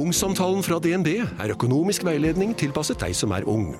Ungsamtalen 0.00 0.62
fra 0.64 0.78
DNB 0.80 1.08
er 1.20 1.52
økonomisk 1.52 2.06
veiledning 2.06 2.54
tilpasset 2.56 3.02
deg 3.02 3.12
som 3.16 3.34
er 3.36 3.44
ung. 3.50 3.74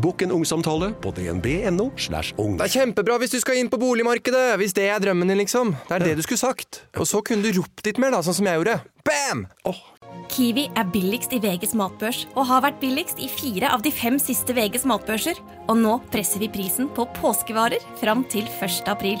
Bokk 0.00 0.22
en 0.24 0.32
ungsamtale 0.32 0.90
på 1.04 1.10
dnb.no. 1.16 1.90
slash 2.00 2.32
ung. 2.40 2.54
Det 2.56 2.68
er 2.68 2.72
kjempebra 2.78 3.18
hvis 3.20 3.34
du 3.34 3.38
skal 3.42 3.60
inn 3.60 3.68
på 3.72 3.80
boligmarkedet! 3.80 4.54
Hvis 4.60 4.72
det 4.76 4.86
er 4.92 5.02
drømmen 5.04 5.28
din, 5.28 5.40
liksom. 5.42 5.74
Det 5.88 5.98
er 5.98 6.06
det 6.06 6.16
du 6.16 6.24
skulle 6.24 6.40
sagt. 6.40 6.80
Og 6.96 7.08
så 7.08 7.20
kunne 7.24 7.44
du 7.44 7.60
ropt 7.60 7.84
litt 7.84 8.00
mer, 8.00 8.14
da, 8.16 8.22
sånn 8.24 8.38
som 8.38 8.48
jeg 8.48 8.60
gjorde. 8.60 8.78
Bam! 9.04 9.44
Oh. 9.68 9.84
Kiwi 10.32 10.66
er 10.72 10.88
billigst 10.92 11.36
i 11.36 11.40
VGs 11.44 11.76
matbørs 11.76 12.24
og 12.32 12.48
har 12.48 12.64
vært 12.64 12.80
billigst 12.80 13.20
i 13.20 13.28
fire 13.28 13.68
av 13.72 13.84
de 13.84 13.92
fem 13.92 14.16
siste 14.22 14.56
VGs 14.56 14.88
matbørser. 14.88 15.40
Og 15.68 15.80
nå 15.80 15.98
presser 16.12 16.40
vi 16.40 16.52
prisen 16.52 16.88
på 16.96 17.08
påskevarer 17.20 17.84
fram 18.00 18.24
til 18.32 18.48
1. 18.48 18.86
april. 18.92 19.20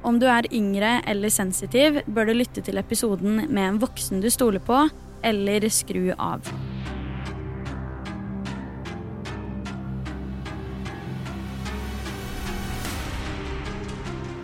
Om 0.00 0.16
du 0.16 0.24
er 0.32 0.48
yngre 0.48 0.94
eller 1.04 1.28
sensitiv, 1.28 2.00
bør 2.08 2.30
du 2.30 2.38
lytte 2.38 2.64
til 2.64 2.80
episoden 2.80 3.42
med 3.52 3.64
en 3.66 3.80
voksen 3.82 4.22
du 4.24 4.30
stoler 4.32 4.62
på, 4.64 4.86
eller 5.20 5.66
skru 5.68 6.14
av. 6.16 6.46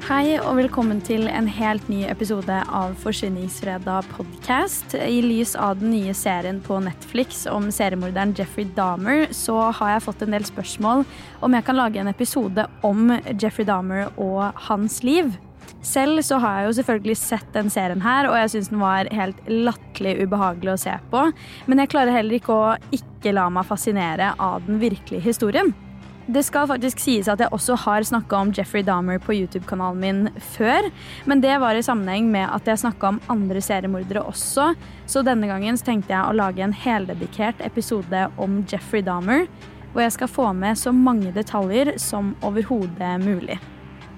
Hei 0.06 0.36
og 0.36 0.52
velkommen 0.60 1.00
til 1.02 1.24
en 1.26 1.48
helt 1.50 1.88
ny 1.90 2.04
episode 2.06 2.58
av 2.68 2.92
Forsvinningsfredag 3.00 4.06
podcast. 4.12 4.92
I 4.94 5.24
lys 5.24 5.56
av 5.56 5.80
den 5.80 5.90
nye 5.96 6.12
serien 6.14 6.60
på 6.62 6.78
Netflix 6.84 7.42
om 7.50 7.72
seriemorderen 7.74 8.36
Jeffrey 8.36 8.68
Dahmer, 8.76 9.24
så 9.34 9.72
har 9.80 9.96
jeg 9.96 10.04
fått 10.04 10.22
en 10.22 10.36
del 10.36 10.46
spørsmål 10.46 11.02
om 11.40 11.58
jeg 11.58 11.66
kan 11.66 11.80
lage 11.80 12.04
en 12.04 12.12
episode 12.12 12.68
om 12.86 13.16
Jeffrey 13.32 13.66
Dahmer 13.66 14.12
og 14.14 14.52
hans 14.68 15.00
liv. 15.02 15.32
Selv 15.86 16.18
så 16.26 16.40
har 16.42 16.58
jeg 16.58 16.66
jo 16.66 16.76
selvfølgelig 16.80 17.16
sett 17.20 17.48
den 17.54 17.70
serien 17.70 18.02
her, 18.02 18.26
og 18.26 18.34
jeg 18.40 18.52
syns 18.56 18.70
den 18.72 18.82
var 18.82 19.10
helt 19.14 19.38
latterlig 19.46 20.16
ubehagelig 20.24 20.72
å 20.72 20.80
se 20.82 20.94
på. 21.12 21.26
Men 21.70 21.82
jeg 21.82 21.92
klarer 21.92 22.16
heller 22.16 22.40
ikke 22.40 22.54
å 22.54 22.76
ikke 22.94 23.34
la 23.36 23.46
meg 23.54 23.68
fascinere 23.68 24.32
av 24.42 24.64
den 24.66 24.80
virkelige 24.82 25.22
historien. 25.28 25.70
Det 26.26 26.42
skal 26.42 26.66
faktisk 26.66 26.98
sies 26.98 27.28
at 27.30 27.38
jeg 27.38 27.54
også 27.54 27.76
har 27.84 28.02
snakka 28.08 28.40
om 28.42 28.50
Jeffrey 28.50 28.82
Dahmer 28.82 29.20
på 29.22 29.36
YouTube-kanalen 29.36 30.00
min 30.02 30.40
før, 30.56 30.88
men 31.30 31.38
det 31.44 31.54
var 31.62 31.78
i 31.78 31.84
sammenheng 31.86 32.32
med 32.32 32.50
at 32.50 32.66
jeg 32.66 32.82
snakka 32.82 33.12
om 33.12 33.22
andre 33.30 33.62
seriemordere 33.62 34.24
også, 34.26 34.72
så 35.06 35.22
denne 35.22 35.46
gangen 35.46 35.78
så 35.78 35.92
tenkte 35.92 36.16
jeg 36.16 36.26
å 36.26 36.34
lage 36.34 36.66
en 36.66 36.74
heldedikert 36.74 37.62
episode 37.62 38.26
om 38.42 38.58
Jeffrey 38.66 39.06
Dahmer, 39.06 39.46
hvor 39.92 40.02
jeg 40.02 40.18
skal 40.18 40.34
få 40.34 40.50
med 40.50 40.82
så 40.82 40.90
mange 40.90 41.30
detaljer 41.36 41.94
som 42.02 42.34
overhodet 42.42 43.14
mulig. 43.22 43.60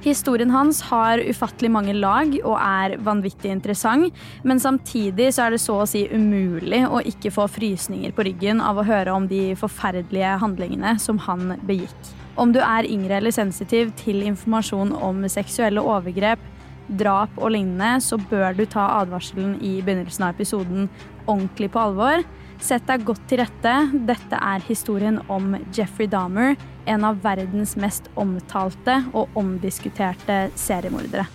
Historien 0.08 0.48
hans 0.50 0.78
har 0.88 1.20
ufattelig 1.20 1.68
mange 1.68 1.92
lag 1.92 2.30
og 2.38 2.54
er 2.56 2.94
vanvittig 3.04 3.50
interessant, 3.52 4.14
men 4.40 4.60
samtidig 4.62 5.26
så 5.36 5.44
er 5.44 5.52
det 5.52 5.60
så 5.60 5.82
å 5.82 5.88
si 5.88 6.06
umulig 6.08 6.80
å 6.88 7.02
ikke 7.10 7.32
få 7.34 7.44
frysninger 7.52 8.14
på 8.16 8.24
ryggen 8.24 8.62
av 8.64 8.80
å 8.80 8.86
høre 8.88 9.12
om 9.12 9.26
de 9.28 9.52
forferdelige 9.60 10.38
handlingene 10.40 10.94
som 11.02 11.20
han 11.26 11.58
begikk. 11.68 12.14
Om 12.40 12.54
du 12.54 12.60
er 12.64 12.88
yngre 12.88 13.18
eller 13.18 13.34
sensitiv 13.34 13.92
til 14.00 14.22
informasjon 14.24 14.94
om 14.96 15.26
seksuelle 15.28 15.84
overgrep, 15.84 16.40
drap 16.88 17.36
og 17.36 17.52
lignende, 17.52 17.98
så 18.00 18.16
bør 18.30 18.56
du 18.56 18.64
ta 18.64 18.86
advarselen 19.02 19.58
i 19.60 19.82
begynnelsen 19.82 20.24
av 20.24 20.38
episoden 20.38 20.88
ordentlig 21.26 21.68
på 21.74 21.82
alvor. 21.84 22.24
Sett 22.64 22.88
deg 22.88 23.04
godt 23.06 23.28
til 23.28 23.42
rette. 23.42 23.74
Dette 24.08 24.40
er 24.40 24.64
historien 24.70 25.20
om 25.28 25.52
Jeffrey 25.76 26.08
Dahmer, 26.10 26.56
en 26.88 27.04
av 27.04 27.20
verdens 27.24 27.76
mest 27.76 28.08
omtalte 28.16 29.02
og 29.12 29.36
omdiskuterte 29.38 30.46
seriemordere. 30.58 31.26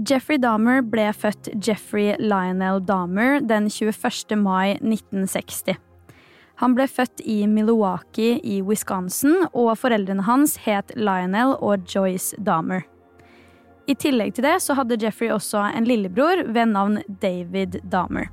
Jeffrey 0.00 0.40
Dahmer 0.40 0.80
ble 0.80 1.10
født 1.12 1.50
Jeffrey 1.60 2.14
Lionel 2.18 2.80
Dahmer 2.88 3.42
den 3.44 3.68
21. 3.68 4.38
mai 4.40 4.78
1960. 4.80 5.76
Han 6.60 6.74
ble 6.76 6.86
født 6.88 7.20
i 7.24 7.42
Milwaukee 7.48 8.38
i 8.44 8.60
Wisconsin, 8.64 9.46
og 9.52 9.74
foreldrene 9.80 10.24
hans 10.24 10.58
het 10.64 10.92
Lionel 10.96 11.54
og 11.60 11.84
Joyce 11.88 12.36
Dahmer. 12.40 12.86
I 13.88 13.96
tillegg 13.96 14.36
til 14.36 14.46
det 14.48 14.58
så 14.64 14.76
hadde 14.78 15.00
Jeffrey 15.00 15.32
også 15.32 15.62
en 15.68 15.88
lillebror 15.88 16.44
ved 16.48 16.72
navn 16.72 17.00
David 17.20 17.80
Dahmer. 17.92 18.28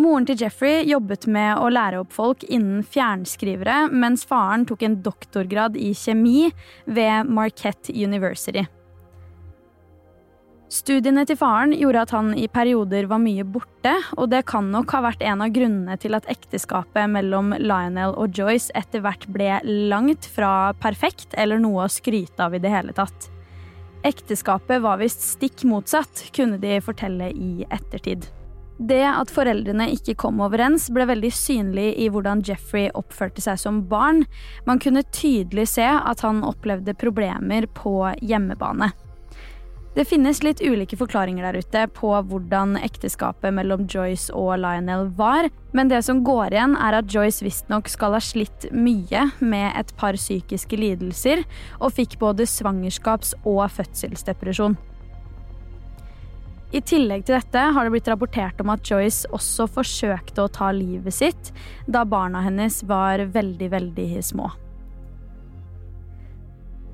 Moren 0.00 0.24
til 0.24 0.40
Jeffrey 0.40 0.86
jobbet 0.88 1.26
med 1.28 1.58
å 1.60 1.68
lære 1.68 2.00
opp 2.00 2.14
folk 2.16 2.46
innen 2.48 2.80
fjernskrivere, 2.80 3.90
mens 3.92 4.24
faren 4.28 4.64
tok 4.68 4.86
en 4.86 5.00
doktorgrad 5.04 5.76
i 5.76 5.92
kjemi 5.92 6.46
ved 6.86 7.28
Marquette 7.28 7.92
University. 7.92 8.64
Studiene 10.72 11.26
til 11.28 11.36
faren 11.36 11.74
gjorde 11.76 12.06
at 12.06 12.12
han 12.16 12.30
i 12.32 12.46
perioder 12.48 13.04
var 13.10 13.20
mye 13.20 13.44
borte, 13.44 13.92
og 14.16 14.30
det 14.32 14.46
kan 14.48 14.70
nok 14.72 14.94
ha 14.96 15.02
vært 15.04 15.20
en 15.28 15.44
av 15.44 15.52
grunnene 15.52 15.98
til 16.00 16.16
at 16.16 16.28
ekteskapet 16.32 17.12
mellom 17.12 17.52
Lionel 17.60 18.16
og 18.16 18.32
Joyce 18.32 18.72
etter 18.78 19.04
hvert 19.04 19.28
ble 19.28 19.58
langt 19.92 20.24
fra 20.32 20.72
perfekt 20.80 21.36
eller 21.36 21.60
noe 21.60 21.84
å 21.84 21.92
skryte 21.92 22.40
av 22.40 22.56
i 22.56 22.64
det 22.64 22.72
hele 22.72 22.96
tatt. 22.96 23.28
Ekteskapet 24.08 24.80
var 24.82 25.02
visst 25.04 25.28
stikk 25.36 25.66
motsatt, 25.68 26.30
kunne 26.32 26.56
de 26.62 26.80
fortelle 26.80 27.28
i 27.36 27.66
ettertid. 27.68 28.24
Det 28.78 29.04
at 29.04 29.30
foreldrene 29.30 29.90
ikke 29.92 30.16
kom 30.18 30.40
overens, 30.42 30.88
ble 30.90 31.06
veldig 31.10 31.30
synlig 31.36 31.92
i 32.00 32.08
hvordan 32.10 32.42
Jeffrey 32.46 32.88
oppførte 32.98 33.44
seg 33.44 33.60
som 33.60 33.82
barn. 33.90 34.24
Man 34.66 34.80
kunne 34.82 35.04
tydelig 35.14 35.68
se 35.74 35.86
at 35.86 36.24
han 36.24 36.42
opplevde 36.46 36.96
problemer 36.98 37.68
på 37.76 37.96
hjemmebane. 38.22 38.92
Det 39.92 40.06
finnes 40.08 40.38
litt 40.40 40.62
ulike 40.64 40.96
forklaringer 40.96 41.44
der 41.44 41.58
ute 41.60 41.80
på 41.92 42.14
hvordan 42.30 42.78
ekteskapet 42.80 43.52
mellom 43.52 43.84
Joyce 43.92 44.32
og 44.32 44.54
Lionel 44.62 45.10
var, 45.18 45.50
men 45.76 45.90
det 45.92 46.00
som 46.06 46.22
går 46.24 46.56
igjen, 46.56 46.78
er 46.80 46.96
at 46.96 47.12
Joyce 47.12 47.44
visstnok 47.44 47.90
skal 47.92 48.16
ha 48.16 48.22
slitt 48.24 48.70
mye 48.72 49.26
med 49.44 49.68
et 49.76 49.92
par 50.00 50.16
psykiske 50.16 50.80
lidelser, 50.80 51.44
og 51.76 51.92
fikk 51.98 52.16
både 52.24 52.48
svangerskaps- 52.48 53.34
og 53.44 53.66
fødselsdepresjon. 53.76 54.78
I 56.72 56.80
tillegg 56.80 57.26
til 57.28 57.36
dette 57.36 57.62
har 57.74 57.84
det 57.84 57.92
blitt 57.92 58.08
rapportert 58.08 58.60
om 58.64 58.70
at 58.72 58.88
Joyce 58.88 59.28
også 59.36 59.66
forsøkte 59.74 60.46
å 60.46 60.52
ta 60.52 60.70
livet 60.72 61.12
sitt 61.12 61.50
da 61.84 62.06
barna 62.08 62.40
hennes 62.46 62.80
var 62.88 63.20
veldig, 63.34 63.68
veldig 63.74 64.08
små. 64.24 64.48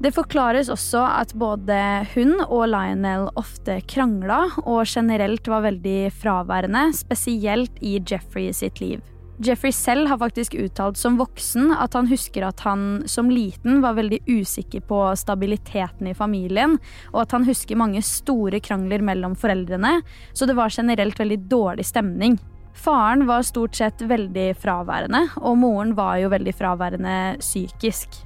Det 0.02 0.12
forklares 0.14 0.68
også 0.70 1.00
at 1.02 1.34
både 1.38 1.76
hun 2.12 2.36
og 2.44 2.68
Lionel 2.70 3.28
ofte 3.38 3.80
krangla 3.90 4.44
og 4.64 4.84
generelt 4.86 5.46
var 5.50 5.64
veldig 5.66 6.12
fraværende, 6.14 6.84
spesielt 6.94 7.78
i 7.82 7.96
Jeffrey 7.98 8.52
sitt 8.54 8.78
liv. 8.82 9.02
Jeffrey 9.38 9.72
selv 9.72 10.08
har 10.10 10.18
faktisk 10.18 10.54
uttalt 10.58 10.98
som 10.98 11.18
voksen 11.18 11.70
at 11.78 11.94
han 11.94 12.08
husker 12.10 12.42
at 12.48 12.64
han 12.66 13.04
som 13.06 13.30
liten 13.30 13.78
var 13.84 13.94
veldig 13.94 14.24
usikker 14.26 14.82
på 14.88 14.98
stabiliteten 15.20 16.10
i 16.10 16.14
familien, 16.18 16.74
og 17.12 17.22
at 17.22 17.36
han 17.36 17.46
husker 17.46 17.78
mange 17.78 18.02
store 18.02 18.58
krangler 18.58 19.04
mellom 19.06 19.38
foreldrene, 19.38 20.00
så 20.34 20.48
det 20.48 20.58
var 20.58 20.74
generelt 20.74 21.18
veldig 21.22 21.38
dårlig 21.46 21.86
stemning. 21.86 22.38
Faren 22.78 23.26
var 23.30 23.46
stort 23.46 23.78
sett 23.78 24.02
veldig 24.02 24.52
fraværende, 24.58 25.28
og 25.38 25.58
moren 25.62 25.94
var 25.98 26.18
jo 26.22 26.34
veldig 26.34 26.54
fraværende 26.58 27.18
psykisk. 27.38 28.24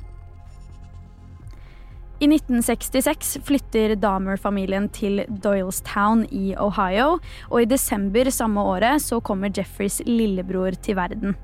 I 2.23 2.27
1966 2.31 3.39
flytter 3.43 3.97
Dahmer-familien 3.99 4.85
til 4.95 5.25
Doylestown 5.43 6.21
i 6.31 6.53
Ohio, 6.55 7.17
og 7.51 7.57
i 7.59 7.67
desember 7.67 8.31
samme 8.31 8.63
året 8.63 9.03
så 9.03 9.19
kommer 9.27 9.51
Jeffreys 9.51 9.99
lillebror 10.07 10.77
til 10.87 11.01
verden. 11.01 11.35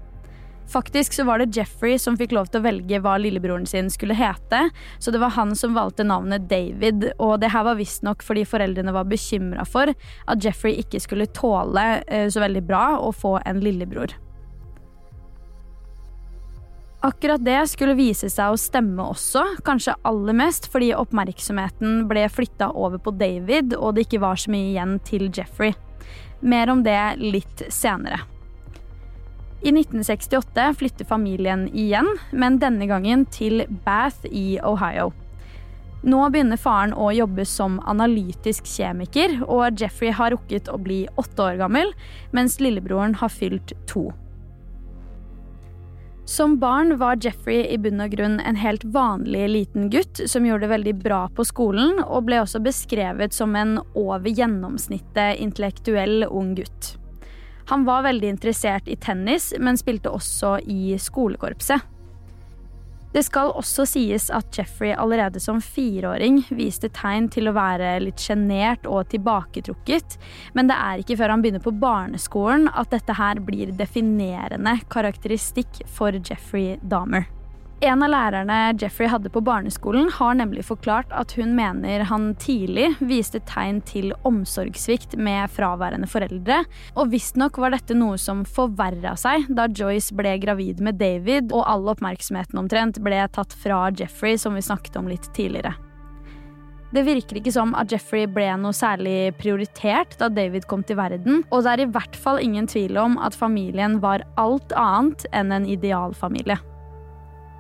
Faktisk 0.71 1.17
så 1.17 1.25
var 1.27 1.43
det 1.43 1.57
Jeffrey 1.57 1.99
som 1.99 2.15
fikk 2.21 2.37
lov 2.37 2.53
til 2.53 2.61
å 2.61 2.67
velge 2.69 3.01
hva 3.03 3.17
lillebroren 3.19 3.67
sin 3.67 3.91
skulle 3.91 4.15
hete, 4.15 4.69
så 5.03 5.11
det 5.11 5.19
var 5.19 5.35
han 5.35 5.57
som 5.59 5.75
valgte 5.75 6.07
navnet 6.07 6.47
David, 6.47 7.09
og 7.19 7.41
det 7.43 7.51
her 7.57 7.67
var 7.67 7.81
visstnok 7.81 8.23
fordi 8.23 8.47
foreldrene 8.47 8.95
var 8.95 9.11
bekymra 9.11 9.67
for 9.67 9.91
at 9.91 10.47
Jeffrey 10.47 10.79
ikke 10.79 11.03
skulle 11.03 11.27
tåle 11.35 11.89
eh, 12.07 12.31
så 12.31 12.47
veldig 12.47 12.63
bra 12.71 12.85
å 13.03 13.11
få 13.11 13.41
en 13.43 13.67
lillebror. 13.67 14.15
Akkurat 17.01 17.45
det 17.45 17.61
skulle 17.71 17.95
vise 17.95 18.27
seg 18.27 18.51
å 18.51 18.59
stemme 18.59 19.05
også, 19.07 19.45
kanskje 19.63 19.95
aller 20.09 20.35
mest 20.35 20.67
fordi 20.73 20.91
oppmerksomheten 20.99 22.09
ble 22.11 22.25
flytta 22.27 22.73
over 22.75 22.99
på 22.99 23.13
David, 23.15 23.77
og 23.79 23.95
det 23.95 24.09
ikke 24.09 24.23
var 24.25 24.41
så 24.41 24.51
mye 24.51 24.73
igjen 24.73 24.97
til 25.07 25.29
Jeffrey. 25.31 25.77
Mer 26.43 26.73
om 26.75 26.83
det 26.83 26.99
litt 27.23 27.63
senere. 27.71 28.25
I 29.63 29.71
1968 29.71 30.67
flytter 30.79 31.07
familien 31.07 31.69
igjen, 31.71 32.11
men 32.31 32.59
denne 32.63 32.91
gangen 32.91 33.25
til 33.31 33.63
Bath 33.87 34.27
i 34.27 34.59
Ohio. 34.67 35.13
Nå 36.03 36.29
begynner 36.31 36.59
faren 36.59 36.95
å 36.95 37.13
jobbe 37.15 37.47
som 37.47 37.79
analytisk 37.91 38.67
kjemiker, 38.71 39.41
og 39.47 39.79
Jeffrey 39.79 40.11
har 40.15 40.35
rukket 40.35 40.71
å 40.71 40.79
bli 40.83 41.05
åtte 41.19 41.47
år 41.47 41.63
gammel, 41.63 41.95
mens 42.35 42.59
lillebroren 42.63 43.19
har 43.23 43.35
fylt 43.35 43.75
to. 43.91 44.11
Som 46.29 46.59
barn 46.59 46.99
var 46.99 47.17
Jeffrey 47.25 47.63
i 47.73 47.79
bunn 47.81 48.03
og 48.05 48.13
grunn 48.13 48.35
en 48.45 48.57
helt 48.61 48.83
vanlig 48.93 49.47
liten 49.49 49.87
gutt 49.89 50.21
som 50.29 50.45
gjorde 50.45 50.67
det 50.67 50.75
veldig 50.75 50.93
bra 51.01 51.23
på 51.33 51.47
skolen, 51.49 52.03
og 52.05 52.27
ble 52.27 52.43
også 52.43 52.61
beskrevet 52.61 53.33
som 53.33 53.57
en 53.57 53.79
over 53.97 54.29
gjennomsnittet 54.29 55.41
intellektuell 55.41 56.27
ung 56.29 56.51
gutt. 56.59 56.99
Han 57.73 57.89
var 57.89 58.05
veldig 58.05 58.35
interessert 58.35 58.93
i 58.93 58.99
tennis, 59.01 59.55
men 59.57 59.81
spilte 59.81 60.13
også 60.13 60.59
i 60.69 60.99
skolekorpset. 61.01 61.81
Det 63.15 63.23
skal 63.25 63.55
også 63.57 63.87
sies 63.89 64.29
at 64.35 64.53
Jeffrey 64.53 64.93
allerede 64.93 65.41
som 65.41 65.63
fireåring 65.65 66.43
viste 66.53 66.91
tegn 66.93 67.31
til 67.33 67.49
å 67.49 67.55
være 67.57 67.95
litt 68.05 68.21
sjenert 68.21 68.85
og 68.89 69.09
tilbaketrukket, 69.15 70.19
men 70.59 70.69
det 70.69 70.77
er 70.77 71.01
ikke 71.01 71.17
før 71.21 71.33
han 71.33 71.45
begynner 71.45 71.65
på 71.65 71.73
barneskolen 71.81 72.69
at 72.75 72.93
dette 72.93 73.17
her 73.17 73.41
blir 73.45 73.73
definerende 73.79 74.77
karakteristikk 74.93 75.83
for 75.89 76.21
Jeffrey 76.21 76.77
Dahmer. 76.85 77.38
En 77.79 78.01
av 78.03 78.11
lærerne 78.11 78.55
Jeffrey 78.75 79.07
hadde 79.07 79.31
på 79.31 79.39
barneskolen, 79.47 80.09
har 80.11 80.35
nemlig 80.35 80.65
forklart 80.67 81.13
at 81.15 81.31
hun 81.39 81.53
mener 81.55 82.03
han 82.11 82.33
tidlig 82.43 82.89
viste 82.99 83.39
tegn 83.47 83.79
til 83.87 84.11
omsorgssvikt 84.27 85.13
med 85.15 85.47
fraværende 85.55 86.09
foreldre, 86.11 86.65
og 86.99 87.13
visstnok 87.13 87.61
var 87.63 87.71
dette 87.77 87.95
noe 87.95 88.17
som 88.19 88.41
forverra 88.43 89.13
seg 89.15 89.47
da 89.55 89.69
Joyce 89.71 90.17
ble 90.19 90.33
gravid 90.43 90.83
med 90.83 90.99
David, 90.99 91.55
og 91.55 91.69
all 91.71 91.87
oppmerksomheten 91.93 92.59
omtrent 92.59 92.99
ble 93.05 93.21
tatt 93.31 93.55
fra 93.63 93.85
Jeffrey, 93.95 94.35
som 94.43 94.59
vi 94.59 94.65
snakket 94.67 94.99
om 94.99 95.07
litt 95.07 95.31
tidligere. 95.37 95.77
Det 96.91 97.05
virker 97.07 97.39
ikke 97.39 97.53
som 97.55 97.77
at 97.79 97.93
Jeffrey 97.95 98.27
ble 98.27 98.49
noe 98.59 98.75
særlig 98.75 99.37
prioritert 99.39 100.17
da 100.19 100.27
David 100.33 100.67
kom 100.67 100.83
til 100.83 100.99
verden, 100.99 101.45
og 101.53 101.63
det 101.63 101.77
er 101.77 101.85
i 101.85 101.93
hvert 101.95 102.19
fall 102.19 102.43
ingen 102.43 102.67
tvil 102.67 102.99
om 102.99 103.15
at 103.23 103.39
familien 103.39 104.01
var 104.03 104.27
alt 104.35 104.75
annet 104.75 105.29
enn 105.31 105.55
en 105.55 105.69
idealfamilie. 105.69 106.59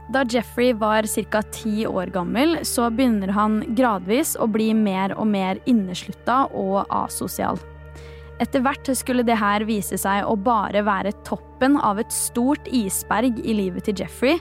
Da 0.08 0.24
Jeffrey 0.24 0.72
var 0.72 1.04
ca. 1.30 1.42
ti 1.42 1.86
år 1.86 2.06
gammel, 2.06 2.58
så 2.62 2.88
begynner 2.90 3.28
han 3.28 3.60
gradvis 3.76 4.36
å 4.40 4.46
bli 4.48 4.70
mer 4.74 5.12
og 5.18 5.26
mer 5.28 5.60
inneslutta 5.68 6.46
og 6.56 6.86
asosial. 6.88 7.60
Etter 8.40 8.62
hvert 8.62 8.88
skulle 8.96 9.24
det 9.26 9.36
her 9.36 9.66
vise 9.68 9.98
seg 9.98 10.24
å 10.24 10.36
bare 10.38 10.80
være 10.86 11.12
toppen 11.26 11.76
av 11.76 11.98
et 12.00 12.12
stort 12.14 12.70
isberg 12.72 13.40
i 13.42 13.56
livet 13.58 13.84
til 13.84 13.98
Jeffrey. 13.98 14.38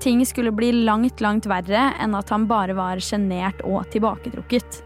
Ting 0.00 0.22
skulle 0.24 0.54
bli 0.54 0.70
langt, 0.86 1.20
langt 1.20 1.50
verre 1.50 1.90
enn 2.00 2.14
at 2.16 2.30
han 2.32 2.46
bare 2.48 2.78
var 2.78 3.02
sjenert 3.04 3.60
og 3.66 3.90
tilbaketrukket. 3.92 4.80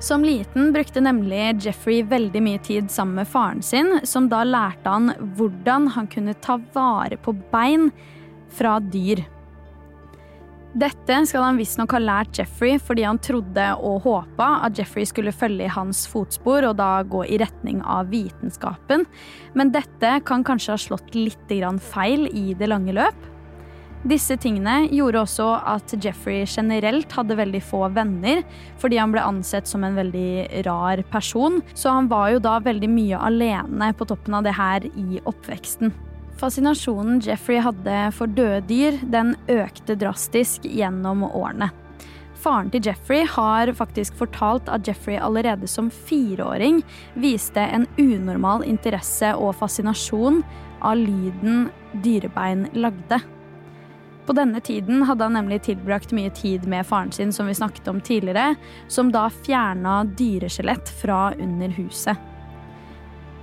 Som 0.00 0.22
liten 0.24 0.70
brukte 0.72 1.02
nemlig 1.02 1.64
Jeffrey 1.64 2.04
veldig 2.06 2.44
mye 2.44 2.62
tid 2.64 2.92
sammen 2.92 3.18
med 3.18 3.28
faren 3.28 3.64
sin, 3.64 3.98
som 4.04 4.30
da 4.30 4.44
lærte 4.46 4.88
han 4.94 5.10
hvordan 5.36 5.90
han 5.96 6.06
kunne 6.08 6.38
ta 6.44 6.60
vare 6.76 7.18
på 7.20 7.34
bein 7.50 7.90
fra 8.54 8.78
dyr. 8.80 9.24
Dette 10.70 11.16
skal 11.26 11.42
han 11.42 11.56
visstnok 11.58 11.96
ha 11.96 11.98
lært 11.98 12.38
Jeffrey 12.38 12.76
fordi 12.78 13.02
han 13.02 13.18
trodde 13.18 13.64
og 13.82 14.04
håpa 14.04 14.50
at 14.68 14.78
Jeffrey 14.78 15.08
skulle 15.08 15.34
følge 15.34 15.66
i 15.66 15.72
hans 15.74 16.04
fotspor 16.06 16.68
og 16.68 16.76
da 16.78 17.00
gå 17.02 17.24
i 17.26 17.40
retning 17.42 17.80
av 17.82 18.12
vitenskapen, 18.12 19.02
men 19.58 19.72
dette 19.74 20.12
kan 20.28 20.46
kanskje 20.46 20.76
ha 20.76 20.78
slått 20.78 21.16
litt 21.18 21.50
feil 21.82 22.28
i 22.30 22.54
det 22.54 22.70
lange 22.70 22.94
løp. 22.94 23.26
Disse 24.00 24.36
tingene 24.40 24.86
gjorde 24.88 25.20
også 25.26 25.48
at 25.74 25.92
Jeffrey 26.00 26.46
generelt 26.48 27.10
hadde 27.12 27.36
veldig 27.36 27.60
få 27.60 27.82
venner, 27.92 28.40
fordi 28.80 28.96
han 28.96 29.12
ble 29.12 29.26
ansett 29.26 29.68
som 29.68 29.84
en 29.84 29.98
veldig 29.98 30.62
rar 30.64 31.02
person, 31.10 31.58
så 31.74 31.98
han 31.98 32.08
var 32.08 32.30
jo 32.32 32.38
da 32.46 32.60
veldig 32.64 32.88
mye 32.88 33.18
alene 33.20 33.90
på 33.92 34.06
toppen 34.08 34.38
av 34.38 34.46
det 34.46 34.54
her 34.56 34.86
i 34.86 35.20
oppveksten. 35.20 35.92
Fascinasjonen 36.40 37.18
Jeffrey 37.20 37.60
hadde 37.60 37.96
for 38.16 38.30
døde 38.32 38.62
dyr, 38.64 38.96
den 39.12 39.34
økte 39.52 39.92
drastisk 40.00 40.64
gjennom 40.64 41.26
årene. 41.28 41.68
Faren 42.40 42.70
til 42.72 42.86
Jeffrey 42.86 43.26
har 43.28 43.68
faktisk 43.76 44.16
fortalt 44.16 44.70
at 44.72 44.88
Jeffrey 44.88 45.18
allerede 45.20 45.68
som 45.68 45.90
fireåring 45.92 46.80
viste 47.20 47.60
en 47.60 47.84
unormal 48.00 48.64
interesse 48.64 49.34
og 49.36 49.52
fascinasjon 49.60 50.40
av 50.80 50.96
lyden 50.96 51.68
dyrebein 52.00 52.70
lagde. 52.72 53.20
På 54.24 54.32
denne 54.36 54.64
tiden 54.64 55.04
hadde 55.04 55.26
han 55.26 55.36
nemlig 55.36 55.60
tilbrakt 55.68 56.14
mye 56.16 56.32
tid 56.32 56.64
med 56.64 56.88
faren 56.88 57.12
sin, 57.12 57.36
som 57.36 57.50
vi 57.50 57.58
snakket 57.58 57.92
om 57.92 58.00
tidligere, 58.00 58.54
som 58.88 59.12
da 59.12 59.26
fjerna 59.28 60.06
dyreskjelett 60.16 60.88
fra 61.02 61.34
under 61.36 61.76
huset. 61.76 62.29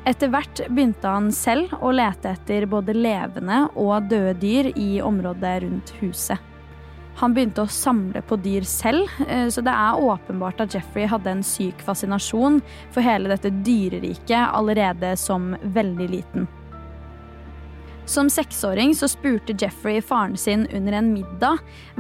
Etter 0.08 0.30
hvert 0.32 0.62
begynte 0.72 1.10
han 1.12 1.32
selv 1.36 1.74
å 1.84 1.90
lete 1.92 2.32
etter 2.32 2.64
både 2.72 2.94
levende 2.96 3.66
og 3.76 4.08
døde 4.08 4.38
dyr 4.40 4.70
i 4.80 5.02
området 5.04 5.56
rundt 5.66 5.92
huset. 6.00 6.40
Han 7.18 7.34
begynte 7.34 7.64
å 7.66 7.72
samle 7.74 8.22
på 8.30 8.38
dyr 8.40 8.64
selv, 8.64 9.10
eh, 9.26 9.50
så 9.50 9.64
det 9.66 9.74
er 9.74 10.00
åpenbart 10.00 10.62
at 10.64 10.76
Jeffrey 10.78 11.10
hadde 11.10 11.32
en 11.34 11.44
syk 11.44 11.82
fascinasjon 11.84 12.62
for 12.94 13.04
hele 13.04 13.32
dette 13.34 13.52
dyreriket 13.66 14.54
allerede 14.54 15.16
som 15.18 15.56
veldig 15.64 16.10
liten. 16.14 16.48
Som 18.08 18.30
seksåring 18.32 18.94
så 18.96 19.10
spurte 19.12 19.58
Jeffrey 19.60 20.00
faren 20.00 20.38
sin 20.40 20.68
under 20.72 21.02
en 21.02 21.10
middag 21.12 21.58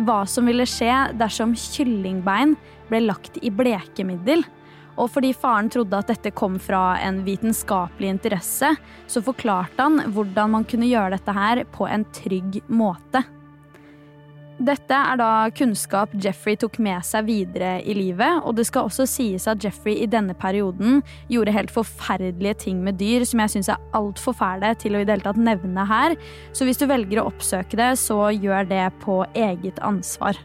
hva 0.08 0.22
som 0.30 0.48
ville 0.48 0.64
skje 0.70 0.94
dersom 1.20 1.58
kyllingbein 1.60 2.56
ble 2.88 3.02
lagt 3.10 3.42
i 3.42 3.52
blekemiddel. 3.52 4.46
Og 4.98 5.12
fordi 5.14 5.32
faren 5.38 5.70
trodde 5.74 6.00
at 6.00 6.10
dette 6.10 6.34
kom 6.36 6.58
fra 6.62 6.98
en 7.06 7.22
vitenskapelig 7.26 8.10
interesse, 8.16 8.74
så 9.08 9.24
forklarte 9.26 9.78
han 9.82 10.12
hvordan 10.14 10.56
man 10.58 10.68
kunne 10.68 10.90
gjøre 10.90 11.18
dette 11.18 11.38
her 11.38 11.64
på 11.74 11.90
en 11.90 12.06
trygg 12.18 12.62
måte. 12.68 13.24
Dette 14.58 14.98
er 14.98 15.20
da 15.20 15.30
kunnskap 15.54 16.16
Jeffrey 16.18 16.58
tok 16.58 16.80
med 16.82 17.06
seg 17.06 17.28
videre 17.28 17.76
i 17.86 17.94
livet, 17.94 18.40
og 18.42 18.56
det 18.58 18.66
skal 18.66 18.88
også 18.90 19.06
sies 19.06 19.46
at 19.46 19.62
Jeffrey 19.62 20.00
i 20.02 20.10
denne 20.10 20.34
perioden 20.34 21.04
gjorde 21.30 21.54
helt 21.54 21.74
forferdelige 21.74 22.58
ting 22.66 22.82
med 22.82 22.98
dyr 22.98 23.26
som 23.30 23.44
jeg 23.44 23.54
syns 23.54 23.70
er 23.70 23.86
altfor 23.98 24.34
fæle 24.40 24.74
til 24.82 24.98
å 24.98 25.04
i 25.04 25.06
det 25.06 25.14
hele 25.14 25.28
tatt 25.30 25.38
nevne 25.38 25.86
her, 25.86 26.18
så 26.58 26.66
hvis 26.66 26.82
du 26.82 26.88
velger 26.90 27.22
å 27.22 27.30
oppsøke 27.30 27.78
det, 27.78 27.94
så 28.02 28.32
gjør 28.34 28.66
det 28.74 28.86
på 29.06 29.22
eget 29.38 29.78
ansvar. 29.86 30.42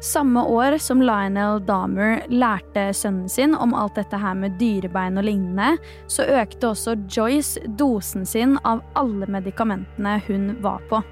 Samme 0.00 0.44
år 0.44 0.78
som 0.78 1.02
Lionel 1.02 1.60
Dahmer 1.66 2.22
lærte 2.32 2.86
sønnen 2.96 3.28
sin 3.28 3.52
om 3.54 3.74
alt 3.76 3.98
dette 4.00 4.16
her 4.16 4.32
med 4.32 4.54
dyrebein 4.56 5.20
og 5.20 5.26
lignende, 5.28 5.74
så 6.08 6.24
økte 6.24 6.70
også 6.70 6.94
Joyce 7.04 7.60
dosen 7.76 8.24
sin 8.24 8.56
av 8.64 8.80
alle 8.96 9.28
medikamentene 9.28 10.14
hun 10.24 10.54
var 10.64 10.80
på. 10.88 11.02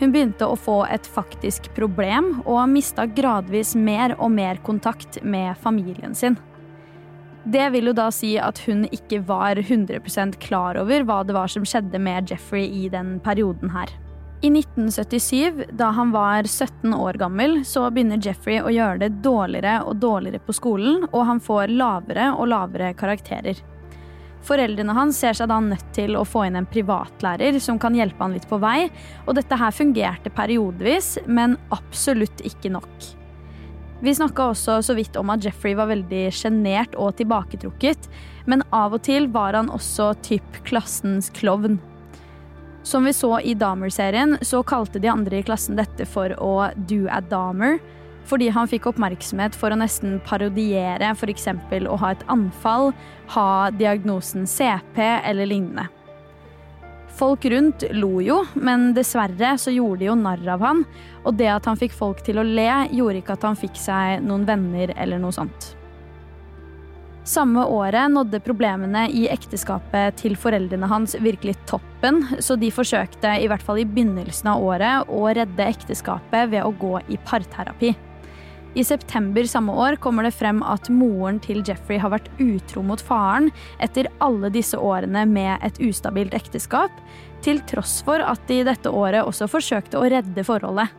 Hun 0.00 0.14
begynte 0.14 0.48
å 0.48 0.56
få 0.56 0.78
et 0.88 1.04
faktisk 1.08 1.68
problem 1.76 2.38
og 2.46 2.62
mista 2.72 3.04
gradvis 3.04 3.74
mer 3.76 4.16
og 4.16 4.32
mer 4.32 4.64
kontakt 4.64 5.20
med 5.20 5.52
familien 5.60 6.16
sin. 6.16 6.40
Det 7.44 7.68
vil 7.76 7.92
jo 7.92 7.96
da 8.00 8.08
si 8.10 8.32
at 8.40 8.64
hun 8.64 8.88
ikke 8.88 9.20
var 9.28 9.60
100% 9.60 10.40
klar 10.40 10.80
over 10.80 11.04
hva 11.04 11.20
det 11.20 11.36
var 11.36 11.52
som 11.52 11.68
skjedde 11.68 12.00
med 12.00 12.32
Jeffrey 12.32 12.64
i 12.64 12.88
den 12.88 13.18
perioden 13.20 13.76
her. 13.76 13.92
I 14.40 14.50
1977, 14.50 15.64
da 15.72 15.84
han 15.84 16.10
var 16.12 16.44
17 16.44 16.94
år 16.94 17.12
gammel, 17.12 17.62
så 17.64 17.86
begynner 17.90 18.20
Jeffrey 18.20 18.60
å 18.60 18.72
gjøre 18.72 19.00
det 19.06 19.22
dårligere 19.24 19.78
og 19.88 19.96
dårligere 19.96 20.42
på 20.44 20.52
skolen, 20.52 21.06
og 21.08 21.24
han 21.24 21.40
får 21.40 21.72
lavere 21.72 22.28
og 22.34 22.50
lavere 22.52 22.92
karakterer. 22.98 23.62
Foreldrene 24.46 24.94
hans 24.94 25.18
ser 25.18 25.34
seg 25.34 25.48
da 25.50 25.56
nødt 25.64 25.88
til 25.96 26.18
å 26.20 26.26
få 26.28 26.44
inn 26.46 26.60
en 26.60 26.68
privatlærer 26.68 27.56
som 27.64 27.80
kan 27.82 27.96
hjelpe 27.96 28.20
han 28.22 28.36
litt 28.36 28.46
på 28.50 28.60
vei, 28.62 28.90
og 29.24 29.38
dette 29.40 29.56
her 29.58 29.74
fungerte 29.74 30.30
periodevis, 30.30 31.16
men 31.26 31.56
absolutt 31.74 32.44
ikke 32.46 32.76
nok. 32.76 32.92
Vi 34.04 34.12
snakka 34.14 34.50
også 34.52 34.82
så 34.84 34.94
vidt 34.94 35.16
om 35.16 35.32
at 35.32 35.42
Jeffrey 35.42 35.72
var 35.74 35.88
veldig 35.88 36.26
sjenert 36.36 36.94
og 37.00 37.16
tilbaketrukket, 37.16 38.10
men 38.44 38.62
av 38.68 38.94
og 38.94 39.06
til 39.08 39.32
var 39.32 39.56
han 39.56 39.72
også 39.72 40.12
typ 40.28 40.60
klassens 40.68 41.32
klovn. 41.32 41.80
Som 42.86 43.04
vi 43.04 43.12
så 43.12 43.40
i 43.40 43.54
Dahmer-serien, 43.54 44.38
så 44.40 44.62
kalte 44.62 45.00
de 45.02 45.08
andre 45.10 45.40
i 45.40 45.42
klassen 45.42 45.74
dette 45.74 46.04
for 46.06 46.30
å 46.38 46.68
do 46.86 47.08
a 47.10 47.18
Dahmer, 47.18 47.80
fordi 48.30 48.46
han 48.54 48.70
fikk 48.70 48.86
oppmerksomhet 48.92 49.56
for 49.58 49.74
å 49.74 49.78
nesten 49.80 50.20
parodiere 50.26 51.08
f.eks. 51.10 51.48
å 51.82 51.96
ha 51.98 52.12
et 52.14 52.22
anfall, 52.30 52.92
ha 53.34 53.72
diagnosen 53.74 54.46
CP 54.46 55.02
eller 55.02 55.50
lignende. 55.50 55.88
Folk 57.18 57.48
rundt 57.50 57.82
lo 57.90 58.20
jo, 58.22 58.42
men 58.54 58.92
dessverre 58.94 59.56
så 59.58 59.74
gjorde 59.74 60.04
de 60.04 60.10
jo 60.12 60.18
narr 60.20 60.46
av 60.54 60.62
han, 60.62 60.84
og 61.24 61.34
det 61.40 61.50
at 61.56 61.66
han 61.66 61.80
fikk 61.80 61.96
folk 61.96 62.22
til 62.22 62.38
å 62.38 62.46
le, 62.46 62.70
gjorde 62.94 63.18
ikke 63.18 63.34
at 63.34 63.48
han 63.50 63.58
fikk 63.58 63.82
seg 63.82 64.22
noen 64.22 64.46
venner 64.46 64.94
eller 64.94 65.18
noe 65.18 65.34
sånt. 65.34 65.72
Samme 67.26 67.64
året 67.66 68.10
nådde 68.10 68.38
problemene 68.46 69.08
i 69.10 69.24
ekteskapet 69.26 70.14
til 70.20 70.36
foreldrene 70.38 70.86
hans 70.86 71.16
virkelig 71.18 71.56
toppen, 71.66 72.20
så 72.38 72.54
de 72.54 72.68
forsøkte 72.70 73.32
i 73.42 73.48
hvert 73.50 73.64
fall 73.66 73.80
i 73.82 73.86
begynnelsen 73.88 74.52
av 74.52 74.62
året 74.62 75.10
å 75.10 75.24
redde 75.34 75.66
ekteskapet 75.66 76.52
ved 76.52 76.62
å 76.62 76.70
gå 76.78 76.92
i 77.10 77.18
parterapi. 77.26 77.96
I 78.78 78.84
september 78.84 79.48
samme 79.50 79.74
år 79.74 79.96
kommer 80.04 80.22
det 80.22 80.36
frem 80.36 80.60
at 80.62 80.86
moren 80.92 81.40
til 81.42 81.64
Jeffrey 81.66 81.98
har 81.98 82.12
vært 82.12 82.28
utro 82.38 82.84
mot 82.86 83.02
faren 83.02 83.48
etter 83.82 84.06
alle 84.22 84.52
disse 84.54 84.78
årene 84.78 85.24
med 85.26 85.64
et 85.66 85.80
ustabilt 85.82 86.36
ekteskap, 86.36 86.92
til 87.42 87.58
tross 87.66 87.98
for 88.06 88.22
at 88.22 88.46
de 88.46 88.60
dette 88.68 88.92
året 88.92 89.26
også 89.26 89.50
forsøkte 89.50 89.98
å 89.98 90.06
redde 90.14 90.46
forholdet. 90.46 90.94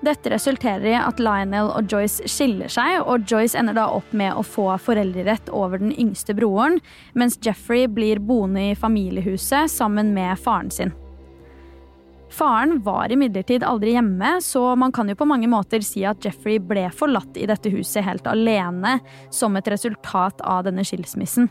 Dette 0.00 0.30
resulterer 0.32 0.86
i 0.88 0.96
at 0.96 1.20
Lionel 1.20 1.68
og 1.74 1.90
Joyce 1.92 2.24
skiller 2.30 2.72
seg, 2.72 3.02
og 3.04 3.26
Joyce 3.28 3.58
ender 3.60 3.76
da 3.76 3.84
opp 3.92 4.14
med 4.16 4.32
å 4.32 4.44
få 4.46 4.70
foreldrerett 4.80 5.50
over 5.52 5.82
den 5.82 5.92
yngste 5.92 6.32
broren, 6.36 6.78
mens 7.12 7.36
Jeffrey 7.44 7.84
blir 7.84 8.22
boende 8.24 8.70
i 8.70 8.78
familiehuset 8.78 9.68
sammen 9.68 10.14
med 10.16 10.40
faren 10.40 10.72
sin. 10.72 10.94
Faren 12.30 12.78
var 12.86 13.12
imidlertid 13.12 13.64
aldri 13.66 13.92
hjemme, 13.96 14.36
så 14.40 14.62
man 14.78 14.92
kan 14.94 15.10
jo 15.10 15.18
på 15.18 15.28
mange 15.28 15.50
måter 15.50 15.82
si 15.84 16.06
at 16.06 16.24
Jeffrey 16.24 16.60
ble 16.62 16.86
forlatt 16.94 17.36
i 17.36 17.48
dette 17.50 17.72
huset 17.74 18.06
helt 18.06 18.28
alene 18.30 19.00
som 19.34 19.58
et 19.58 19.68
resultat 19.68 20.40
av 20.46 20.64
denne 20.68 20.86
skilsmissen. 20.86 21.50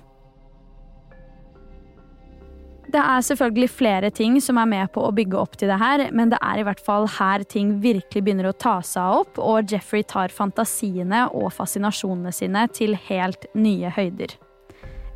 Det 2.89 2.97
er 2.97 3.21
selvfølgelig 3.21 3.69
flere 3.69 4.09
ting 4.09 4.39
som 4.41 4.57
er 4.57 4.65
med 4.69 4.89
på 4.95 5.03
å 5.05 5.13
bygge 5.13 5.37
opp 5.37 5.53
til 5.61 5.69
det 5.69 5.77
her, 5.77 6.07
men 6.15 6.31
det 6.31 6.39
er 6.41 6.57
i 6.57 6.65
hvert 6.65 6.79
fall 6.81 7.05
her 7.19 7.43
ting 7.45 7.75
virkelig 7.83 8.23
begynner 8.25 8.49
å 8.49 8.55
ta 8.57 8.79
seg 8.81 9.19
opp, 9.19 9.37
og 9.37 9.69
Jeffrey 9.69 10.01
tar 10.09 10.33
fantasiene 10.33 11.27
og 11.37 11.51
fascinasjonene 11.53 12.33
sine 12.33 12.63
til 12.73 12.97
helt 13.05 13.45
nye 13.53 13.91
høyder. 13.93 14.33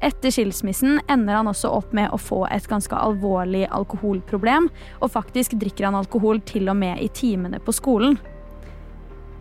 Etter 0.05 0.35
skilsmissen 0.35 0.99
ender 1.09 1.39
han 1.39 1.49
også 1.49 1.71
opp 1.73 1.95
med 1.97 2.13
å 2.13 2.19
få 2.21 2.43
et 2.53 2.67
ganske 2.69 2.93
alvorlig 2.93 3.63
alkoholproblem, 3.73 4.67
og 5.01 5.13
faktisk 5.15 5.55
drikker 5.57 5.87
han 5.87 5.97
alkohol 5.97 6.43
til 6.45 6.69
og 6.69 6.77
med 6.77 7.01
i 7.01 7.09
timene 7.15 7.57
på 7.63 7.73
skolen. 7.73 8.19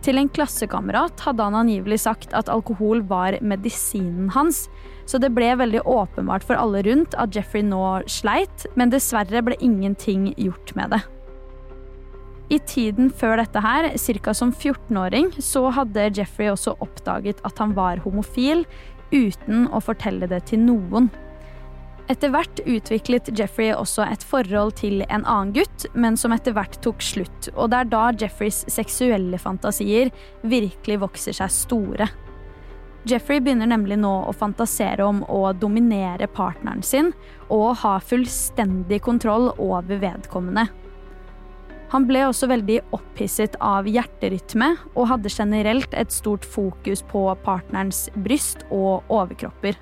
Til 0.03 0.17
en 0.17 0.31
klassekamerat 0.33 1.21
hadde 1.27 1.45
han 1.45 1.59
angivelig 1.61 2.01
sagt 2.07 2.33
at 2.33 2.49
alkohol 2.51 3.05
var 3.11 3.37
medisinen 3.45 4.33
hans, 4.33 4.65
så 5.05 5.19
det 5.21 5.33
ble 5.35 5.51
veldig 5.59 5.83
åpenbart 5.89 6.45
for 6.47 6.59
alle 6.59 6.83
rundt 6.87 7.17
at 7.19 7.35
Jeffrey 7.35 7.65
nå 7.65 7.83
sleit, 8.11 8.67
men 8.79 8.93
dessverre 8.93 9.43
ble 9.45 9.57
ingenting 9.59 10.31
gjort 10.37 10.75
med 10.79 10.95
det. 10.95 11.03
I 12.53 12.59
tiden 12.67 13.09
før 13.09 13.39
dette 13.39 13.61
her, 13.63 13.89
ca. 13.95 14.33
som 14.35 14.51
14-åring, 14.51 15.31
så 15.41 15.69
hadde 15.73 16.11
Jeffrey 16.13 16.51
også 16.51 16.75
oppdaget 16.83 17.41
at 17.47 17.59
han 17.61 17.73
var 17.77 18.03
homofil, 18.03 18.65
uten 19.13 19.67
å 19.69 19.81
fortelle 19.83 20.27
det 20.29 20.43
til 20.49 20.63
noen. 20.65 21.09
Etter 22.11 22.33
hvert 22.33 22.59
utviklet 22.67 23.29
Jeffrey 23.37 23.71
også 23.71 24.03
et 24.09 24.25
forhold 24.27 24.73
til 24.81 25.05
en 25.07 25.23
annen 25.23 25.53
gutt, 25.55 25.85
men 25.95 26.17
som 26.19 26.35
etter 26.35 26.55
hvert 26.55 26.75
tok 26.83 27.01
slutt. 27.01 27.47
Og 27.55 27.71
det 27.71 27.79
er 27.79 27.91
da 27.93 28.03
Jeffreys 28.11 28.63
seksuelle 28.71 29.39
fantasier 29.39 30.11
virkelig 30.43 30.99
vokser 31.05 31.37
seg 31.39 31.53
store. 31.53 32.09
Jeffrey 33.03 33.41
begynner 33.43 33.67
nemlig 33.67 33.97
nå 33.99 34.11
å 34.29 34.33
fantasere 34.35 35.03
om 35.03 35.23
å 35.27 35.51
dominere 35.59 36.29
partneren 36.31 36.83
sin 36.87 37.11
og 37.51 37.81
ha 37.81 37.97
fullstendig 37.99 39.01
kontroll 39.03 39.49
over 39.57 39.99
vedkommende. 39.99 40.69
Han 41.93 42.07
ble 42.09 42.23
også 42.25 42.47
veldig 42.49 42.79
opphisset 42.95 43.57
av 43.61 43.85
hjerterytme 43.85 44.71
og 44.95 45.09
hadde 45.11 45.29
generelt 45.29 45.91
et 45.93 46.15
stort 46.15 46.47
fokus 46.47 47.03
på 47.11 47.27
partnerens 47.43 48.07
bryst 48.15 48.63
og 48.71 49.11
overkropper. 49.13 49.77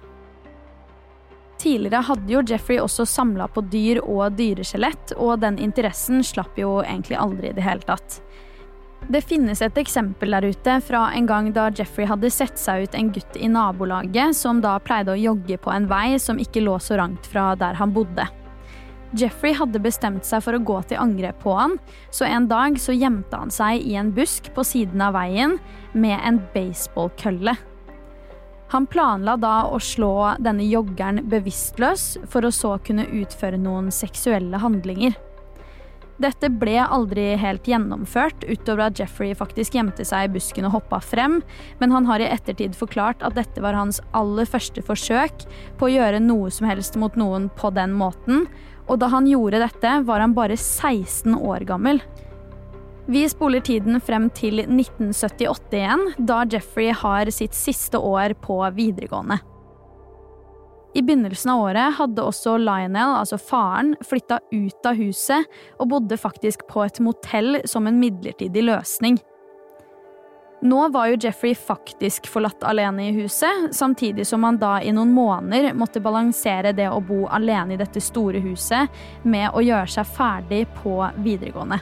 Tidligere 1.61 2.01
hadde 2.07 2.33
jo 2.33 2.41
Jeffrey 2.41 2.81
også 2.81 3.05
samla 3.05 3.45
på 3.53 3.61
dyr 3.69 4.01
og 4.01 4.33
dyreskjelett, 4.33 5.13
og 5.21 5.43
den 5.43 5.59
interessen 5.61 6.23
slapp 6.25 6.57
jo 6.57 6.79
egentlig 6.81 7.19
aldri 7.21 7.51
i 7.51 7.55
det 7.55 7.63
hele 7.67 7.85
tatt. 7.85 8.17
Det 9.10 9.22
finnes 9.25 9.62
et 9.62 9.77
eksempel 9.81 10.31
der 10.31 10.46
ute 10.53 10.75
fra 10.86 11.08
en 11.15 11.25
gang 11.27 11.50
da 11.55 11.70
Jeffrey 11.74 12.05
hadde 12.08 12.29
sett 12.31 12.60
seg 12.60 12.86
ut 12.86 12.96
en 12.96 13.10
gutt 13.12 13.39
i 13.39 13.50
nabolaget 13.50 14.38
som 14.38 14.62
da 14.62 14.77
pleide 14.79 15.15
å 15.15 15.20
jogge 15.20 15.58
på 15.58 15.74
en 15.74 15.88
vei 15.89 16.20
som 16.22 16.39
ikke 16.39 16.63
lå 16.63 16.77
så 16.79 17.00
rangt 17.01 17.27
fra 17.27 17.51
der 17.60 17.79
han 17.79 17.96
bodde. 17.96 18.27
Jeffrey 19.17 19.51
hadde 19.58 19.81
bestemt 19.84 20.24
seg 20.24 20.43
for 20.46 20.55
å 20.55 20.63
gå 20.63 20.77
til 20.88 21.01
angrep 21.01 21.41
på 21.43 21.55
han, 21.58 21.75
så 22.15 22.29
en 22.29 22.48
dag 22.48 22.77
så 22.79 22.96
gjemte 22.96 23.36
han 23.36 23.51
seg 23.51 23.84
i 23.84 23.98
en 24.00 24.13
busk 24.15 24.48
på 24.55 24.63
siden 24.63 25.03
av 25.03 25.17
veien 25.17 25.58
med 25.91 26.15
en 26.24 26.39
baseballkølle. 26.53 27.58
Han 28.72 28.88
planla 28.88 29.36
da 29.36 29.55
å 29.67 29.81
slå 29.84 30.38
denne 30.39 30.63
joggeren 30.63 31.25
bevisstløs 31.27 32.22
for 32.31 32.48
å 32.48 32.53
så 32.55 32.77
kunne 32.86 33.10
utføre 33.20 33.60
noen 33.60 33.91
seksuelle 33.91 34.62
handlinger. 34.63 35.17
Dette 36.21 36.51
ble 36.53 36.75
aldri 36.83 37.31
helt 37.39 37.65
gjennomført, 37.65 38.43
utover 38.45 38.89
at 38.89 38.99
Jeffrey 38.99 39.33
faktisk 39.37 39.73
gjemte 39.73 40.05
seg 40.05 40.27
i 40.27 40.33
busken 40.35 40.67
og 40.67 40.75
hoppa 40.75 40.99
frem, 41.01 41.39
men 41.79 41.93
han 41.95 42.05
har 42.05 42.21
i 42.21 42.27
ettertid 42.29 42.75
forklart 42.77 43.23
at 43.25 43.37
dette 43.39 43.63
var 43.63 43.77
hans 43.77 43.97
aller 44.17 44.45
første 44.45 44.83
forsøk 44.85 45.47
på 45.79 45.87
å 45.87 45.93
gjøre 45.95 46.21
noe 46.21 46.51
som 46.53 46.69
helst 46.69 46.99
mot 47.01 47.17
noen 47.17 47.49
på 47.57 47.71
den 47.73 47.95
måten, 47.97 48.45
og 48.85 48.99
da 49.01 49.09
han 49.13 49.29
gjorde 49.29 49.63
dette, 49.63 49.95
var 50.05 50.21
han 50.21 50.35
bare 50.37 50.59
16 50.59 51.39
år 51.39 51.65
gammel. 51.69 52.03
Vi 53.09 53.23
spoler 53.31 53.63
tiden 53.65 53.97
frem 54.03 54.29
til 54.37 54.61
1978 54.61 55.79
igjen, 55.79 56.05
da 56.21 56.43
Jeffrey 56.45 56.93
har 56.93 57.33
sitt 57.33 57.57
siste 57.57 57.97
år 57.97 58.37
på 58.45 58.61
videregående. 58.77 59.41
I 60.93 61.01
begynnelsen 61.01 61.51
av 61.53 61.62
året 61.63 61.95
hadde 61.95 62.24
også 62.24 62.57
Lionel, 62.60 63.15
altså 63.21 63.38
faren, 63.39 63.93
flytta 64.03 64.41
ut 64.51 64.88
av 64.88 64.98
huset 65.00 65.60
og 65.79 65.91
bodde 65.93 66.17
faktisk 66.19 66.65
på 66.67 66.83
et 66.83 67.00
motell 67.03 67.62
som 67.69 67.88
en 67.88 68.00
midlertidig 68.00 68.65
løsning. 68.67 69.21
Nå 70.62 70.81
var 70.93 71.07
jo 71.10 71.17
Jeffrey 71.24 71.55
faktisk 71.57 72.27
forlatt 72.29 72.62
alene 72.67 73.07
i 73.07 73.13
huset, 73.15 73.71
samtidig 73.74 74.27
som 74.29 74.43
han 74.45 74.60
da 74.62 74.75
i 74.83 74.91
noen 74.93 75.13
måneder 75.15 75.71
måtte 75.74 76.03
balansere 76.03 76.75
det 76.77 76.86
å 76.91 77.00
bo 77.01 77.24
alene 77.33 77.74
i 77.74 77.79
dette 77.79 78.03
store 78.03 78.43
huset 78.43 79.01
med 79.24 79.50
å 79.55 79.63
gjøre 79.65 79.89
seg 79.89 80.12
ferdig 80.12 80.67
på 80.83 81.00
videregående. 81.24 81.79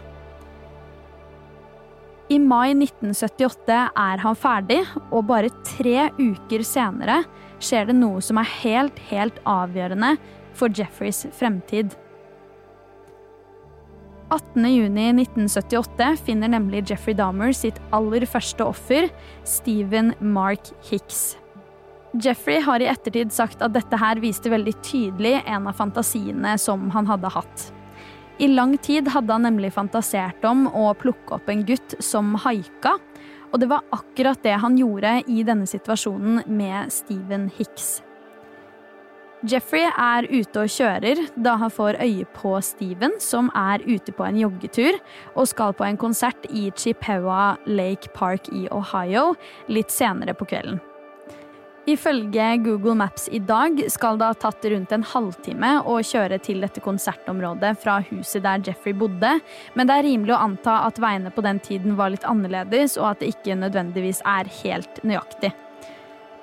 I 2.30 2.38
mai 2.40 2.76
1978 2.78 3.84
er 3.98 4.22
han 4.22 4.38
ferdig, 4.38 4.84
og 5.10 5.26
bare 5.28 5.50
tre 5.66 6.12
uker 6.22 6.62
senere 6.64 7.24
skjer 7.64 7.90
det 7.90 7.98
noe 8.00 8.22
som 8.24 8.40
er 8.42 8.54
helt, 8.60 9.00
helt 9.10 9.40
avgjørende 9.48 10.16
for 10.58 10.72
Jeffreys 10.76 11.26
fremtid. 11.38 11.96
18.6.1978 14.30 16.10
finner 16.22 16.52
nemlig 16.54 16.84
Jeffrey 16.92 17.18
Dahmer 17.18 17.54
sitt 17.56 17.80
aller 17.96 18.26
første 18.30 18.68
offer, 18.68 19.10
Stephen 19.48 20.14
Mark 20.22 20.70
Hicks. 20.90 21.34
Jeffrey 22.14 22.62
har 22.66 22.82
i 22.82 22.90
ettertid 22.90 23.34
sagt 23.34 23.62
at 23.66 23.74
dette 23.74 23.98
her 24.02 24.22
viste 24.22 24.50
veldig 24.50 24.74
tydelig 24.86 25.36
en 25.46 25.68
av 25.70 25.78
fantasiene 25.78 26.56
som 26.62 26.90
han 26.94 27.10
hadde 27.10 27.30
hatt. 27.34 27.68
I 28.40 28.48
lang 28.48 28.78
tid 28.82 29.10
hadde 29.12 29.36
han 29.36 29.46
nemlig 29.46 29.74
fantasert 29.76 30.46
om 30.48 30.66
å 30.72 30.94
plukke 30.98 31.36
opp 31.38 31.50
en 31.52 31.66
gutt 31.68 31.98
som 32.02 32.38
haika, 32.46 32.96
og 33.50 33.60
det 33.62 33.70
var 33.72 33.88
akkurat 33.96 34.44
det 34.46 34.58
han 34.62 34.78
gjorde 34.78 35.20
i 35.28 35.44
denne 35.48 35.68
situasjonen 35.70 36.44
med 36.46 36.94
Stephen 36.94 37.50
Hicks. 37.58 38.00
Jeffrey 39.48 39.86
er 39.88 40.26
ute 40.28 40.66
og 40.66 40.72
kjører 40.74 41.22
da 41.40 41.54
han 41.62 41.72
får 41.72 42.02
øye 42.04 42.28
på 42.36 42.58
Steven, 42.66 43.14
som 43.24 43.48
er 43.56 43.80
ute 43.88 44.12
på 44.12 44.26
en 44.28 44.40
joggetur 44.42 45.00
og 45.32 45.48
skal 45.48 45.72
på 45.80 45.88
en 45.88 46.00
konsert 46.02 46.50
i 46.52 46.68
Chippewa 46.76 47.56
Lake 47.66 48.12
Park 48.16 48.52
i 48.52 48.68
Ohio 48.68 49.32
litt 49.72 49.96
senere 49.96 50.36
på 50.36 50.50
kvelden. 50.50 50.82
Ifølge 51.90 52.58
Google 52.62 52.94
Maps 53.00 53.30
i 53.32 53.40
dag 53.42 53.80
skal 53.90 54.20
det 54.20 54.28
ha 54.28 54.36
tatt 54.38 54.66
rundt 54.70 54.92
en 54.94 55.06
halvtime 55.10 55.72
å 55.90 55.96
kjøre 56.06 56.38
til 56.46 56.62
dette 56.62 56.84
konsertområdet 56.86 57.72
fra 57.82 57.96
huset 58.12 58.44
der 58.46 58.62
Jeffrey 58.68 58.94
bodde, 58.94 59.32
men 59.74 59.90
det 59.90 59.96
er 59.96 60.06
rimelig 60.06 60.36
å 60.36 60.42
anta 60.44 60.76
at 60.86 61.00
veiene 61.02 61.32
på 61.34 61.42
den 61.46 61.62
tiden 61.66 61.98
var 61.98 62.14
litt 62.14 62.28
annerledes, 62.30 62.98
og 63.00 63.14
at 63.14 63.24
det 63.24 63.32
ikke 63.34 63.58
nødvendigvis 63.58 64.22
er 64.28 64.52
helt 64.60 65.02
nøyaktig. 65.02 65.54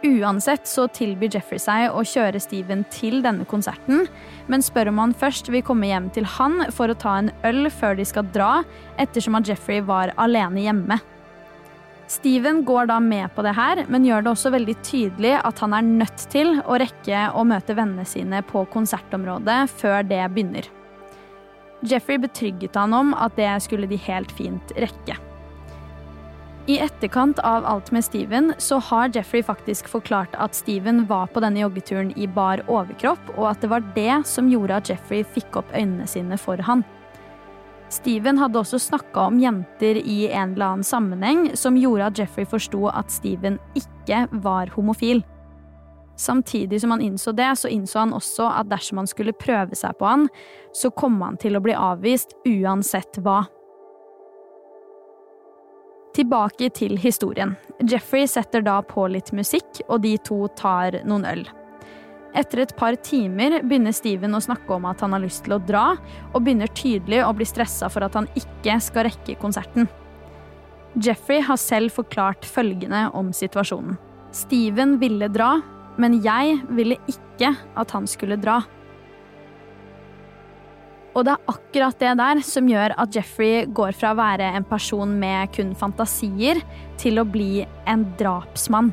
Uansett 0.07 0.67
så 0.67 0.89
tilbyr 0.93 1.37
Jeffrey 1.37 1.63
seg 1.63 1.95
å 1.95 2.03
kjøre 2.07 2.43
Steven 2.43 2.83
til 2.91 3.23
denne 3.23 3.47
konserten, 3.47 4.09
men 4.51 4.65
spør 4.65 4.91
om 4.91 5.05
han 5.05 5.15
først 5.15 5.53
vil 5.55 5.65
komme 5.67 5.93
hjem 5.93 6.11
til 6.17 6.27
han 6.37 6.65
for 6.75 6.91
å 6.91 6.99
ta 6.99 7.21
en 7.21 7.31
øl 7.47 7.71
før 7.71 8.01
de 8.01 8.09
skal 8.09 8.27
dra, 8.35 8.65
ettersom 8.99 9.39
at 9.39 9.47
Jeffrey 9.47 9.85
var 9.85 10.17
alene 10.19 10.67
hjemme. 10.67 10.99
Steven 12.07 12.65
går 12.65 12.87
da 12.87 13.01
med 13.03 13.35
på 13.35 13.43
det 13.43 13.57
her, 13.57 13.83
men 13.91 14.05
gjør 14.07 14.23
det 14.23 14.31
også 14.31 14.53
veldig 14.55 14.75
tydelig 14.87 15.35
at 15.43 15.59
han 15.59 15.75
er 15.75 15.87
nødt 15.87 16.27
til 16.31 16.61
å 16.63 16.79
rekke 16.79 17.27
å 17.35 17.43
møte 17.47 17.75
vennene 17.75 18.07
sine 18.07 18.43
på 18.47 18.63
konsertområdet 18.71 19.65
før 19.75 20.07
det 20.07 20.23
begynner. 20.35 20.69
Jeffrey 21.87 22.19
betrygget 22.23 22.79
han 22.79 22.95
om 22.95 23.15
at 23.15 23.35
det 23.37 23.51
skulle 23.67 23.91
de 23.91 23.99
helt 24.07 24.31
fint 24.39 24.73
rekke. 24.79 25.19
I 26.67 26.81
etterkant 26.83 27.39
av 27.47 27.67
alt 27.67 27.93
med 27.95 28.03
Steven 28.03 28.51
så 28.59 28.81
har 28.83 29.13
Jeffrey 29.15 29.43
faktisk 29.47 29.87
forklart 29.91 30.33
at 30.43 30.55
Steven 30.55 31.05
var 31.07 31.29
på 31.31 31.43
denne 31.43 31.63
joggeturen 31.63 32.11
i 32.19 32.27
bar 32.27 32.63
overkropp, 32.67 33.23
og 33.37 33.53
at 33.53 33.63
det 33.63 33.71
var 33.71 33.87
det 33.95 34.23
som 34.27 34.51
gjorde 34.51 34.79
at 34.81 34.91
Jeffrey 34.91 35.23
fikk 35.37 35.61
opp 35.63 35.71
øynene 35.75 36.09
sine 36.11 36.39
for 36.43 36.59
han. 36.67 36.83
Steven 37.93 38.39
hadde 38.39 38.59
også 38.59 38.81
snakka 38.83 39.29
om 39.31 39.39
jenter 39.39 40.01
i 40.01 40.27
en 40.27 40.57
eller 40.57 40.73
annen 40.73 40.87
sammenheng 40.87 41.49
som 41.59 41.79
gjorde 41.79 42.11
at 42.11 42.19
Jeffrey 42.19 42.47
forsto 42.49 42.89
at 42.91 43.13
Steven 43.15 43.61
ikke 43.79 44.25
var 44.43 44.73
homofil. 44.75 45.23
Samtidig 46.17 46.81
som 46.81 46.91
han 46.91 47.05
innså 47.05 47.33
det, 47.37 47.51
så 47.61 47.69
innså 47.69 47.99
han 47.99 48.15
også 48.17 48.49
at 48.49 48.71
dersom 48.73 49.03
han 49.03 49.11
skulle 49.11 49.37
prøve 49.37 49.77
seg 49.77 49.99
på 50.01 50.09
han, 50.09 50.25
så 50.75 50.91
kom 50.91 51.21
han 51.23 51.37
til 51.39 51.59
å 51.59 51.63
bli 51.63 51.77
avvist 51.77 52.33
uansett 52.49 53.21
hva. 53.23 53.45
Tilbake 56.17 56.71
til 56.73 56.97
historien. 56.97 57.53
Jeffrey 57.85 58.25
setter 58.27 58.65
da 58.65 58.81
på 58.81 59.05
litt 59.13 59.35
musikk, 59.37 59.83
og 59.91 60.01
de 60.07 60.17
to 60.25 60.47
tar 60.57 61.03
noen 61.05 61.29
øl. 61.29 61.45
Etter 62.37 62.61
et 62.67 62.75
par 62.77 62.99
timer 63.01 63.63
begynner 63.65 63.95
Steven 63.97 64.37
å 64.37 64.43
snakke 64.45 64.75
om 64.77 64.85
at 64.91 65.01
han 65.01 65.15
har 65.17 65.23
lyst 65.23 65.47
til 65.47 65.57
å 65.57 65.63
dra, 65.63 65.87
og 66.35 66.43
begynner 66.45 66.69
tydelig 66.77 67.23
å 67.25 67.33
bli 67.37 67.47
stressa 67.49 67.89
for 67.93 68.05
at 68.05 68.19
han 68.19 68.29
ikke 68.37 68.77
skal 68.85 69.09
rekke 69.09 69.39
konserten. 69.41 69.89
Jeffrey 71.01 71.41
har 71.45 71.61
selv 71.61 71.93
forklart 71.97 72.45
følgende 72.49 73.07
om 73.17 73.33
situasjonen. 73.37 73.97
Steven 74.37 74.97
ville 75.01 75.31
dra, 75.33 75.55
men 75.97 76.19
jeg 76.25 76.59
ville 76.77 76.99
ikke 77.09 77.55
at 77.57 77.93
han 77.97 78.09
skulle 78.09 78.37
dra. 78.41 78.61
Og 81.17 81.25
det 81.25 81.33
er 81.33 81.49
akkurat 81.49 82.01
det 82.01 82.13
der 82.21 82.43
som 82.45 82.69
gjør 82.69 82.93
at 83.01 83.17
Jeffrey 83.17 83.65
går 83.73 83.97
fra 83.97 84.13
å 84.13 84.19
være 84.19 84.51
en 84.59 84.69
person 84.69 85.17
med 85.17 85.55
kun 85.57 85.73
fantasier 85.79 86.61
til 87.01 87.23
å 87.23 87.25
bli 87.25 87.65
en 87.89 88.05
drapsmann. 88.21 88.93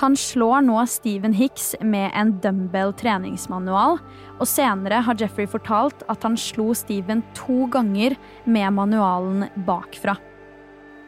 Han 0.00 0.16
slår 0.16 0.64
nå 0.66 0.86
Stephen 0.86 1.34
Hicks 1.36 1.74
med 1.80 2.10
en 2.16 2.32
dumbbell 2.40 2.94
treningsmanual, 2.96 3.98
og 4.40 4.48
senere 4.48 5.02
har 5.04 5.18
Jeffrey 5.20 5.46
fortalt 5.46 6.02
at 6.12 6.24
han 6.26 6.38
slo 6.40 6.72
Steven 6.74 7.22
to 7.36 7.66
ganger 7.72 8.16
med 8.44 8.72
manualen 8.78 9.46
bakfra. 9.68 10.16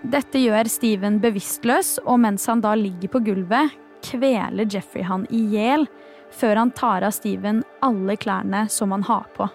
Dette 0.04 0.38
gjør 0.42 0.68
Steven 0.68 1.16
bevisstløs, 1.22 1.96
og 2.04 2.20
mens 2.26 2.44
han 2.50 2.60
da 2.60 2.74
ligger 2.76 3.08
på 3.14 3.24
gulvet, 3.24 3.72
kveler 4.04 4.68
Jeffrey 4.68 5.04
han 5.08 5.24
i 5.32 5.40
hjel 5.54 5.86
før 6.34 6.60
han 6.60 6.72
tar 6.76 7.06
av 7.06 7.14
Steven 7.14 7.62
alle 7.84 8.16
klærne 8.20 8.66
som 8.68 8.92
han 8.92 9.06
har 9.08 9.24
på. 9.36 9.48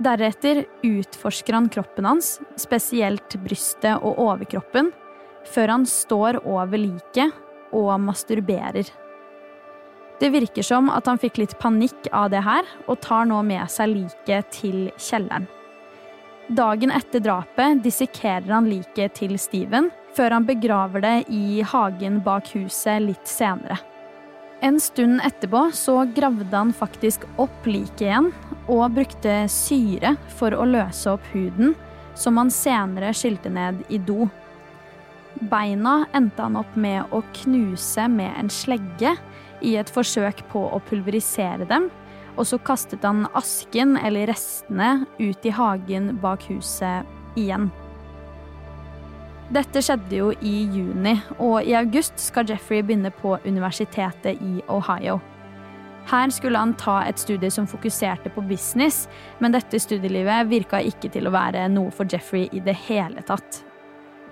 Deretter 0.00 0.64
utforsker 0.86 1.56
han 1.56 1.68
kroppen 1.72 2.06
hans, 2.08 2.38
spesielt 2.60 3.36
brystet 3.44 4.00
og 4.00 4.20
overkroppen, 4.20 4.92
før 5.50 5.76
han 5.76 5.86
står 5.86 6.40
over 6.46 6.78
liket 6.80 7.36
og 7.76 7.92
masturberer. 8.02 8.88
Det 10.20 10.28
virker 10.28 10.64
som 10.66 10.90
at 10.92 11.06
han 11.08 11.20
fikk 11.20 11.40
litt 11.40 11.56
panikk 11.62 12.10
av 12.12 12.28
det 12.34 12.42
her, 12.44 12.66
og 12.86 13.00
tar 13.00 13.24
nå 13.30 13.40
med 13.46 13.70
seg 13.72 13.94
liket 13.94 14.50
til 14.52 14.90
kjelleren. 15.00 15.48
Dagen 16.50 16.90
etter 16.90 17.22
drapet 17.22 17.78
dissekerer 17.84 18.50
han 18.50 18.66
liket 18.68 19.14
til 19.20 19.36
Steven, 19.38 19.88
før 20.16 20.34
han 20.34 20.48
begraver 20.48 21.04
det 21.04 21.14
i 21.32 21.62
hagen 21.62 22.18
bak 22.26 22.50
huset 22.56 23.04
litt 23.04 23.30
senere. 23.30 23.78
En 24.60 24.80
stund 24.82 25.22
etterpå 25.24 25.70
så 25.72 26.02
gravde 26.12 26.52
han 26.52 26.74
faktisk 26.76 27.22
opp 27.40 27.64
liket 27.70 28.02
igjen 28.08 28.28
og 28.66 28.90
brukte 28.98 29.46
syre 29.48 30.16
for 30.36 30.52
å 30.52 30.66
løse 30.68 31.14
opp 31.14 31.24
huden, 31.32 31.72
som 32.18 32.36
han 32.36 32.50
senere 32.52 33.14
skilte 33.16 33.48
ned 33.48 33.80
i 33.88 34.02
do. 34.02 34.26
Beina 35.40 36.04
endte 36.12 36.44
han 36.44 36.58
opp 36.60 36.74
med 36.76 37.14
å 37.16 37.22
knuse 37.42 38.04
med 38.12 38.34
en 38.36 38.50
slegge 38.52 39.14
i 39.64 39.76
et 39.80 39.92
forsøk 39.92 40.42
på 40.52 40.62
å 40.68 40.80
pulverisere 40.88 41.64
dem, 41.68 41.88
og 42.36 42.46
så 42.48 42.60
kastet 42.64 43.04
han 43.04 43.26
asken 43.36 43.96
eller 44.00 44.28
restene 44.30 45.06
ut 45.18 45.46
i 45.46 45.52
hagen 45.56 46.12
bak 46.20 46.44
huset 46.50 47.08
igjen. 47.40 47.70
Dette 49.50 49.82
skjedde 49.82 50.14
jo 50.14 50.28
i 50.46 50.60
juni, 50.70 51.16
og 51.42 51.66
i 51.66 51.74
august 51.74 52.20
skal 52.22 52.46
Jeffrey 52.46 52.84
begynne 52.86 53.10
på 53.10 53.34
universitetet 53.46 54.38
i 54.44 54.60
Ohio. 54.70 55.18
Her 56.10 56.30
skulle 56.32 56.60
han 56.60 56.76
ta 56.78 57.00
et 57.06 57.18
studie 57.18 57.50
som 57.52 57.66
fokuserte 57.68 58.30
på 58.34 58.44
business, 58.46 59.08
men 59.40 59.56
dette 59.56 59.80
studielivet 59.82 60.48
virka 60.52 60.80
ikke 60.84 61.10
til 61.12 61.26
å 61.26 61.34
være 61.34 61.66
noe 61.72 61.90
for 61.94 62.08
Jeffrey 62.08 62.46
i 62.52 62.62
det 62.64 62.76
hele 62.86 63.24
tatt. 63.26 63.64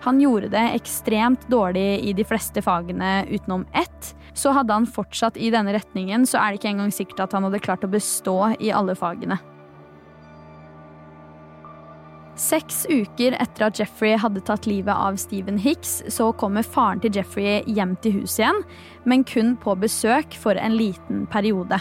Han 0.04 0.20
gjorde 0.22 0.52
det 0.52 0.64
ekstremt 0.76 1.48
dårlig 1.50 2.00
i 2.06 2.14
de 2.14 2.24
fleste 2.26 2.62
fagene 2.62 3.26
utenom 3.28 3.66
ett. 3.76 4.14
Så 4.32 4.52
hadde 4.54 4.72
han 4.72 4.86
fortsatt 4.86 5.36
i 5.36 5.50
denne 5.50 5.74
retningen, 5.74 6.26
så 6.26 6.38
er 6.38 6.52
det 6.52 6.60
ikke 6.60 6.74
engang 6.76 6.92
sikkert 6.94 7.24
at 7.26 7.34
han 7.34 7.48
hadde 7.48 7.62
klart 7.64 7.86
å 7.86 7.90
bestå 7.90 8.36
i 8.62 8.70
alle 8.70 8.94
fagene. 8.98 9.40
Seks 12.38 12.84
uker 12.86 13.34
etter 13.34 13.66
at 13.66 13.80
Jeffrey 13.80 14.14
hadde 14.14 14.44
tatt 14.46 14.68
livet 14.70 14.94
av 14.94 15.18
Stephen 15.18 15.58
Hicks, 15.58 16.04
så 16.06 16.30
kommer 16.38 16.62
faren 16.62 17.02
til 17.02 17.18
Jeffrey 17.18 17.64
hjem 17.66 17.96
til 18.04 18.20
huset 18.20 18.44
igjen, 18.44 18.60
men 19.10 19.26
kun 19.26 19.56
på 19.58 19.74
besøk 19.82 20.38
for 20.38 20.54
en 20.54 20.78
liten 20.78 21.26
periode. 21.32 21.80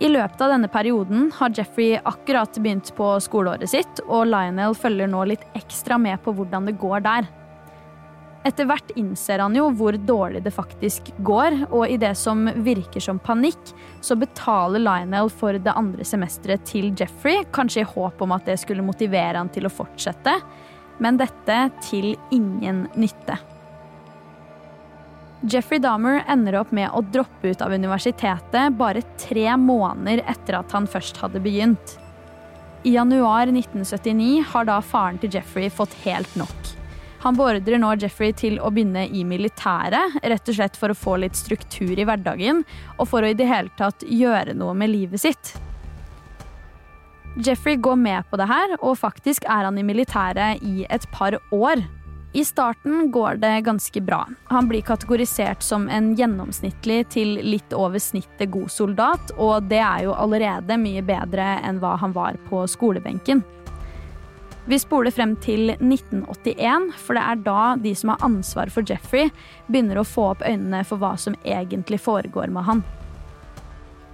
I 0.00 0.08
løpet 0.08 0.40
av 0.40 0.54
denne 0.54 0.68
perioden 0.72 1.28
har 1.36 1.52
Jeffrey 1.54 1.98
akkurat 1.98 2.56
begynt 2.58 2.94
på 2.96 3.12
skoleåret 3.22 3.70
sitt, 3.70 4.00
og 4.08 4.26
Lionel 4.30 4.74
følger 4.74 5.10
nå 5.10 5.26
litt 5.30 5.44
ekstra 5.58 5.98
med 6.00 6.22
på 6.24 6.34
hvordan 6.36 6.66
det 6.66 6.78
går 6.80 7.04
der. 7.04 7.28
Etter 8.42 8.66
hvert 8.66 8.90
innser 8.98 9.38
han 9.38 9.54
jo 9.54 9.68
hvor 9.78 9.94
dårlig 9.94 10.42
det 10.42 10.50
faktisk 10.54 11.12
går, 11.22 11.60
og 11.70 11.86
i 11.86 11.98
det 12.02 12.16
som 12.18 12.48
virker 12.66 13.04
som 13.04 13.20
panikk, 13.22 13.70
så 14.02 14.16
betaler 14.18 14.82
Lionel 14.82 15.30
for 15.30 15.54
det 15.54 15.76
andre 15.78 16.06
semesteret 16.06 16.66
til 16.66 16.90
Jeffrey, 16.98 17.44
kanskje 17.54 17.84
i 17.84 17.90
håp 17.94 18.24
om 18.24 18.34
at 18.34 18.48
det 18.50 18.58
skulle 18.58 18.82
motivere 18.82 19.38
han 19.38 19.52
til 19.54 19.68
å 19.68 19.72
fortsette, 19.72 20.34
men 21.02 21.20
dette 21.20 21.58
til 21.86 22.16
ingen 22.34 22.88
nytte. 22.98 23.38
Jeffrey 25.42 25.78
Dahmer 25.82 26.22
ender 26.30 26.54
opp 26.60 26.70
med 26.70 26.92
å 26.94 27.00
droppe 27.02 27.50
ut 27.50 27.62
av 27.64 27.72
universitetet 27.74 28.76
bare 28.78 29.02
tre 29.18 29.48
måneder 29.58 30.22
etter 30.30 30.60
at 30.60 30.70
han 30.70 30.86
først 30.86 31.18
hadde 31.18 31.42
begynt. 31.42 31.96
I 32.86 32.94
januar 32.94 33.50
1979 33.50 34.44
har 34.52 34.68
da 34.68 34.76
faren 34.82 35.18
til 35.18 35.34
Jeffrey 35.34 35.70
fått 35.70 35.96
helt 36.04 36.30
nok. 36.38 36.70
Han 37.22 37.34
beordrer 37.38 37.78
nå 37.78 37.90
Jeffrey 38.02 38.34
til 38.34 38.60
å 38.62 38.70
begynne 38.74 39.04
i 39.06 39.22
militæret, 39.26 40.16
rett 40.22 40.48
og 40.50 40.56
slett 40.56 40.78
for 40.78 40.90
å 40.90 40.98
få 40.98 41.16
litt 41.22 41.38
struktur 41.38 41.94
i 41.94 42.06
hverdagen, 42.06 42.62
og 42.98 43.10
for 43.10 43.22
å 43.22 43.30
i 43.30 43.36
det 43.38 43.46
hele 43.50 43.70
tatt 43.78 44.02
gjøre 44.06 44.54
noe 44.58 44.74
med 44.78 44.90
livet 44.90 45.22
sitt. 45.22 45.52
Jeffrey 47.42 47.78
går 47.82 47.98
med 47.98 48.30
på 48.30 48.38
det 48.38 48.46
her, 48.50 48.76
og 48.78 48.98
faktisk 49.00 49.46
er 49.46 49.66
han 49.66 49.78
i 49.78 49.86
militæret 49.86 50.62
i 50.66 50.86
et 50.90 51.06
par 51.14 51.38
år. 51.50 51.82
I 52.34 52.44
starten 52.44 53.10
går 53.10 53.34
det 53.34 53.60
ganske 53.60 54.00
bra. 54.00 54.28
Han 54.44 54.68
blir 54.68 54.80
kategorisert 54.80 55.62
som 55.62 55.88
en 55.88 56.14
gjennomsnittlig 56.16 57.08
til 57.12 57.34
litt 57.44 57.74
over 57.76 58.00
snittet 58.00 58.48
god 58.50 58.70
soldat, 58.72 59.34
og 59.36 59.66
det 59.68 59.82
er 59.84 60.06
jo 60.06 60.14
allerede 60.16 60.78
mye 60.80 61.02
bedre 61.04 61.58
enn 61.60 61.80
hva 61.82 61.98
han 62.00 62.14
var 62.16 62.38
på 62.48 62.64
skolebenken. 62.64 63.42
Vi 64.64 64.78
spoler 64.78 65.12
frem 65.12 65.34
til 65.44 65.74
1981, 65.74 66.86
for 66.96 67.18
det 67.18 67.24
er 67.26 67.42
da 67.44 67.64
de 67.82 67.92
som 67.98 68.14
har 68.14 68.24
ansvar 68.24 68.72
for 68.72 68.86
Jeffrey, 68.88 69.28
begynner 69.66 70.00
å 70.00 70.06
få 70.06 70.30
opp 70.30 70.46
øynene 70.46 70.80
for 70.88 71.02
hva 71.02 71.12
som 71.20 71.36
egentlig 71.44 72.00
foregår 72.00 72.48
med 72.54 72.64
han. 72.70 72.82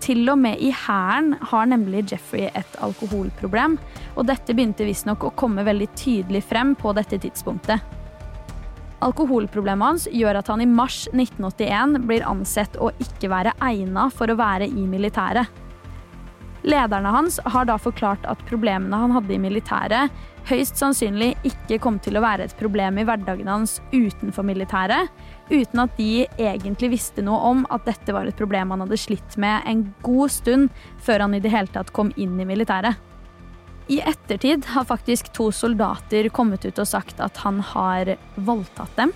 Til 0.02 0.24
og 0.32 0.40
med 0.42 0.58
i 0.58 0.72
hæren 0.74 1.36
har 1.52 1.70
nemlig 1.70 2.06
Jeffrey 2.10 2.48
et 2.50 2.80
alkoholproblem, 2.82 3.78
og 4.16 4.26
dette 4.26 4.56
begynte 4.56 4.88
visstnok 4.88 5.28
å 5.28 5.34
komme 5.38 5.66
veldig 5.68 5.90
tydelig 5.94 6.42
frem 6.50 6.74
på 6.78 6.96
dette 6.98 7.20
tidspunktet. 7.22 7.97
Alkoholproblemet 9.04 9.86
hans 9.86 10.08
gjør 10.10 10.40
at 10.40 10.48
han 10.50 10.62
i 10.62 10.66
mars 10.66 11.04
1981 11.12 12.00
blir 12.08 12.26
ansett 12.26 12.76
å 12.82 12.90
ikke 12.98 13.30
være 13.30 13.54
egna 13.62 14.08
for 14.10 14.30
å 14.30 14.38
være 14.38 14.66
i 14.66 14.86
militæret. 14.90 15.46
Lederne 16.66 17.12
hans 17.14 17.38
har 17.46 17.68
da 17.68 17.76
forklart 17.78 18.26
at 18.26 18.40
problemene 18.48 18.98
han 18.98 19.14
hadde 19.14 19.36
i 19.36 19.40
militæret, 19.40 20.10
høyst 20.48 20.80
sannsynlig 20.80 21.30
ikke 21.46 21.78
kom 21.84 22.00
til 22.02 22.18
å 22.18 22.24
være 22.24 22.48
et 22.48 22.56
problem 22.58 22.98
i 22.98 23.04
hverdagen 23.06 23.48
hans 23.48 23.78
utenfor 23.92 24.46
militæret, 24.48 25.12
uten 25.52 25.84
at 25.84 25.94
de 25.96 26.26
egentlig 26.34 26.90
visste 26.96 27.22
noe 27.24 27.38
om 27.52 27.62
at 27.70 27.86
dette 27.86 28.14
var 28.16 28.26
et 28.26 28.38
problem 28.38 28.74
han 28.74 28.82
hadde 28.84 28.98
slitt 29.00 29.38
med 29.38 29.62
en 29.70 29.86
god 30.02 30.34
stund 30.34 30.72
før 31.04 31.28
han 31.28 31.38
i 31.38 31.42
det 31.44 31.54
hele 31.54 31.70
tatt 31.72 31.94
kom 31.94 32.10
inn 32.16 32.34
i 32.42 32.48
militæret. 32.48 32.98
I 33.88 34.00
ettertid 34.00 34.66
har 34.68 34.84
faktisk 34.84 35.32
to 35.32 35.48
soldater 35.52 36.28
kommet 36.28 36.64
ut 36.68 36.78
og 36.78 36.88
sagt 36.88 37.20
at 37.24 37.36
han 37.40 37.60
har 37.64 38.16
voldtatt 38.36 38.96
dem. 39.00 39.12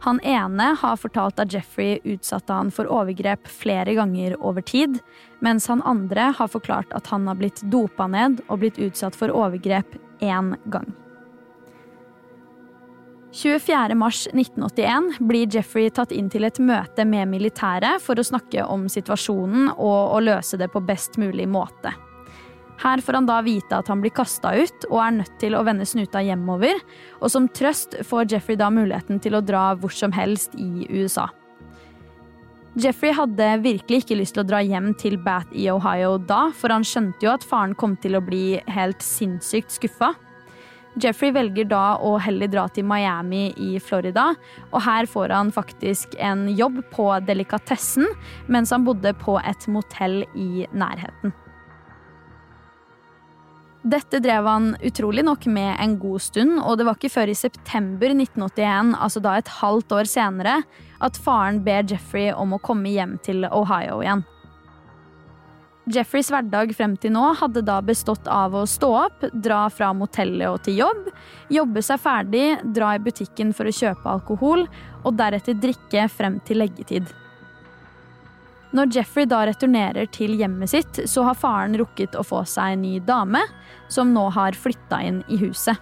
Han 0.00 0.20
ene 0.24 0.70
har 0.80 0.96
fortalt 0.96 1.40
at 1.42 1.52
Jeffrey 1.52 1.98
utsatte 2.08 2.54
han 2.54 2.70
for 2.72 2.88
overgrep 2.88 3.50
flere 3.50 3.92
ganger 3.98 4.38
over 4.38 4.62
tid, 4.64 5.00
mens 5.44 5.66
han 5.68 5.82
andre 5.82 6.30
har 6.38 6.48
forklart 6.48 6.94
at 6.96 7.10
han 7.12 7.26
har 7.28 7.36
blitt 7.36 7.60
dopa 7.68 8.06
ned 8.08 8.40
og 8.46 8.62
blitt 8.62 8.78
utsatt 8.80 9.18
for 9.18 9.34
overgrep 9.34 9.98
én 10.24 10.54
gang. 10.72 10.88
24.3.1981 13.34 15.18
blir 15.26 15.50
Jeffrey 15.50 15.90
tatt 15.90 16.12
inn 16.14 16.30
til 16.30 16.44
et 16.46 16.58
møte 16.58 17.04
med 17.06 17.28
militæret 17.30 18.02
for 18.02 18.18
å 18.18 18.24
snakke 18.26 18.64
om 18.66 18.88
situasjonen 18.90 19.68
og 19.76 20.14
å 20.16 20.20
løse 20.24 20.56
det 20.58 20.70
på 20.72 20.80
best 20.82 21.18
mulig 21.20 21.46
måte. 21.50 21.92
Her 22.80 23.00
får 23.04 23.18
han 23.18 23.26
da 23.28 23.40
vite 23.44 23.76
at 23.76 23.90
han 23.92 24.00
blir 24.00 24.14
kasta 24.16 24.54
ut 24.56 24.86
og 24.88 25.00
er 25.04 25.18
nødt 25.18 25.34
til 25.42 25.56
å 25.56 25.64
vende 25.66 25.84
snuta 25.88 26.22
hjemover, 26.24 26.80
og 27.20 27.28
som 27.32 27.48
trøst 27.52 27.98
får 28.08 28.32
Jeffrey 28.32 28.56
da 28.56 28.70
muligheten 28.72 29.20
til 29.20 29.36
å 29.36 29.44
dra 29.44 29.74
hvor 29.76 29.92
som 29.92 30.14
helst 30.16 30.56
i 30.56 30.86
USA. 30.88 31.28
Jeffrey 32.80 33.10
hadde 33.12 33.48
virkelig 33.64 34.04
ikke 34.04 34.16
lyst 34.16 34.36
til 34.36 34.44
å 34.44 34.48
dra 34.48 34.60
hjem 34.62 34.92
til 34.96 35.18
Bath 35.20 35.50
i 35.52 35.66
Ohio 35.72 36.16
da, 36.22 36.46
for 36.56 36.72
han 36.72 36.86
skjønte 36.86 37.26
jo 37.26 37.32
at 37.34 37.44
faren 37.44 37.74
kom 37.76 37.98
til 38.00 38.16
å 38.16 38.22
bli 38.24 38.60
helt 38.70 39.02
sinnssykt 39.04 39.74
skuffa. 39.74 40.14
Jeffrey 41.00 41.34
velger 41.34 41.68
da 41.70 41.98
å 42.02 42.16
heller 42.22 42.50
dra 42.50 42.64
til 42.72 42.86
Miami 42.88 43.50
i 43.60 43.74
Florida, 43.82 44.30
og 44.70 44.80
her 44.86 45.10
får 45.10 45.34
han 45.34 45.52
faktisk 45.54 46.16
en 46.18 46.48
jobb 46.56 46.80
på 46.94 47.10
delikatessen 47.26 48.08
mens 48.48 48.72
han 48.74 48.86
bodde 48.86 49.12
på 49.20 49.36
et 49.42 49.68
motell 49.70 50.22
i 50.32 50.66
nærheten. 50.70 51.34
Dette 53.80 54.18
drev 54.20 54.44
han 54.44 54.74
utrolig 54.84 55.22
nok 55.24 55.46
med 55.48 55.70
en 55.80 55.94
god 55.98 56.20
stund, 56.20 56.58
og 56.60 56.76
det 56.76 56.84
var 56.84 56.98
ikke 56.98 57.12
før 57.14 57.30
i 57.32 57.36
september 57.38 58.12
1981, 58.12 58.90
altså 59.00 59.22
da 59.24 59.38
et 59.40 59.52
halvt 59.60 59.94
år 59.96 60.10
senere, 60.10 60.58
at 61.00 61.16
faren 61.16 61.62
ber 61.64 61.88
Jeffrey 61.88 62.28
om 62.28 62.52
å 62.52 62.60
komme 62.60 62.92
hjem 62.92 63.16
til 63.24 63.48
Ohio 63.48 64.02
igjen. 64.04 64.26
Jeffreys 65.90 66.28
hverdag 66.30 66.74
frem 66.76 66.92
til 67.00 67.14
nå 67.14 67.22
hadde 67.40 67.64
da 67.66 67.78
bestått 67.82 68.28
av 68.30 68.52
å 68.54 68.66
stå 68.68 68.90
opp, 68.98 69.24
dra 69.32 69.62
fra 69.72 69.94
motellet 69.96 70.46
og 70.50 70.60
til 70.66 70.76
jobb, 70.82 71.08
jobbe 71.50 71.82
seg 71.82 72.04
ferdig, 72.04 72.44
dra 72.76 72.92
i 72.94 73.02
butikken 73.02 73.54
for 73.56 73.66
å 73.66 73.74
kjøpe 73.74 74.12
alkohol, 74.12 74.66
og 75.00 75.16
deretter 75.18 75.56
drikke 75.56 76.04
frem 76.12 76.36
til 76.44 76.60
leggetid. 76.60 77.08
Når 78.76 78.94
Jeffrey 78.94 79.26
da 79.26 79.42
returnerer 79.48 80.06
til 80.14 80.36
hjemmet 80.38 80.70
sitt, 80.70 81.02
så 81.10 81.26
har 81.26 81.38
faren 81.38 81.74
rukket 81.78 82.14
å 82.14 82.26
få 82.26 82.44
seg 82.46 82.76
en 82.76 82.84
ny 82.86 82.98
dame, 83.02 83.42
som 83.90 84.14
nå 84.14 84.28
har 84.36 84.58
flytta 84.58 85.02
inn 85.02 85.24
i 85.28 85.40
huset. 85.42 85.78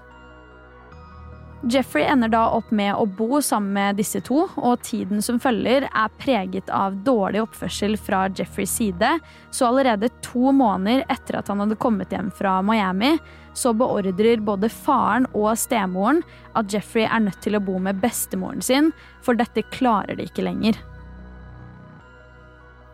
Jeffrey 1.66 2.04
ender 2.06 2.30
da 2.30 2.44
opp 2.54 2.70
med 2.70 2.94
å 2.94 3.02
bo 3.18 3.40
sammen 3.42 3.72
med 3.74 3.96
disse 3.98 4.20
to, 4.22 4.44
og 4.54 4.82
tiden 4.86 5.18
som 5.24 5.40
følger 5.42 5.88
er 5.90 6.12
preget 6.22 6.70
av 6.70 7.00
dårlig 7.02 7.42
oppførsel 7.42 7.96
fra 7.98 8.28
Jeffreys 8.30 8.76
side, 8.78 9.10
så 9.50 9.66
allerede 9.66 10.12
to 10.22 10.52
måneder 10.54 11.02
etter 11.10 11.40
at 11.40 11.50
han 11.50 11.64
hadde 11.64 11.80
kommet 11.82 12.14
hjem 12.14 12.30
fra 12.30 12.60
Miami, 12.62 13.16
så 13.58 13.74
beordrer 13.74 14.44
både 14.46 14.70
faren 14.70 15.26
og 15.34 15.50
stemoren 15.58 16.22
at 16.54 16.70
Jeffrey 16.70 17.08
er 17.08 17.26
nødt 17.26 17.42
til 17.42 17.58
å 17.58 17.64
bo 17.64 17.80
med 17.82 17.98
bestemoren 18.00 18.62
sin, 18.62 18.92
for 19.26 19.34
dette 19.34 19.66
klarer 19.74 20.14
de 20.14 20.30
ikke 20.30 20.46
lenger. 20.46 20.78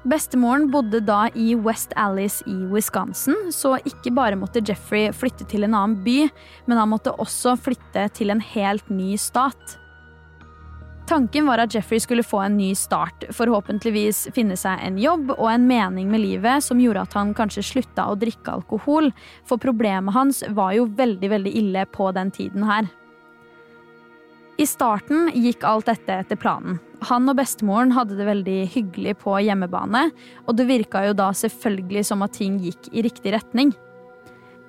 Bestemoren 0.05 0.67
bodde 0.69 1.01
da 1.01 1.31
i 1.35 1.55
West 1.57 1.95
Alice 1.97 2.45
i 2.47 2.57
Wisconsin, 2.69 3.49
så 3.49 3.79
ikke 3.89 4.13
bare 4.13 4.37
måtte 4.37 4.61
Jeffrey 4.61 5.09
flytte 5.17 5.47
til 5.49 5.65
en 5.65 5.73
annen 5.73 6.03
by, 6.05 6.27
men 6.69 6.81
han 6.81 6.91
måtte 6.93 7.15
også 7.25 7.55
flytte 7.57 8.11
til 8.13 8.35
en 8.35 8.43
helt 8.53 8.91
ny 8.93 9.15
stat. 9.17 9.79
Tanken 11.09 11.49
var 11.49 11.61
at 11.61 11.73
Jeffrey 11.73 12.01
skulle 12.01 12.25
få 12.25 12.43
en 12.45 12.57
ny 12.57 12.71
start, 12.77 13.25
forhåpentligvis 13.37 14.27
finne 14.37 14.57
seg 14.61 14.81
en 14.85 15.01
jobb 15.01 15.33
og 15.39 15.49
en 15.51 15.65
mening 15.69 16.09
med 16.13 16.21
livet 16.21 16.65
som 16.65 16.81
gjorde 16.81 17.05
at 17.05 17.17
han 17.17 17.33
kanskje 17.37 17.65
slutta 17.65 18.07
å 18.09 18.17
drikke 18.21 18.59
alkohol, 18.59 19.09
for 19.49 19.61
problemet 19.61 20.17
hans 20.17 20.43
var 20.57 20.77
jo 20.77 20.85
veldig, 21.01 21.33
veldig 21.33 21.57
ille 21.61 21.87
på 21.97 22.13
den 22.17 22.33
tiden 22.33 22.69
her. 22.69 22.93
I 24.57 24.67
starten 24.71 25.33
gikk 25.35 25.65
alt 25.67 25.89
dette 25.91 26.21
etter 26.23 26.39
planen. 26.39 26.79
Han 27.09 27.27
og 27.29 27.37
bestemoren 27.41 27.91
hadde 27.93 28.15
det 28.17 28.27
veldig 28.29 28.59
hyggelig 28.71 29.17
på 29.25 29.35
hjemmebane, 29.43 30.07
og 30.47 30.57
det 30.57 30.69
virka 30.69 31.03
jo 31.09 31.17
da 31.19 31.33
selvfølgelig 31.35 32.05
som 32.07 32.23
at 32.25 32.37
ting 32.39 32.61
gikk 32.63 32.89
i 32.93 33.03
riktig 33.05 33.35
retning. 33.35 33.75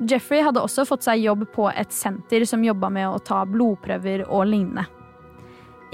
Jeffrey 0.10 0.42
hadde 0.44 0.60
også 0.60 0.84
fått 0.90 1.06
seg 1.06 1.22
jobb 1.24 1.46
på 1.54 1.70
et 1.72 1.94
senter 1.96 2.44
som 2.50 2.66
jobba 2.66 2.90
med 2.92 3.08
å 3.08 3.22
ta 3.24 3.44
blodprøver 3.48 4.26
og 4.26 4.50
lignende. 4.50 4.88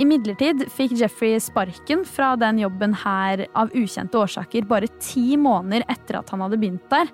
Imidlertid 0.02 0.64
fikk 0.72 0.96
Jeffrey 0.98 1.36
sparken 1.44 2.06
fra 2.08 2.32
den 2.40 2.64
jobben 2.64 2.96
her 3.04 3.44
av 3.54 3.76
ukjente 3.78 4.18
årsaker 4.18 4.66
bare 4.70 4.90
ti 5.04 5.36
måneder 5.38 5.86
etter 5.92 6.22
at 6.22 6.32
han 6.34 6.42
hadde 6.42 6.58
begynt 6.58 6.88
der. 6.90 7.12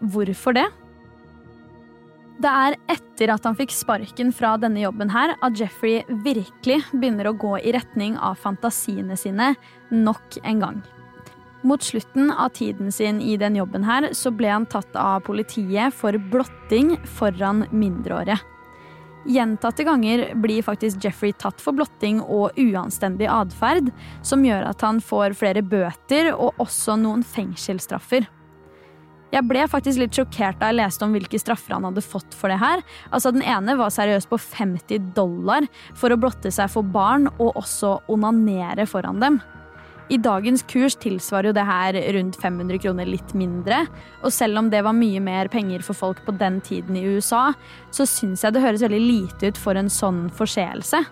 Hvorfor 0.00 0.56
det? 0.56 0.66
Det 2.36 2.50
er 2.52 2.74
etter 2.92 3.30
at 3.32 3.46
han 3.48 3.56
fikk 3.56 3.72
sparken 3.72 4.28
fra 4.34 4.56
denne 4.60 4.82
jobben 4.82 5.08
her, 5.12 5.32
at 5.40 5.56
Jeffrey 5.56 6.02
virkelig 6.24 6.82
begynner 6.92 7.30
å 7.30 7.36
gå 7.38 7.54
i 7.62 7.72
retning 7.72 8.18
av 8.20 8.36
fantasiene 8.42 9.16
sine 9.16 9.54
nok 9.88 10.36
en 10.44 10.60
gang. 10.60 10.82
Mot 11.66 11.82
slutten 11.82 12.28
av 12.30 12.52
tiden 12.54 12.92
sin 12.92 13.22
i 13.24 13.38
den 13.40 13.56
jobben 13.56 13.86
her, 13.88 14.10
så 14.12 14.30
ble 14.30 14.52
han 14.52 14.68
tatt 14.68 14.92
av 15.00 15.24
politiet 15.26 15.96
for 15.96 16.18
blotting 16.30 16.94
foran 17.16 17.64
mindreårige. 17.72 18.36
Gjentatte 19.26 19.82
ganger 19.82 20.28
blir 20.38 20.62
faktisk 20.62 21.02
Jeffrey 21.02 21.32
tatt 21.34 21.58
for 21.62 21.74
blotting 21.74 22.20
og 22.20 22.54
uanstendig 22.60 23.26
atferd, 23.32 23.88
som 24.22 24.44
gjør 24.46 24.68
at 24.68 24.84
han 24.86 25.00
får 25.02 25.34
flere 25.40 25.64
bøter 25.66 26.30
og 26.36 26.60
også 26.62 26.94
noen 27.00 27.24
fengselsstraffer. 27.26 28.28
Jeg 29.36 29.44
ble 29.44 29.66
faktisk 29.68 30.00
litt 30.00 30.16
sjokkert 30.16 30.56
da 30.62 30.70
jeg 30.70 30.78
leste 30.78 31.04
om 31.04 31.12
hvilke 31.12 31.36
straffer 31.40 31.74
han 31.76 31.84
hadde 31.84 32.04
fått 32.04 32.32
for 32.32 32.48
det 32.48 32.56
her. 32.62 32.80
Altså 33.10 33.34
Den 33.34 33.44
ene 33.44 33.74
var 33.76 33.92
seriøst 33.92 34.30
på 34.30 34.38
50 34.40 35.10
dollar 35.16 35.66
for 35.98 36.14
å 36.14 36.16
blotte 36.20 36.52
seg 36.54 36.70
for 36.72 36.86
barn 36.94 37.28
og 37.34 37.58
også 37.60 37.98
onanere 38.12 38.88
foran 38.88 39.20
dem. 39.20 39.36
I 40.08 40.16
dagens 40.22 40.62
kurs 40.70 40.94
tilsvarer 41.02 41.50
jo 41.50 41.56
det 41.56 41.66
her 41.66 41.98
rundt 42.14 42.38
500 42.38 42.80
kroner 42.80 43.10
litt 43.10 43.34
mindre. 43.36 43.82
Og 44.22 44.32
selv 44.32 44.62
om 44.62 44.70
det 44.72 44.84
var 44.86 44.96
mye 44.96 45.20
mer 45.20 45.50
penger 45.52 45.84
for 45.84 45.98
folk 45.98 46.22
på 46.24 46.36
den 46.40 46.60
tiden 46.64 46.96
i 46.96 47.04
USA, 47.04 47.50
så 47.90 48.06
syns 48.08 48.46
jeg 48.46 48.54
det 48.54 48.64
høres 48.64 48.86
veldig 48.86 49.02
lite 49.02 49.50
ut 49.50 49.60
for 49.60 49.76
en 49.76 49.90
sånn 49.92 50.28
forseelse. 50.32 51.02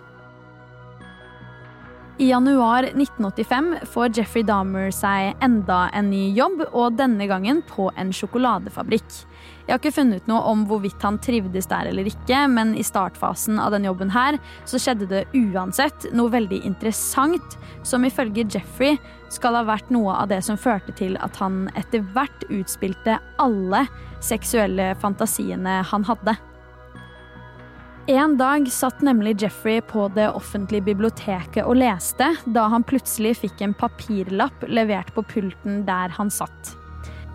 I 2.17 2.29
januar 2.29 2.83
1985 2.83 3.75
får 3.91 4.17
Jeffrey 4.17 4.43
Dahmer 4.43 4.87
seg 4.95 5.33
enda 5.43 5.89
en 5.91 6.07
ny 6.13 6.29
jobb, 6.31 6.61
og 6.71 6.95
denne 6.95 7.27
gangen 7.27 7.59
på 7.67 7.89
en 7.99 8.13
sjokoladefabrikk. 8.15 9.17
Jeg 9.65 9.73
har 9.73 9.81
ikke 9.81 9.91
funnet 9.97 10.23
ut 10.23 10.29
noe 10.31 10.45
om 10.47 10.63
hvorvidt 10.69 11.03
han 11.03 11.19
trivdes 11.19 11.67
der 11.67 11.89
eller 11.91 12.07
ikke, 12.07 12.45
men 12.47 12.71
i 12.79 12.85
startfasen 12.87 13.59
av 13.59 13.75
den 13.75 13.89
jobben 13.89 14.15
her 14.15 14.39
så 14.63 14.79
skjedde 14.79 15.09
det 15.11 15.25
uansett 15.35 16.07
noe 16.15 16.31
veldig 16.31 16.61
interessant, 16.63 17.59
som 17.83 18.07
ifølge 18.07 18.47
Jeffrey 18.47 18.95
skal 19.27 19.59
ha 19.59 19.67
vært 19.67 19.91
noe 19.91 20.15
av 20.15 20.31
det 20.31 20.39
som 20.47 20.55
førte 20.55 20.95
til 20.95 21.19
at 21.19 21.35
han 21.43 21.65
etter 21.75 22.05
hvert 22.15 22.47
utspilte 22.47 23.19
alle 23.43 23.87
seksuelle 24.23 24.93
fantasiene 25.03 25.81
han 25.91 26.07
hadde. 26.07 26.39
En 28.07 28.37
dag 28.37 28.67
satt 28.71 29.01
nemlig 29.01 29.41
Jeffrey 29.41 29.81
på 29.81 30.07
det 30.13 30.27
offentlige 30.29 30.85
biblioteket 30.85 31.65
og 31.65 31.79
leste, 31.79 32.27
da 32.45 32.67
han 32.69 32.83
plutselig 32.85 33.31
fikk 33.39 33.63
en 33.65 33.73
papirlapp 33.73 34.65
levert 34.69 35.09
på 35.15 35.23
pulten 35.25 35.79
der 35.87 36.13
han 36.13 36.29
satt. 36.29 36.75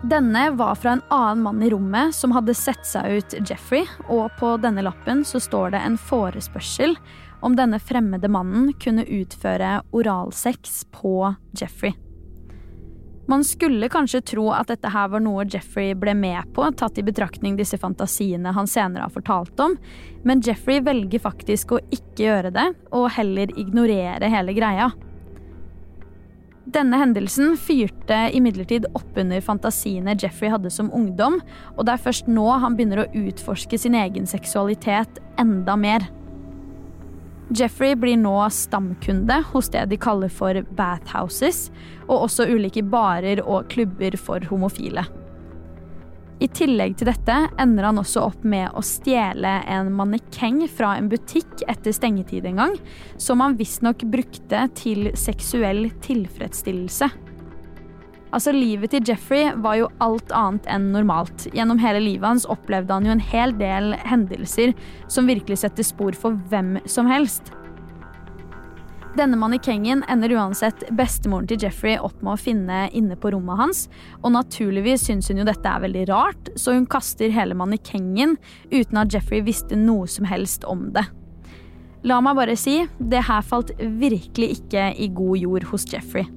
Denne 0.07 0.45
var 0.55 0.79
fra 0.79 0.93
en 0.95 1.03
annen 1.11 1.43
mann 1.43 1.59
i 1.59 1.73
rommet 1.73 2.15
som 2.15 2.31
hadde 2.31 2.55
sett 2.55 2.87
seg 2.87 3.19
ut 3.19 3.35
Jeffrey, 3.43 3.83
og 4.07 4.31
på 4.39 4.53
denne 4.63 4.85
lappen 4.87 5.25
så 5.27 5.43
står 5.43 5.75
det 5.75 5.83
en 5.83 5.99
forespørsel 5.99 6.95
om 7.43 7.59
denne 7.59 7.81
fremmede 7.83 8.31
mannen 8.31 8.71
kunne 8.79 9.03
utføre 9.03 9.81
oralsex 9.91 10.85
på 10.95 11.33
Jeffrey. 11.51 11.97
Man 13.31 13.43
skulle 13.47 13.87
kanskje 13.87 14.19
tro 14.33 14.49
at 14.51 14.67
dette 14.67 14.89
her 14.91 15.07
var 15.13 15.21
noe 15.23 15.45
Jeffrey 15.47 15.93
ble 15.95 16.11
med 16.19 16.49
på, 16.51 16.65
tatt 16.75 16.97
i 16.99 17.03
betraktning 17.07 17.55
disse 17.55 17.77
fantasiene 17.79 18.51
han 18.51 18.67
senere 18.67 19.05
har 19.05 19.13
fortalt 19.13 19.61
om, 19.63 19.77
men 20.27 20.41
Jeffrey 20.43 20.81
velger 20.83 21.23
faktisk 21.23 21.71
å 21.71 21.79
ikke 21.95 22.25
gjøre 22.25 22.51
det, 22.51 22.65
og 22.91 23.07
heller 23.15 23.53
ignorere 23.55 24.27
hele 24.33 24.57
greia. 24.57 24.89
Denne 26.71 26.99
hendelsen 26.99 27.55
fyrte 27.59 28.17
imidlertid 28.35 28.89
oppunder 28.91 29.39
fantasiene 29.43 30.17
Jeffrey 30.19 30.51
hadde 30.51 30.73
som 30.73 30.91
ungdom, 30.91 31.39
og 31.77 31.87
det 31.87 31.95
er 31.95 32.03
først 32.03 32.27
nå 32.27 32.49
han 32.59 32.75
begynner 32.75 33.05
å 33.05 33.11
utforske 33.23 33.79
sin 33.79 33.95
egen 33.95 34.27
seksualitet 34.27 35.23
enda 35.39 35.79
mer. 35.79 36.11
Jeffrey 37.51 37.95
blir 37.99 38.17
nå 38.17 38.35
stamkunde 38.49 39.41
hos 39.51 39.69
det 39.73 39.85
de 39.91 39.97
kaller 39.99 40.31
for 40.31 40.55
bathhouses, 40.77 41.65
og 42.07 42.27
også 42.27 42.47
ulike 42.47 42.83
barer 42.83 43.41
og 43.43 43.67
klubber 43.73 44.15
for 44.19 44.45
homofile. 44.47 45.03
I 46.41 46.47
tillegg 46.49 46.95
til 46.97 47.11
dette 47.11 47.35
ender 47.61 47.85
han 47.85 47.99
også 48.01 48.23
opp 48.31 48.45
med 48.47 48.71
å 48.73 48.81
stjele 48.85 49.59
en 49.69 49.91
mannekeng 49.93 50.63
fra 50.73 50.95
en 50.97 51.09
butikk 51.11 51.61
etter 51.69 51.93
stengetid 51.93 52.47
en 52.49 52.63
gang, 52.63 52.77
som 53.21 53.43
han 53.43 53.59
visstnok 53.59 54.07
brukte 54.09 54.63
til 54.79 55.11
seksuell 55.13 55.91
tilfredsstillelse. 56.01 57.11
Altså, 58.31 58.53
Livet 58.55 58.93
til 58.93 59.03
Jeffrey 59.11 59.49
var 59.59 59.75
jo 59.75 59.89
alt 60.03 60.31
annet 60.35 60.67
enn 60.71 60.91
normalt. 60.93 61.49
Gjennom 61.51 61.81
hele 61.83 61.99
livet 62.03 62.29
hans 62.29 62.47
opplevde 62.47 62.95
han 62.95 63.07
jo 63.07 63.15
en 63.15 63.23
hel 63.31 63.51
del 63.59 63.95
hendelser 64.07 64.71
som 65.11 65.27
virkelig 65.27 65.59
setter 65.65 65.83
spor 65.83 66.15
for 66.15 66.39
hvem 66.51 66.77
som 66.87 67.11
helst. 67.11 67.51
Denne 69.17 69.35
mannekengen 69.35 70.05
ender 70.07 70.31
uansett 70.37 70.85
bestemoren 70.95 71.49
til 71.49 71.59
Jeffrey 71.59 71.97
opp 71.99 72.21
med 72.23 72.37
å 72.37 72.39
finne 72.39 72.85
inne 72.95 73.17
på 73.19 73.33
rommet 73.33 73.59
hans, 73.59 73.81
og 74.23 74.31
naturligvis 74.37 75.03
syns 75.09 75.27
hun 75.27 75.41
jo 75.41 75.47
dette 75.49 75.67
er 75.67 75.83
veldig 75.83 76.05
rart, 76.07 76.53
så 76.55 76.77
hun 76.77 76.87
kaster 76.87 77.33
hele 77.35 77.57
mannekengen 77.59 78.37
uten 78.71 79.03
at 79.03 79.11
Jeffrey 79.11 79.43
visste 79.43 79.75
noe 79.75 80.07
som 80.07 80.29
helst 80.31 80.63
om 80.63 80.93
det. 80.95 81.03
La 82.07 82.23
meg 82.23 82.39
bare 82.39 82.55
si, 82.55 82.79
det 82.97 83.27
her 83.27 83.43
falt 83.43 83.75
virkelig 83.77 84.55
ikke 84.61 84.93
i 84.95 85.11
god 85.11 85.43
jord 85.43 85.67
hos 85.73 85.91
Jeffrey. 85.91 86.31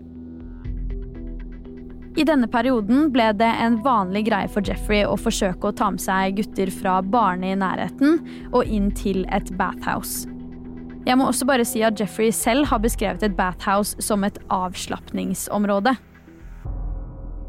I 2.15 2.23
denne 2.23 2.47
perioden 2.47 3.09
ble 3.11 3.33
det 3.35 3.49
en 3.65 3.81
vanlig 3.83 4.29
greie 4.29 4.51
for 4.51 4.63
Jeffrey 4.63 5.03
å 5.03 5.17
forsøke 5.19 5.67
å 5.67 5.75
ta 5.75 5.89
med 5.91 6.03
seg 6.03 6.37
gutter 6.39 6.71
fra 6.71 7.01
barene 7.03 7.51
i 7.51 7.59
nærheten 7.59 8.21
og 8.53 8.71
inn 8.71 8.93
til 8.95 9.25
et 9.35 9.51
bathhouse. 9.59 10.31
Jeg 11.05 11.19
må 11.19 11.27
også 11.27 11.49
bare 11.49 11.67
si 11.67 11.83
at 11.85 11.99
Jeffrey 11.99 12.31
selv 12.33 12.71
har 12.71 12.81
beskrevet 12.81 13.27
et 13.27 13.35
bathhouse 13.37 13.99
som 14.01 14.23
et 14.25 14.39
avslapningsområde. 14.47 15.97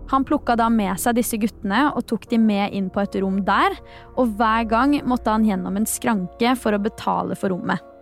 Han 0.10 0.26
plukka 0.26 0.58
da 0.58 0.68
med 0.74 0.98
seg 1.02 1.20
disse 1.20 1.38
guttene 1.42 1.86
og 1.94 2.08
tok 2.10 2.26
de 2.34 2.42
med 2.42 2.74
inn 2.74 2.90
på 2.94 3.06
et 3.06 3.22
rom 3.22 3.44
der, 3.46 3.78
og 4.18 4.34
hver 4.40 4.66
gang 4.70 4.98
måtte 5.06 5.30
han 5.30 5.46
gjennom 5.46 5.78
en 5.78 5.90
skranke 5.90 6.58
for 6.58 6.74
å 6.74 6.82
betale 6.82 7.38
for 7.38 7.54
rommet. 7.54 7.95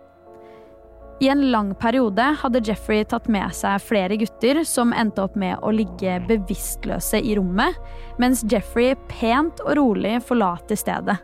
I 1.20 1.28
en 1.28 1.50
lang 1.50 1.74
periode 1.78 2.22
hadde 2.40 2.62
Jeffrey 2.66 3.04
tatt 3.06 3.28
med 3.30 3.54
seg 3.54 3.82
flere 3.86 4.16
gutter 4.18 4.64
som 4.66 4.92
endte 4.96 5.22
opp 5.22 5.36
med 5.38 5.62
å 5.62 5.70
ligge 5.70 6.16
bevisstløse 6.26 7.20
i 7.22 7.36
rommet, 7.38 7.78
mens 8.18 8.42
Jeffrey 8.50 8.96
pent 9.08 9.62
og 9.62 9.76
rolig 9.78 10.16
forlater 10.26 10.78
stedet. 10.78 11.16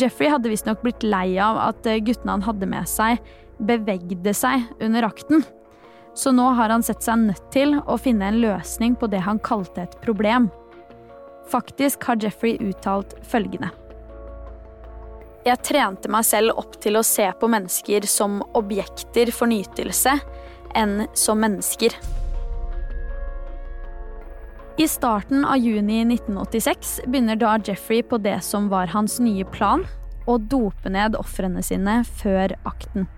Jeffrey 0.00 0.30
hadde 0.32 0.48
visstnok 0.48 0.80
blitt 0.80 1.04
lei 1.04 1.36
av 1.36 1.60
at 1.60 1.84
guttene 1.84 2.38
han 2.38 2.46
hadde 2.46 2.68
med 2.70 2.88
seg, 2.88 3.20
bevegde 3.60 4.32
seg 4.34 4.64
under 4.80 5.04
akten. 5.04 5.44
Så 6.16 6.32
nå 6.32 6.48
har 6.56 6.72
han 6.72 6.84
sett 6.84 7.04
seg 7.04 7.26
nødt 7.26 7.44
til 7.52 7.76
å 7.84 7.98
finne 8.00 8.28
en 8.28 8.40
løsning 8.40 8.96
på 8.96 9.08
det 9.12 9.20
han 9.24 9.40
kalte 9.44 9.84
et 9.84 10.00
problem. 10.04 10.48
Faktisk 11.52 12.08
har 12.08 12.20
Jeffrey 12.20 12.56
uttalt 12.60 13.18
følgende. 13.28 13.68
Jeg 15.42 15.58
trente 15.66 16.06
meg 16.12 16.22
selv 16.22 16.54
opp 16.60 16.76
til 16.82 16.94
å 16.94 17.02
se 17.02 17.24
på 17.40 17.48
mennesker 17.50 18.04
som 18.06 18.42
objekter 18.54 19.32
for 19.34 19.50
nytelse, 19.50 20.14
enn 20.78 21.08
som 21.18 21.42
mennesker. 21.42 21.96
I 24.78 24.86
starten 24.88 25.42
av 25.44 25.58
juni 25.58 25.98
1986 26.06 27.00
begynner 27.10 27.36
da 27.36 27.56
Jeffrey 27.58 28.04
på 28.06 28.20
det 28.22 28.38
som 28.46 28.70
var 28.70 28.94
hans 28.94 29.18
nye 29.20 29.44
plan, 29.44 29.82
å 30.30 30.38
dope 30.38 30.94
ned 30.94 31.18
ofrene 31.18 31.60
sine 31.66 31.98
før 32.22 32.54
akten. 32.62 33.10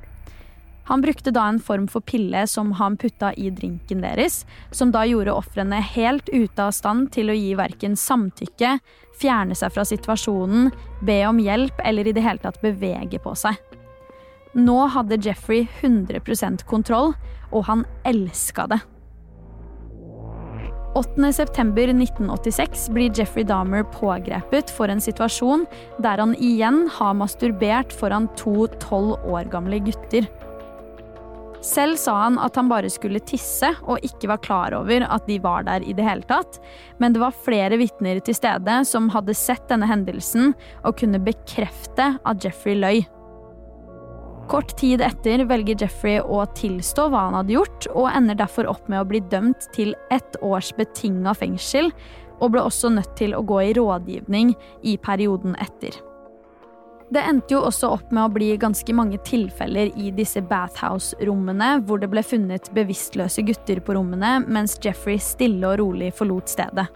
Han 0.88 1.04
brukte 1.04 1.32
da 1.32 1.46
en 1.48 1.60
form 1.60 1.86
for 1.88 2.04
pille 2.04 2.46
som 2.48 2.72
han 2.80 2.96
putta 3.00 3.32
i 3.40 3.50
drinken 3.52 4.02
deres, 4.04 4.42
som 4.72 4.90
da 4.92 5.04
gjorde 5.08 5.36
ofrene 5.36 5.80
helt 5.94 6.28
ute 6.32 6.60
av 6.60 6.72
stand 6.76 7.12
til 7.12 7.32
å 7.32 7.36
gi 7.36 7.54
verken 7.56 7.96
samtykke, 7.96 8.78
fjerne 9.20 9.56
seg 9.58 9.74
fra 9.74 9.84
situasjonen, 9.88 10.70
be 11.04 11.20
om 11.28 11.40
hjelp 11.42 11.80
eller 11.84 12.08
i 12.08 12.14
det 12.16 12.24
hele 12.24 12.42
tatt 12.42 12.60
bevege 12.64 13.20
på 13.22 13.34
seg. 13.38 13.58
Nå 14.54 14.78
hadde 14.94 15.18
Jeffrey 15.22 15.66
100% 15.82 16.62
kontroll, 16.70 17.14
og 17.50 17.66
han 17.66 17.86
elska 18.06 18.68
det. 18.70 18.80
8.9.1986 20.94 22.86
blir 22.94 23.10
Jeffrey 23.18 23.42
Dahmer 23.42 23.82
pågrepet 23.96 24.70
for 24.70 24.86
en 24.92 25.02
situasjon 25.02 25.64
der 26.02 26.22
han 26.22 26.36
igjen 26.38 26.84
har 26.94 27.16
masturbert 27.18 27.90
foran 27.92 28.28
to 28.38 28.68
tolv 28.78 29.18
år 29.26 29.50
gamle 29.50 29.80
gutter. 29.82 30.28
Selv 31.64 31.96
sa 31.96 32.12
han 32.26 32.36
at 32.44 32.58
han 32.60 32.68
bare 32.68 32.90
skulle 32.92 33.22
tisse 33.24 33.70
og 33.88 34.02
ikke 34.04 34.28
var 34.28 34.42
klar 34.44 34.74
over 34.76 35.06
at 35.08 35.24
de 35.30 35.38
var 35.40 35.64
der 35.64 35.84
i 35.86 35.94
det 35.96 36.04
hele 36.04 36.26
tatt, 36.28 36.58
men 37.00 37.14
det 37.14 37.22
var 37.22 37.36
flere 37.46 37.78
vitner 37.80 38.20
til 38.24 38.36
stede 38.36 38.82
som 38.84 39.08
hadde 39.14 39.36
sett 39.38 39.64
denne 39.72 39.88
hendelsen 39.88 40.52
og 40.84 40.98
kunne 41.00 41.22
bekrefte 41.24 42.12
at 42.20 42.44
Jeffrey 42.44 42.76
løy. 42.76 43.00
Kort 44.52 44.74
tid 44.76 45.00
etter 45.00 45.46
velger 45.48 45.80
Jeffrey 45.80 46.20
å 46.20 46.42
tilstå 46.52 47.08
hva 47.08 47.28
han 47.30 47.38
hadde 47.38 47.56
gjort, 47.56 47.88
og 47.96 48.10
ender 48.12 48.36
derfor 48.36 48.68
opp 48.68 48.90
med 48.92 49.00
å 49.00 49.08
bli 49.08 49.22
dømt 49.32 49.70
til 49.72 49.96
ett 50.12 50.36
års 50.44 50.68
betinga 50.76 51.32
fengsel, 51.38 51.88
og 52.44 52.52
ble 52.52 52.66
også 52.68 52.92
nødt 52.92 53.14
til 53.16 53.32
å 53.32 53.44
gå 53.46 53.62
i 53.64 53.76
rådgivning 53.78 54.52
i 54.84 54.98
perioden 55.00 55.56
etter. 55.64 55.96
Det 57.12 57.20
endte 57.20 57.54
jo 57.54 57.60
også 57.68 57.90
opp 57.98 58.12
med 58.14 58.24
å 58.24 58.32
bli 58.32 58.54
ganske 58.56 58.94
mange 58.96 59.18
tilfeller 59.28 59.92
i 60.00 60.10
disse 60.16 60.40
bathhouse-rommene, 60.48 61.76
hvor 61.84 62.00
det 62.00 62.08
ble 62.10 62.24
funnet 62.24 62.70
bevisstløse 62.74 63.44
gutter 63.44 63.82
på 63.84 63.96
rommene, 63.98 64.38
mens 64.48 64.78
Jeffrey 64.82 65.20
stille 65.20 65.68
og 65.68 65.78
rolig 65.82 66.14
forlot 66.16 66.48
stedet. 66.50 66.88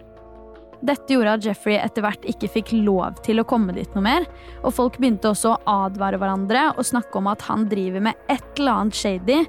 Dette 0.79 1.11
gjorde 1.11 1.33
at 1.35 1.47
Jeffrey 1.47 1.75
etter 1.75 2.05
hvert 2.05 2.27
ikke 2.31 2.51
fikk 2.55 2.73
lov 2.87 3.19
til 3.27 3.43
å 3.43 3.47
komme 3.49 3.75
dit 3.75 3.95
noe 3.97 4.05
mer, 4.07 4.27
og 4.63 4.77
folk 4.77 4.99
begynte 5.01 5.33
også 5.33 5.57
å 5.57 5.77
advare 5.87 6.21
hverandre 6.23 6.69
og 6.77 6.87
snakke 6.87 7.19
om 7.19 7.31
at 7.33 7.43
han 7.49 7.67
driver 7.71 8.05
med 8.09 8.29
et 8.31 8.61
eller 8.61 8.85
annet 8.85 8.99
shady, 8.99 9.41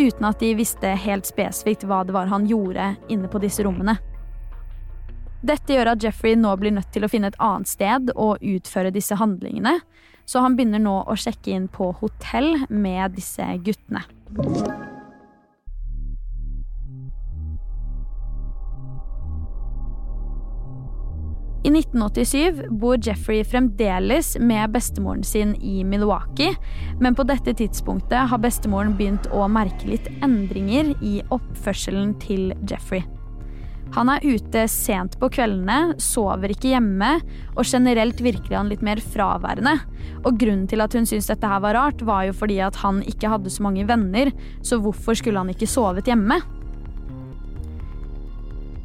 uten 0.00 0.28
at 0.30 0.40
de 0.40 0.54
visste 0.56 0.94
helt 1.04 1.28
spesifikt 1.28 1.84
hva 1.84 2.02
det 2.08 2.16
var 2.16 2.32
han 2.32 2.48
gjorde 2.48 2.94
inne 3.12 3.28
på 3.28 3.42
disse 3.44 3.64
rommene. 3.68 3.98
Dette 5.38 5.76
gjør 5.76 5.92
at 5.92 6.02
Jeffrey 6.02 6.34
nå 6.34 6.50
blir 6.58 6.74
nødt 6.74 6.90
til 6.94 7.06
å 7.06 7.10
finne 7.10 7.30
et 7.30 7.38
annet 7.42 7.70
sted 7.70 8.10
å 8.18 8.32
utføre 8.42 8.90
disse 8.94 9.18
handlingene, 9.20 9.78
så 10.28 10.42
han 10.44 10.58
begynner 10.58 10.82
nå 10.82 11.00
å 11.06 11.16
sjekke 11.16 11.54
inn 11.54 11.68
på 11.72 11.92
hotell 12.00 12.64
med 12.68 13.14
disse 13.16 13.46
guttene. 13.64 14.02
I 21.68 21.70
1987 21.70 22.68
bor 22.80 22.96
Jeffrey 23.02 23.42
fremdeles 23.44 24.36
med 24.40 24.72
bestemoren 24.72 25.24
sin 25.26 25.52
i 25.60 25.82
Milwaukee, 25.84 26.54
men 27.02 27.18
på 27.18 27.26
dette 27.28 27.52
tidspunktet 27.60 28.30
har 28.30 28.42
bestemoren 28.42 28.94
begynt 28.98 29.28
å 29.34 29.44
merke 29.52 29.90
litt 29.90 30.08
endringer 30.24 30.94
i 31.04 31.18
oppførselen 31.34 32.14
til 32.24 32.54
Jeffrey. 32.62 33.04
Han 33.96 34.10
er 34.12 34.24
ute 34.24 34.66
sent 34.70 35.16
på 35.20 35.30
kveldene, 35.32 35.94
sover 36.02 36.52
ikke 36.52 36.74
hjemme, 36.74 37.14
og 37.56 37.64
generelt 37.64 38.20
virker 38.24 38.58
han 38.58 38.68
litt 38.72 38.84
mer 38.84 39.00
fraværende. 39.00 39.78
Og 40.26 40.36
grunnen 40.38 40.68
til 40.70 40.82
at 40.84 40.94
hun 40.96 41.08
syntes 41.08 41.30
dette 41.30 41.48
her 41.48 41.62
var 41.64 41.78
rart, 41.78 42.04
var 42.04 42.26
jo 42.28 42.36
fordi 42.36 42.60
at 42.64 42.76
han 42.82 43.00
ikke 43.08 43.32
hadde 43.32 43.52
så 43.52 43.64
mange 43.64 43.86
venner, 43.88 44.32
så 44.62 44.80
hvorfor 44.82 45.16
skulle 45.18 45.40
han 45.40 45.54
ikke 45.54 45.70
sovet 45.70 46.10
hjemme? 46.10 46.40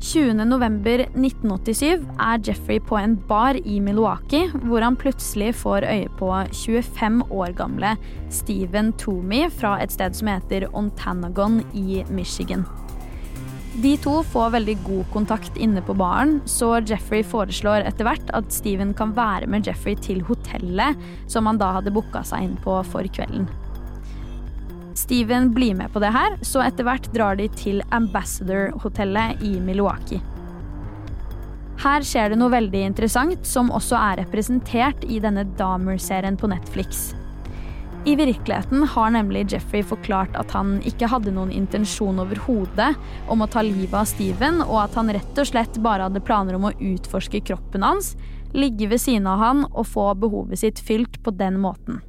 20.11.1987 0.04 2.04
er 2.20 2.42
Jeffrey 2.44 2.82
på 2.84 2.98
en 3.00 3.16
bar 3.30 3.56
i 3.56 3.78
Milwaukee, 3.80 4.50
hvor 4.68 4.84
han 4.84 5.00
plutselig 5.00 5.54
får 5.56 5.88
øye 5.88 6.12
på 6.20 6.28
25 6.52 7.24
år 7.32 7.56
gamle 7.56 7.96
Steven 8.28 8.92
Toomey 9.00 9.48
fra 9.48 9.78
et 9.84 9.96
sted 9.96 10.20
som 10.20 10.28
heter 10.34 10.68
Ontanagon 10.76 11.62
i 11.72 12.04
Michigan. 12.12 12.68
De 13.82 13.96
to 13.98 14.20
får 14.30 14.52
veldig 14.54 14.76
god 14.86 15.06
kontakt 15.14 15.56
inne 15.58 15.82
på 15.82 15.96
baren, 15.98 16.36
så 16.46 16.76
Jeffrey 16.86 17.24
foreslår 17.26 17.88
etter 17.90 18.06
hvert 18.06 18.28
at 18.38 18.52
Steven 18.54 18.92
kan 18.94 19.16
være 19.18 19.48
med 19.50 19.66
Jeffrey 19.66 19.98
til 19.98 20.22
hotellet 20.28 21.00
som 21.26 21.50
han 21.50 21.58
da 21.58 21.72
hadde 21.80 21.94
booka 21.96 22.22
seg 22.28 22.46
inn 22.46 22.54
på 22.62 22.76
for 22.86 23.10
kvelden. 23.18 23.48
Steven 24.94 25.50
blir 25.56 25.74
med 25.74 25.90
på 25.90 26.04
det 26.04 26.14
her, 26.14 26.38
så 26.46 26.62
etter 26.62 26.86
hvert 26.86 27.10
drar 27.16 27.40
de 27.40 27.50
til 27.58 27.82
Ambassador-hotellet 27.90 29.42
i 29.42 29.56
Milwaukee. 29.58 30.22
Her 31.82 32.06
skjer 32.06 32.30
det 32.30 32.38
noe 32.40 32.54
veldig 32.54 32.86
interessant, 32.92 33.42
som 33.50 33.74
også 33.74 33.98
er 33.98 34.22
representert 34.22 35.02
i 35.10 35.18
denne 35.24 35.48
Damer-serien 35.58 36.38
på 36.38 36.48
Netflix. 36.54 37.10
I 38.06 38.16
virkeligheten 38.16 38.84
har 38.84 39.10
nemlig 39.10 39.46
Jeffrey 39.54 39.84
forklart 39.84 40.36
at 40.36 40.52
han 40.52 40.76
ikke 40.84 41.08
hadde 41.08 41.32
noen 41.32 41.54
intensjon 41.56 42.18
overhodet 42.20 42.90
om 43.32 43.44
å 43.44 43.48
ta 43.48 43.62
livet 43.64 43.96
av 43.96 44.08
Steven, 44.10 44.60
og 44.66 44.82
at 44.82 44.98
han 45.00 45.12
rett 45.16 45.38
og 45.40 45.48
slett 45.48 45.78
bare 45.84 46.10
hadde 46.10 46.24
planer 46.28 46.58
om 46.58 46.66
å 46.68 46.74
utforske 46.76 47.40
kroppen 47.48 47.86
hans, 47.88 48.18
ligge 48.52 48.90
ved 48.92 49.00
siden 49.00 49.30
av 49.32 49.40
han 49.40 49.62
og 49.70 49.88
få 49.88 50.10
behovet 50.20 50.60
sitt 50.60 50.82
fylt 50.84 51.22
på 51.24 51.32
den 51.40 51.62
måten. 51.64 52.02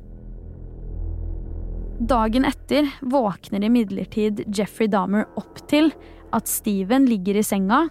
Dagen 2.03 2.45
etter 2.49 2.91
våkner 3.07 3.63
imidlertid 3.63 4.43
Jeffrey 4.51 4.91
Dahmer 4.91 5.29
opp 5.39 5.63
til 5.71 5.93
at 6.35 6.51
Steven 6.51 7.07
ligger 7.07 7.39
i 7.39 7.45
senga 7.47 7.85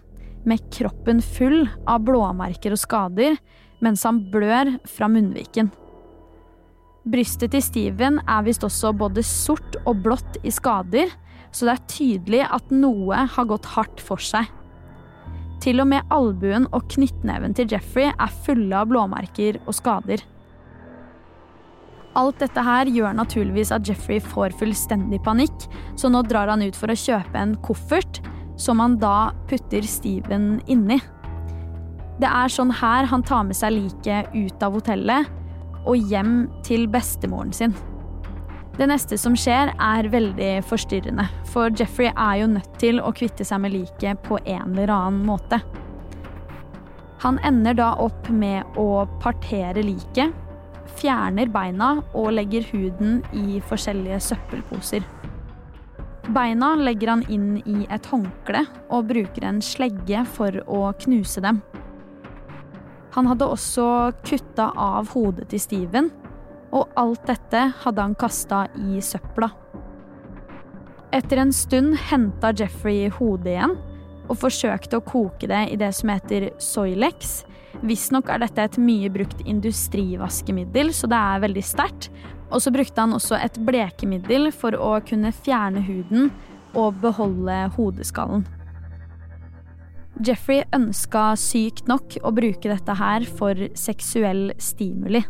med 0.44 0.66
kroppen 0.76 1.24
full 1.24 1.70
av 1.88 2.04
blåmerker 2.04 2.76
og 2.76 2.84
skader, 2.84 3.40
mens 3.80 4.04
han 4.04 4.20
blør 4.34 4.76
fra 4.92 5.08
munnviken. 5.08 5.72
Brystet 7.04 7.52
til 7.52 7.64
Steven 7.64 8.22
er 8.32 8.44
visst 8.46 8.64
også 8.64 8.94
både 8.96 9.26
sort 9.28 9.76
og 9.84 10.06
blått 10.06 10.38
i 10.48 10.52
skader, 10.54 11.10
så 11.52 11.68
det 11.68 11.74
er 11.74 11.88
tydelig 11.92 12.44
at 12.48 12.72
noe 12.72 13.26
har 13.34 13.50
gått 13.50 13.68
hardt 13.74 14.00
for 14.02 14.24
seg. 14.24 14.48
Til 15.64 15.84
og 15.84 15.90
med 15.92 16.08
albuen 16.12 16.70
og 16.76 16.88
knyttneven 16.92 17.56
til 17.56 17.68
Jeffrey 17.72 18.08
er 18.12 18.38
fulle 18.46 18.80
av 18.80 18.88
blåmerker 18.92 19.60
og 19.66 19.76
skader. 19.76 20.24
Alt 22.20 22.40
dette 22.40 22.64
her 22.64 22.88
gjør 22.94 23.16
naturligvis 23.18 23.74
at 23.76 23.88
Jeffrey 23.90 24.24
får 24.24 24.56
fullstendig 24.60 25.20
panikk, 25.26 25.68
så 26.00 26.12
nå 26.14 26.24
drar 26.30 26.52
han 26.52 26.64
ut 26.64 26.78
for 26.78 26.92
å 26.92 27.00
kjøpe 27.00 27.36
en 27.40 27.58
koffert, 27.68 28.22
som 28.56 28.80
han 28.80 28.96
da 29.02 29.34
putter 29.50 29.84
Steven 29.84 30.62
inni. 30.72 31.02
Det 32.22 32.30
er 32.30 32.52
sånn 32.54 32.72
her 32.72 33.10
han 33.10 33.26
tar 33.26 33.48
med 33.48 33.58
seg 33.58 33.76
liket 33.76 34.30
ut 34.38 34.64
av 34.64 34.78
hotellet 34.78 35.32
og 35.86 35.98
hjem 36.12 36.48
til 36.66 36.88
bestemoren 36.92 37.54
sin. 37.56 37.76
Det 38.74 38.88
neste 38.90 39.20
som 39.22 39.36
skjer, 39.38 39.70
er 39.78 40.10
veldig 40.10 40.64
forstyrrende, 40.66 41.28
for 41.46 41.70
Jeffrey 41.78 42.10
er 42.10 42.40
jo 42.42 42.52
nødt 42.56 42.72
til 42.82 43.02
å 43.04 43.12
kvitte 43.14 43.46
seg 43.46 43.62
med 43.62 43.76
liket 43.76 44.24
på 44.26 44.40
en 44.42 44.74
eller 44.74 44.90
annen 44.90 45.22
måte. 45.28 45.60
Han 47.22 47.38
ender 47.46 47.78
da 47.78 47.92
opp 48.02 48.32
med 48.34 48.80
å 48.82 49.06
partere 49.22 49.86
liket, 49.86 50.34
fjerner 50.98 51.52
beina 51.54 52.00
og 52.18 52.34
legger 52.34 52.66
huden 52.72 53.22
i 53.38 53.62
forskjellige 53.70 54.20
søppelposer. 54.32 55.06
Beina 56.34 56.74
legger 56.80 57.14
han 57.14 57.24
inn 57.32 57.58
i 57.68 57.86
et 57.92 58.06
håndkle 58.10 58.66
og 58.90 59.10
bruker 59.12 59.46
en 59.46 59.62
slegge 59.64 60.26
for 60.34 60.56
å 60.66 60.86
knuse 61.04 61.44
dem. 61.44 61.62
Han 63.14 63.30
hadde 63.30 63.46
også 63.46 63.88
kutta 64.26 64.72
av 64.80 65.12
hodet 65.14 65.52
til 65.52 65.62
Steven 65.62 66.12
og 66.74 66.94
alt 66.98 67.28
dette 67.30 67.68
hadde 67.84 68.02
han 68.02 68.16
kasta 68.18 68.66
i 68.74 69.02
søpla. 69.04 69.52
Etter 71.14 71.44
en 71.44 71.54
stund 71.54 71.98
henta 72.10 72.50
Jeffrey 72.58 73.10
hodet 73.14 73.54
igjen 73.54 73.76
og 74.24 74.40
forsøkte 74.42 74.98
å 74.98 75.06
koke 75.06 75.50
det 75.52 75.68
i 75.74 75.78
det 75.78 75.92
som 75.94 76.10
heter 76.10 76.48
Soilex. 76.64 77.44
Visstnok 77.86 78.32
er 78.32 78.42
dette 78.42 78.66
et 78.66 78.80
mye 78.82 79.12
brukt 79.14 79.44
industrivaskemiddel, 79.46 80.94
så 80.96 81.10
det 81.12 81.20
er 81.20 81.44
veldig 81.44 81.66
sterkt. 81.68 82.10
Og 82.54 82.64
så 82.64 82.74
brukte 82.74 83.02
han 83.02 83.14
også 83.18 83.38
et 83.38 83.60
blekemiddel 83.68 84.50
for 84.56 84.78
å 84.78 84.96
kunne 85.06 85.34
fjerne 85.44 85.84
huden 85.86 86.32
og 86.74 86.98
beholde 87.04 87.66
hodeskallen. 87.78 88.48
Jeffrey 90.22 90.62
ønska 90.76 91.32
sykt 91.40 91.88
nok 91.90 92.20
å 92.22 92.32
bruke 92.36 92.70
dette 92.70 92.98
her 93.00 93.26
for 93.40 93.58
seksuell 93.78 94.52
stimuli. 94.62 95.24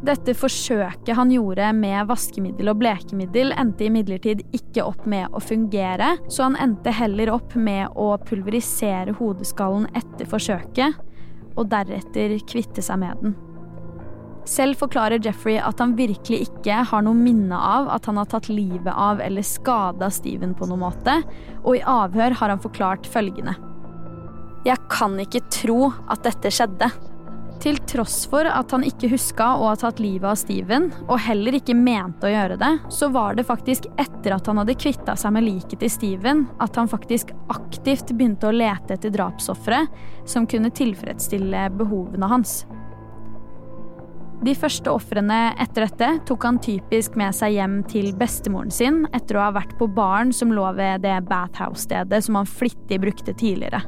Dette 0.00 0.32
forsøket 0.32 1.12
han 1.12 1.32
gjorde 1.34 1.66
med 1.76 2.08
vaskemiddel 2.08 2.70
og 2.72 2.78
blekemiddel, 2.80 3.52
endte 3.52 3.84
imidlertid 3.84 4.40
ikke 4.56 4.86
opp 4.88 5.04
med 5.04 5.28
å 5.36 5.42
fungere, 5.44 6.14
så 6.32 6.46
han 6.48 6.56
endte 6.56 6.94
heller 6.96 7.34
opp 7.34 7.52
med 7.52 7.92
å 8.00 8.14
pulverisere 8.24 9.12
hodeskallen 9.18 9.90
etter 9.92 10.30
forsøket, 10.30 10.96
og 11.60 11.68
deretter 11.68 12.38
kvitte 12.48 12.80
seg 12.84 13.02
med 13.04 13.20
den. 13.20 13.36
Selv 14.48 14.78
forklarer 14.80 15.20
Jeffrey 15.22 15.58
at 15.60 15.80
han 15.82 15.92
virkelig 15.98 16.46
ikke 16.48 16.80
har 16.90 17.04
noe 17.04 17.16
minne 17.16 17.56
av 17.56 17.90
at 17.92 18.08
han 18.08 18.18
har 18.20 18.30
tatt 18.30 18.48
livet 18.48 18.92
av 18.92 19.20
eller 19.20 19.46
skada 19.46 20.08
Steven 20.10 20.54
på 20.56 20.68
noen 20.70 20.84
måte, 20.86 21.20
og 21.62 21.76
i 21.76 21.84
avhør 21.84 22.38
har 22.40 22.54
han 22.54 22.62
forklart 22.62 23.08
følgende. 23.10 23.54
Jeg 24.66 24.76
kan 24.92 25.14
ikke 25.20 25.44
tro 25.52 25.86
at 26.10 26.24
dette 26.26 26.52
skjedde. 26.52 26.90
Til 27.60 27.76
tross 27.84 28.22
for 28.28 28.48
at 28.48 28.72
han 28.72 28.84
ikke 28.88 29.10
huska 29.12 29.50
å 29.60 29.66
ha 29.68 29.74
tatt 29.76 29.98
livet 30.00 30.24
av 30.30 30.38
Steven, 30.40 30.88
og 31.06 31.20
heller 31.20 31.58
ikke 31.58 31.76
mente 31.76 32.24
å 32.24 32.32
gjøre 32.32 32.56
det, 32.60 32.70
så 32.88 33.10
var 33.12 33.36
det 33.36 33.44
faktisk 33.48 33.90
etter 34.00 34.32
at 34.32 34.48
han 34.48 34.62
hadde 34.62 34.78
kvitta 34.80 35.16
seg 35.20 35.34
med 35.36 35.44
liket 35.44 35.82
til 35.82 35.92
Steven, 35.92 36.46
at 36.56 36.80
han 36.80 36.88
faktisk 36.88 37.34
aktivt 37.52 38.14
begynte 38.14 38.48
å 38.48 38.56
lete 38.56 38.96
etter 38.96 39.12
drapsofre 39.12 39.84
som 40.24 40.48
kunne 40.48 40.72
tilfredsstille 40.72 41.68
behovene 41.76 42.32
hans. 42.32 42.62
De 44.40 44.54
første 44.56 44.88
ofrene 44.88 45.50
etter 45.60 45.84
dette 45.84 46.06
tok 46.28 46.44
han 46.48 46.58
typisk 46.64 47.16
med 47.20 47.36
seg 47.36 47.58
hjem 47.58 47.80
til 47.90 48.08
bestemoren 48.16 48.72
sin 48.72 49.02
etter 49.12 49.36
å 49.36 49.42
ha 49.44 49.50
vært 49.58 49.74
på 49.76 49.88
baren 49.92 50.32
som 50.32 50.54
lå 50.56 50.64
ved 50.78 51.04
det 51.04 51.18
bathhouse-stedet 51.28 52.22
som 52.24 52.38
han 52.40 52.48
flittig 52.48 53.02
brukte 53.02 53.36
tidligere. 53.36 53.82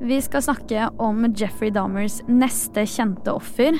Vi 0.00 0.16
skal 0.24 0.46
snakke 0.48 0.88
om 1.00 1.28
Jeffrey 1.36 1.72
Dahmers 1.72 2.22
neste 2.28 2.86
kjente 2.88 3.36
offer, 3.36 3.76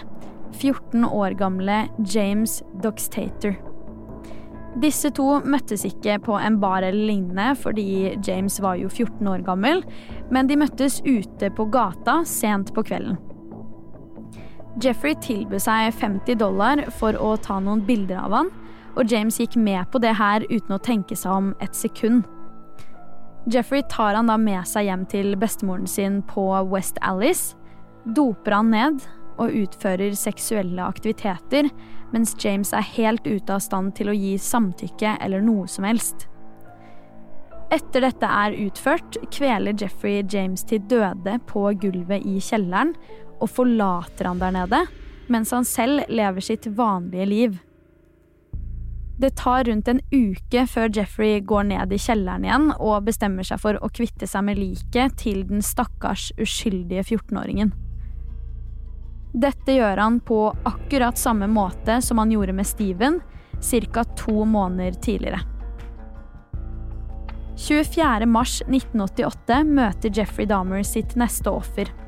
14 0.55 1.09
år 1.09 1.35
gamle 1.41 1.87
James 2.13 2.61
Doxtater. 2.85 3.57
Disse 4.85 5.09
to 5.17 5.41
møttes 5.49 5.85
ikke 5.87 6.19
på 6.27 6.37
en 6.37 6.59
bar 6.61 6.85
eller 6.85 7.09
lignende, 7.09 7.55
fordi 7.57 8.19
James 8.27 8.61
var 8.61 8.77
jo 8.81 8.91
14 8.91 9.33
år 9.33 9.45
gammel, 9.47 9.85
men 10.35 10.51
de 10.51 10.59
møttes 10.61 11.01
ute 11.07 11.49
på 11.57 11.71
gata 11.73 12.21
sent 12.29 12.75
på 12.77 12.85
kvelden. 12.85 13.17
Jeffrey 14.83 15.15
tilbød 15.23 15.63
seg 15.63 15.95
50 15.95 16.39
dollar 16.41 16.81
for 16.99 17.15
å 17.15 17.37
ta 17.39 17.61
noen 17.63 17.85
bilder 17.87 18.19
av 18.25 18.35
han, 18.35 18.49
og 18.99 19.11
James 19.11 19.39
gikk 19.39 19.55
med 19.59 19.87
på 19.93 20.01
det 20.03 20.17
her 20.19 20.47
uten 20.51 20.75
å 20.75 20.83
tenke 20.83 21.17
seg 21.19 21.31
om 21.31 21.53
et 21.63 21.77
sekund. 21.79 22.25
Jeffrey 23.51 23.85
tar 23.91 24.17
han 24.17 24.31
da 24.31 24.39
med 24.41 24.67
seg 24.67 24.89
hjem 24.89 25.05
til 25.11 25.35
bestemoren 25.39 25.87
sin 25.91 26.23
på 26.27 26.47
West 26.73 26.99
Alice, 27.07 27.55
doper 28.05 28.57
han 28.57 28.73
ned 28.75 29.05
og 29.39 29.55
utfører 29.65 30.15
seksuelle 30.19 30.83
aktiviteter, 30.83 31.69
mens 32.15 32.35
James 32.43 32.73
er 32.75 32.87
helt 32.95 33.27
ute 33.27 33.55
av 33.55 33.63
stand 33.63 33.95
til 33.99 34.11
å 34.11 34.17
gi 34.17 34.37
samtykke 34.39 35.19
eller 35.23 35.43
noe 35.43 35.67
som 35.71 35.87
helst. 35.87 36.29
Etter 37.75 38.05
dette 38.05 38.29
er 38.29 38.55
utført, 38.67 39.17
kveler 39.35 39.75
Jeffrey 39.81 40.23
James 40.31 40.63
til 40.69 40.83
døde 40.91 41.39
på 41.49 41.67
gulvet 41.83 42.27
i 42.29 42.37
kjelleren 42.43 42.93
og 43.41 43.51
forlater 43.51 44.31
han 44.31 44.43
der 44.43 44.55
nede, 44.55 44.85
mens 45.33 45.53
han 45.55 45.65
selv 45.65 46.05
lever 46.09 46.45
sitt 46.45 46.67
vanlige 46.77 47.27
liv. 47.27 47.57
Det 49.19 49.37
tar 49.39 49.65
rundt 49.65 49.89
en 49.89 50.01
uke 50.11 50.67
før 50.67 50.91
Jeffrey 50.97 51.41
går 51.41 51.69
ned 51.71 51.93
i 51.95 52.01
kjelleren 52.03 52.45
igjen 52.45 52.73
og 52.75 53.05
bestemmer 53.07 53.47
seg 53.47 53.61
for 53.63 53.79
å 53.79 53.91
kvitte 53.95 54.27
seg 54.27 54.43
med 54.49 54.59
liket 54.59 55.15
til 55.23 55.45
den 55.47 55.63
stakkars 55.63 56.33
uskyldige 56.41 57.05
14-åringen. 57.07 57.71
Dette 59.35 59.75
gjør 59.75 60.03
han 60.03 60.19
på 60.23 60.41
akkurat 60.67 61.19
samme 61.19 61.47
måte 61.51 62.01
som 62.03 62.19
han 62.23 62.35
gjorde 62.35 62.55
med 62.55 62.67
Steven 62.67 63.21
ca. 63.63 64.05
to 64.05 64.45
måneder 64.45 64.93
tidligere. 64.93 65.41
24.3.1988 67.55 69.65
møter 69.65 70.11
Jeffrey 70.11 70.47
Dahmer 70.47 70.83
sitt 70.83 71.17
neste 71.17 71.51
offer. 71.51 72.04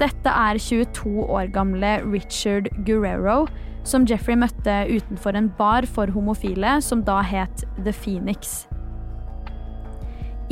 Dette 0.00 0.32
er 0.32 0.56
22 0.56 1.26
år 1.28 1.50
gamle 1.52 1.98
Richard 2.06 2.70
Guerrero, 2.86 3.44
som 3.84 4.06
Jeffrey 4.08 4.38
møtte 4.38 4.72
utenfor 4.88 5.36
en 5.36 5.50
bar 5.58 5.84
for 5.90 6.12
homofile 6.14 6.78
som 6.84 7.02
da 7.04 7.20
het 7.26 7.66
The 7.82 7.92
Phoenix. 7.92 8.62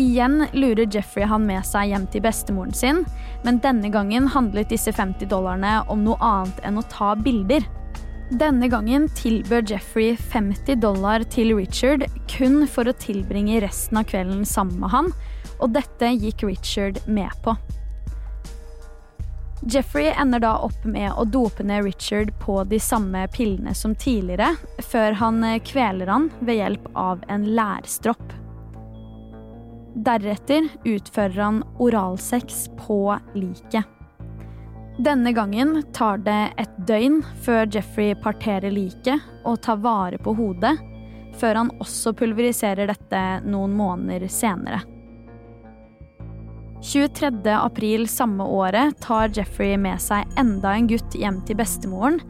Igjen 0.01 0.47
lurer 0.53 0.87
Jeffrey 0.89 1.27
han 1.29 1.45
med 1.49 1.65
seg 1.69 1.91
hjem 1.91 2.07
til 2.13 2.25
bestemoren 2.25 2.77
sin, 2.77 3.03
men 3.45 3.61
denne 3.65 3.91
gangen 3.93 4.29
handlet 4.33 4.71
disse 4.73 4.93
50 4.97 5.29
dollarene 5.33 5.81
om 5.93 6.05
noe 6.07 6.21
annet 6.25 6.61
enn 6.65 6.81
å 6.81 6.87
ta 6.93 7.15
bilder. 7.19 7.65
Denne 8.31 8.69
gangen 8.71 9.09
tilbød 9.19 9.73
Jeffrey 9.73 10.15
50 10.15 10.79
dollar 10.85 11.25
til 11.33 11.53
Richard 11.59 12.07
kun 12.31 12.63
for 12.71 12.89
å 12.89 12.97
tilbringe 13.03 13.59
resten 13.65 13.99
av 14.01 14.07
kvelden 14.13 14.47
sammen 14.47 14.79
med 14.85 14.95
han, 14.95 15.13
og 15.59 15.75
dette 15.75 16.15
gikk 16.15 16.47
Richard 16.49 17.03
med 17.11 17.35
på. 17.45 17.57
Jeffrey 19.63 20.15
ender 20.19 20.41
da 20.41 20.55
opp 20.59 20.85
med 20.85 21.13
å 21.13 21.25
dope 21.25 21.63
ned 21.63 21.85
Richard 21.85 22.33
på 22.41 22.63
de 22.65 22.81
samme 22.81 23.27
pillene 23.29 23.75
som 23.75 23.95
tidligere, 23.95 24.55
før 24.79 25.13
han 25.21 25.45
eh, 25.45 25.61
kveler 25.61 26.09
han 26.09 26.31
ved 26.41 26.57
hjelp 26.57 26.87
av 26.97 27.25
en 27.29 27.45
lærstropp. 27.55 28.33
Deretter 29.95 30.69
utfører 30.85 31.41
han 31.41 31.59
oralsex 31.79 32.71
på 32.87 33.03
liket. 33.35 33.85
Denne 35.01 35.33
gangen 35.33 35.83
tar 35.93 36.23
det 36.25 36.53
et 36.61 36.81
døgn 36.89 37.21
før 37.45 37.69
Jeffrey 37.73 38.15
parterer 38.17 38.73
liket 38.73 39.21
og 39.45 39.61
tar 39.65 39.83
vare 39.85 40.21
på 40.21 40.35
hodet, 40.41 40.73
før 41.37 41.61
han 41.63 41.75
også 41.81 42.15
pulveriserer 42.17 42.89
dette 42.89 43.23
noen 43.45 43.77
måneder 43.77 44.29
senere. 44.33 44.81
23. 46.83 47.51
april 47.53 48.09
samme 48.09 48.45
året 48.45 49.01
tar 49.01 49.29
Jeffrey 49.37 49.77
med 49.77 50.01
seg 50.01 50.29
enda 50.41 50.73
en 50.73 50.87
gutt 50.89 51.13
hjem 51.15 51.43
til 51.45 51.59
bestemoren, 51.61 52.21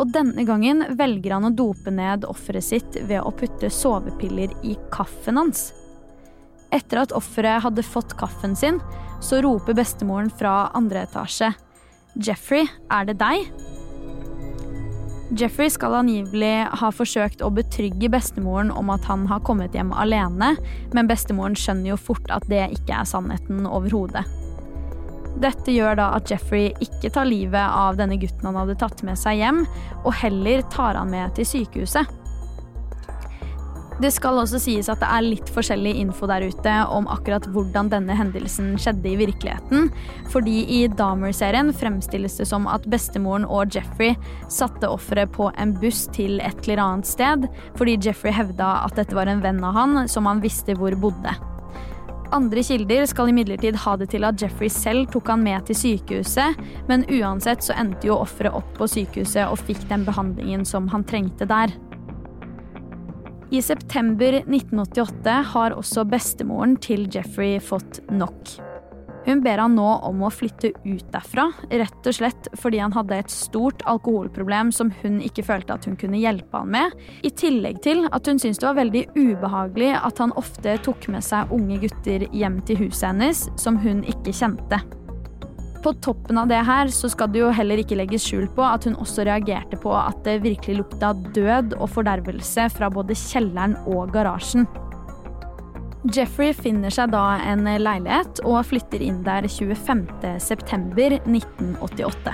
og 0.00 0.14
denne 0.14 0.46
gangen 0.48 0.80
velger 0.96 1.34
han 1.34 1.48
å 1.50 1.52
dope 1.52 1.92
ned 1.92 2.24
offeret 2.24 2.64
sitt 2.64 2.96
ved 3.04 3.20
å 3.20 3.34
putte 3.36 3.68
sovepiller 3.68 4.54
i 4.64 4.78
kaffen 4.94 5.36
hans. 5.36 5.72
Etter 6.72 7.02
at 7.02 7.12
offeret 7.16 7.64
hadde 7.66 7.84
fått 7.84 8.16
kaffen 8.16 8.56
sin, 8.56 8.80
så 9.20 9.42
roper 9.44 9.76
bestemoren 9.76 10.30
fra 10.32 10.70
andre 10.78 11.04
etasje. 11.04 11.52
Jeffrey, 12.16 12.64
er 12.88 13.10
det 13.10 13.18
deg? 13.20 13.44
Jeffrey 15.36 15.68
skal 15.68 15.92
angivelig 15.92 16.68
ha 16.80 16.88
forsøkt 16.94 17.42
å 17.44 17.50
betrygge 17.52 18.08
bestemoren 18.08 18.70
om 18.72 18.88
at 18.94 19.04
han 19.10 19.26
har 19.28 19.42
kommet 19.44 19.74
hjem 19.76 19.90
alene, 19.92 20.54
men 20.96 21.10
bestemoren 21.10 21.56
skjønner 21.58 21.92
jo 21.92 21.98
fort 22.00 22.32
at 22.32 22.46
det 22.48 22.62
ikke 22.78 22.96
er 22.96 23.08
sannheten 23.08 23.66
overhodet. 23.68 24.24
Dette 25.38 25.74
gjør 25.74 25.98
da 26.00 26.06
at 26.16 26.32
Jeffrey 26.32 26.72
ikke 26.82 27.12
tar 27.12 27.28
livet 27.28 27.60
av 27.60 27.98
denne 28.00 28.16
gutten 28.18 28.48
han 28.48 28.56
hadde 28.56 28.78
tatt 28.80 29.04
med 29.06 29.20
seg 29.20 29.42
hjem, 29.42 29.60
og 30.00 30.16
heller 30.22 30.64
tar 30.72 30.96
han 30.96 31.12
med 31.12 31.36
til 31.36 31.46
sykehuset. 31.52 32.08
Det 33.98 34.12
skal 34.14 34.38
også 34.38 34.60
sies 34.62 34.86
at 34.92 35.00
det 35.02 35.08
er 35.10 35.24
litt 35.26 35.48
forskjellig 35.50 35.96
info 35.98 36.28
der 36.30 36.44
ute 36.46 36.74
om 36.94 37.08
akkurat 37.10 37.48
hvordan 37.50 37.90
denne 37.90 38.14
hendelsen 38.14 38.76
skjedde 38.78 39.10
i 39.10 39.16
virkeligheten. 39.18 39.88
Fordi 40.30 40.60
i 40.76 40.78
Dahmer-serien 40.92 41.72
fremstilles 41.74 42.38
det 42.38 42.46
som 42.46 42.68
at 42.70 42.86
bestemoren 42.90 43.46
og 43.48 43.74
Jeffrey 43.74 44.14
satte 44.46 44.86
offeret 44.86 45.34
på 45.34 45.50
en 45.58 45.74
buss 45.82 46.06
til 46.14 46.38
et 46.38 46.62
eller 46.68 46.84
annet 46.84 47.10
sted, 47.10 47.48
fordi 47.74 47.98
Jeffrey 48.06 48.34
hevda 48.38 48.70
at 48.84 48.94
dette 49.00 49.18
var 49.18 49.30
en 49.30 49.42
venn 49.42 49.58
av 49.66 49.74
han 49.74 50.04
som 50.06 50.30
han 50.30 50.44
visste 50.46 50.78
hvor 50.78 50.94
bodde. 51.02 51.34
Andre 52.30 52.62
kilder 52.62 53.06
skal 53.08 53.32
imidlertid 53.32 53.80
ha 53.82 53.96
det 53.98 54.10
til 54.12 54.26
at 54.28 54.38
Jeffrey 54.38 54.70
selv 54.70 55.08
tok 55.10 55.30
han 55.32 55.42
med 55.42 55.64
til 55.66 55.78
sykehuset, 55.80 56.60
men 56.86 57.06
uansett 57.08 57.64
så 57.64 57.74
endte 57.80 58.10
jo 58.10 58.20
offeret 58.20 58.54
opp 58.54 58.68
på 58.78 58.86
sykehuset 58.94 59.48
og 59.48 59.58
fikk 59.64 59.88
den 59.90 60.06
behandlingen 60.06 60.68
som 60.68 60.90
han 60.92 61.08
trengte 61.08 61.48
der. 61.48 61.72
I 63.50 63.62
september 63.62 64.42
1988 64.42 65.36
har 65.54 65.72
også 65.72 66.04
bestemoren 66.04 66.74
til 66.84 67.06
Jeffrey 67.08 67.56
fått 67.64 68.02
nok. 68.12 68.58
Hun 69.24 69.40
ber 69.44 69.60
han 69.60 69.74
nå 69.76 69.86
om 70.08 70.20
å 70.24 70.30
flytte 70.32 70.70
ut 70.84 71.06
derfra, 71.12 71.46
rett 71.68 72.06
og 72.08 72.16
slett 72.16 72.48
fordi 72.60 72.80
han 72.80 72.92
hadde 72.96 73.18
et 73.20 73.32
stort 73.32 73.82
alkoholproblem 73.88 74.72
som 74.72 74.92
hun 75.00 75.18
ikke 75.24 75.44
følte 75.48 75.76
at 75.76 75.88
hun 75.88 75.96
kunne 76.00 76.20
hjelpe 76.20 76.60
han 76.60 76.72
med, 76.76 76.94
i 77.24 77.32
tillegg 77.32 77.80
til 77.84 78.04
at 78.08 78.28
hun 78.28 78.40
syntes 78.40 78.60
det 78.60 78.68
var 78.68 78.80
veldig 78.82 79.04
ubehagelig 79.16 79.94
at 79.96 80.22
han 80.24 80.36
ofte 80.40 80.78
tok 80.84 81.08
med 81.12 81.24
seg 81.24 81.52
unge 81.52 81.80
gutter 81.84 82.28
hjem 82.32 82.62
til 82.68 82.84
huset 82.84 83.10
hennes 83.10 83.44
som 83.60 83.80
hun 83.80 84.04
ikke 84.08 84.36
kjente. 84.36 84.80
På 85.82 85.92
toppen 86.02 86.38
av 86.38 86.48
det 86.50 86.58
her 86.66 86.88
så 86.90 87.08
skal 87.12 87.30
det 87.32 87.38
jo 87.42 87.50
heller 87.54 87.78
ikke 87.78 87.96
legges 88.00 88.24
skjul 88.26 88.48
på 88.56 88.62
at 88.66 88.84
hun 88.88 88.96
også 88.98 89.24
reagerte 89.28 89.76
på 89.78 89.92
at 89.94 90.24
det 90.26 90.42
virkelig 90.42 90.76
lukta 90.80 91.12
død 91.36 91.74
og 91.78 91.88
fordervelse 91.94 92.62
fra 92.74 92.86
både 92.90 93.14
kjelleren 93.18 93.74
og 93.86 94.12
garasjen. 94.14 94.66
Jeffrey 96.14 96.52
finner 96.54 96.90
seg 96.94 97.10
da 97.12 97.38
en 97.50 97.64
leilighet 97.66 98.40
og 98.46 98.66
flytter 98.70 99.02
inn 99.04 99.24
der 99.26 99.42
25.9.1988. 99.50 102.32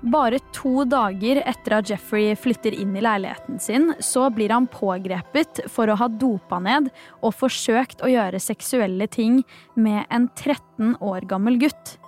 Bare 0.00 0.38
to 0.56 0.86
dager 0.88 1.42
etter 1.44 1.74
at 1.76 1.90
Jeffrey 1.90 2.32
flytter 2.36 2.72
inn 2.72 2.94
i 2.96 3.02
leiligheten 3.04 3.58
sin, 3.60 3.90
så 4.00 4.30
blir 4.32 4.48
han 4.48 4.68
pågrepet 4.72 5.66
for 5.68 5.92
å 5.92 5.98
ha 6.00 6.08
dopa 6.08 6.56
ned 6.64 6.88
og 7.20 7.34
forsøkt 7.36 8.00
å 8.00 8.08
gjøre 8.08 8.40
seksuelle 8.40 9.10
ting 9.12 9.42
med 9.76 10.08
en 10.08 10.30
13 10.32 10.96
år 11.04 11.28
gammel 11.28 11.60
gutt. 11.60 11.98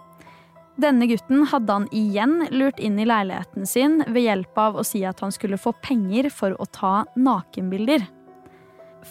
Denne 0.80 1.04
gutten 1.10 1.44
hadde 1.52 1.76
han 1.76 1.90
igjen 1.92 2.46
lurt 2.48 2.80
inn 2.80 2.96
i 2.96 3.04
leiligheten 3.04 3.68
sin 3.68 4.00
ved 4.08 4.24
hjelp 4.24 4.56
av 4.56 4.80
å 4.80 4.86
si 4.88 5.04
at 5.04 5.20
han 5.20 5.34
skulle 5.34 5.60
få 5.60 5.74
penger 5.84 6.30
for 6.32 6.56
å 6.56 6.70
ta 6.72 7.02
nakenbilder. 7.12 8.08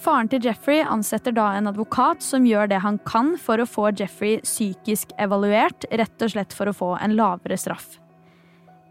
Faren 0.01 0.29
til 0.31 0.41
Jeffrey 0.47 0.81
ansetter 0.81 1.35
da 1.37 1.51
en 1.53 1.69
advokat 1.69 2.25
som 2.25 2.47
gjør 2.49 2.71
det 2.71 2.81
han 2.81 2.97
kan 3.05 3.35
for 3.37 3.61
å 3.61 3.69
få 3.69 3.91
Jeffrey 3.93 4.39
psykisk 4.41 5.13
evaluert, 5.21 5.85
rett 5.91 6.23
og 6.25 6.33
slett 6.33 6.55
for 6.55 6.71
å 6.71 6.73
få 6.73 6.95
en 6.97 7.13
lavere 7.19 7.59
straff. 7.59 8.00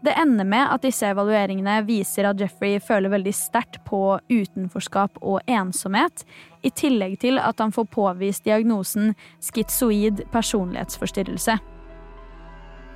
Det 0.01 0.13
ender 0.17 0.47
med 0.49 0.65
at 0.73 0.81
disse 0.81 1.05
evalueringene 1.05 1.75
viser 1.85 2.25
at 2.25 2.39
Jeffrey 2.41 2.79
føler 2.81 3.11
veldig 3.13 3.33
sterkt 3.37 3.77
på 3.85 4.17
utenforskap 4.31 5.19
og 5.21 5.43
ensomhet, 5.45 6.23
i 6.65 6.71
tillegg 6.73 7.19
til 7.21 7.37
at 7.41 7.61
han 7.61 7.73
får 7.73 7.85
påvist 7.93 8.45
diagnosen 8.45 9.13
schizoid 9.41 10.23
personlighetsforstyrrelse. 10.33 11.59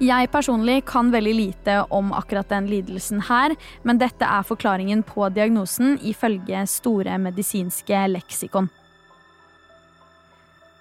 Jeg 0.03 0.27
personlig 0.33 0.81
kan 0.89 1.11
veldig 1.13 1.33
lite 1.37 1.75
om 1.93 2.09
akkurat 2.13 2.49
den 2.51 2.65
lidelsen 2.67 3.21
her, 3.29 3.53
men 3.83 4.01
dette 4.01 4.25
er 4.27 4.43
forklaringen 4.43 5.05
på 5.07 5.29
diagnosen 5.29 5.99
ifølge 6.03 6.65
Store 6.67 7.15
medisinske 7.21 8.01
leksikon. 8.11 8.67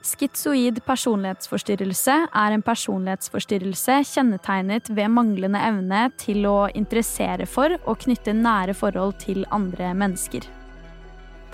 Skitsoid 0.05 0.82
personlighetsforstyrrelse 0.84 2.14
er 2.28 2.52
en 2.52 2.62
personlighetsforstyrrelse 2.62 4.02
kjennetegnet 4.05 4.90
ved 4.92 5.09
manglende 5.09 5.62
evne 5.64 6.02
til 6.20 6.44
å 6.44 6.66
interessere 6.76 7.46
for 7.48 7.78
og 7.78 8.02
knytte 8.02 8.34
nære 8.36 8.74
forhold 8.76 9.16
til 9.22 9.46
andre 9.48 9.94
mennesker. 9.96 10.44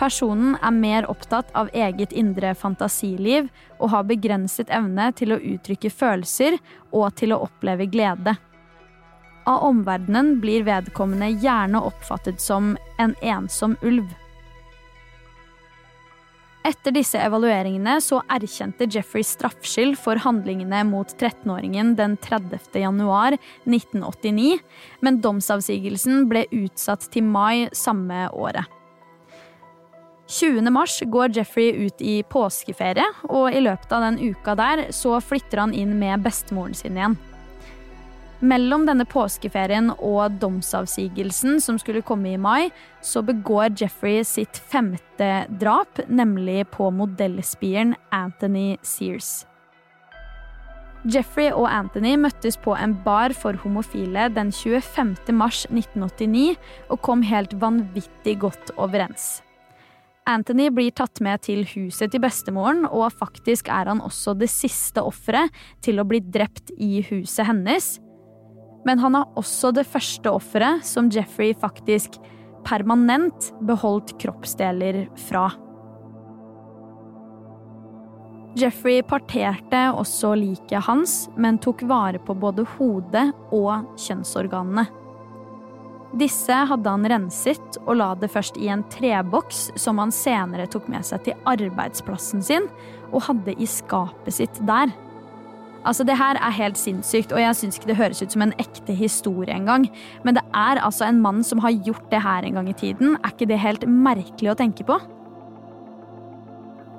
Personen 0.01 0.57
er 0.65 0.75
mer 0.75 1.07
opptatt 1.13 1.53
av 1.55 1.71
eget 1.77 2.11
indre 2.17 2.51
fantasiliv 2.59 3.47
og 3.79 3.93
har 3.93 4.09
begrenset 4.09 4.73
evne 4.75 5.11
til 5.15 5.37
å 5.37 5.39
uttrykke 5.53 5.93
følelser 5.93 6.57
og 6.91 7.13
til 7.21 7.37
å 7.37 7.43
oppleve 7.45 7.87
glede. 7.93 8.35
Av 9.47 9.63
omverdenen 9.69 10.41
blir 10.43 10.67
vedkommende 10.67 11.31
gjerne 11.39 11.85
oppfattet 11.87 12.43
som 12.43 12.75
en 12.99 13.15
ensom 13.23 13.79
ulv. 13.87 14.09
Etter 16.61 16.93
disse 16.93 17.17
evalueringene 17.17 17.95
så 18.05 18.19
erkjente 18.29 18.85
Jeffrey 18.93 19.25
straffskyld 19.25 19.97
for 20.01 20.21
handlingene 20.21 20.83
mot 20.85 21.09
13-åringen 21.17 21.95
den 21.97 22.19
30. 22.21 22.59
januar 22.83 23.39
1989, 23.65 24.59
men 25.01 25.23
domsavsigelsen 25.25 26.27
ble 26.29 26.45
utsatt 26.53 27.09
til 27.15 27.25
mai 27.25 27.71
samme 27.73 28.27
året. 28.37 28.69
20. 30.31 30.69
mars 30.71 31.01
går 31.11 31.33
Jeffrey 31.35 31.73
ut 31.89 32.05
i 32.05 32.21
påskeferie, 32.23 33.09
og 33.27 33.51
i 33.51 33.65
løpet 33.65 33.97
av 33.97 34.05
den 34.05 34.21
uka 34.21 34.55
der 34.55 34.85
så 34.95 35.17
flytter 35.25 35.65
han 35.65 35.75
inn 35.75 35.97
med 35.99 36.23
bestemoren 36.23 36.77
sin 36.77 37.01
igjen. 37.01 37.17
Mellom 38.41 38.87
denne 38.89 39.05
påskeferien 39.05 39.91
og 39.99 40.39
domsavsigelsen 40.41 41.59
som 41.61 41.77
skulle 41.81 42.01
komme 42.01 42.33
i 42.33 42.41
mai, 42.41 42.71
så 43.05 43.21
begår 43.21 43.75
Jeffrey 43.77 44.23
sitt 44.25 44.57
femte 44.73 45.29
drap, 45.61 46.01
nemlig 46.09 46.65
på 46.73 46.89
modellspiren 46.89 47.93
Anthony 48.17 48.79
Sears. 48.81 49.43
Jeffrey 51.05 51.49
og 51.53 51.69
Anthony 51.69 52.15
møttes 52.21 52.57
på 52.61 52.73
en 52.77 52.97
bar 53.05 53.33
for 53.37 53.57
homofile 53.61 54.27
den 54.33 54.53
25. 54.53 55.15
mars 55.37 55.67
1989 55.69 56.57
og 56.89 57.01
kom 57.05 57.25
helt 57.25 57.55
vanvittig 57.61 58.39
godt 58.41 58.73
overens. 58.77 59.39
Anthony 60.29 60.69
blir 60.73 60.93
tatt 60.97 61.21
med 61.25 61.41
til 61.45 61.65
huset 61.75 62.13
til 62.13 62.21
bestemoren, 62.23 62.85
og 62.87 63.13
faktisk 63.17 63.69
er 63.73 63.89
han 63.89 64.01
også 64.05 64.37
det 64.39 64.51
siste 64.53 65.03
offeret 65.03 65.53
til 65.85 66.01
å 66.01 66.07
bli 66.09 66.21
drept 66.21 66.73
i 66.77 67.01
huset 67.09 67.49
hennes. 67.49 67.99
Men 68.87 69.01
han 69.03 69.19
er 69.19 69.41
også 69.41 69.73
det 69.77 69.87
første 69.89 70.33
offeret 70.33 70.87
som 70.89 71.11
Jeffrey 71.13 71.53
faktisk 71.57 72.17
permanent 72.65 73.51
beholdt 73.67 74.15
kroppsdeler 74.21 75.05
fra. 75.29 75.49
Jeffrey 78.59 79.03
parterte 79.07 79.85
også 79.95 80.33
liket 80.35 80.83
hans, 80.89 81.29
men 81.39 81.61
tok 81.63 81.85
vare 81.87 82.19
på 82.19 82.35
både 82.35 82.65
hodet 82.77 83.29
og 83.55 83.93
kjønnsorganene. 84.01 84.89
Disse 86.19 86.57
hadde 86.67 86.91
han 86.91 87.07
renset 87.07 87.77
og 87.85 87.95
la 88.01 88.09
det 88.19 88.33
først 88.33 88.57
i 88.59 88.67
en 88.73 88.83
treboks 88.91 89.69
som 89.79 90.01
han 90.03 90.11
senere 90.11 90.67
tok 90.71 90.89
med 90.91 91.07
seg 91.07 91.23
til 91.29 91.47
arbeidsplassen 91.47 92.43
sin 92.43 92.67
og 93.13 93.23
hadde 93.29 93.55
i 93.55 93.69
skapet 93.71 94.35
sitt 94.41 94.59
der. 94.67 94.91
Altså, 95.85 96.05
Det 96.05 96.17
her 96.17 96.37
er 96.37 96.51
helt 96.51 96.79
sinnssykt, 96.79 97.33
og 97.33 97.41
jeg 97.41 97.57
syns 97.57 97.79
ikke 97.79 97.89
det 97.89 97.97
høres 97.97 98.23
ut 98.23 98.33
som 98.33 98.43
en 98.43 98.53
ekte 98.59 98.93
historie 98.93 99.55
engang. 99.55 99.89
Men 100.25 100.35
det 100.35 100.43
er 100.55 100.83
altså 100.85 101.09
en 101.09 101.21
mann 101.21 101.43
som 101.43 101.59
har 101.59 101.73
gjort 101.73 102.11
det 102.11 102.23
her 102.23 102.45
en 102.45 102.55
gang 102.55 102.69
i 102.69 102.77
tiden. 102.77 103.17
Er 103.25 103.33
ikke 103.33 103.49
det 103.49 103.59
helt 103.59 103.89
merkelig 103.89 104.53
å 104.53 104.59
tenke 104.59 104.85
på? 104.85 105.01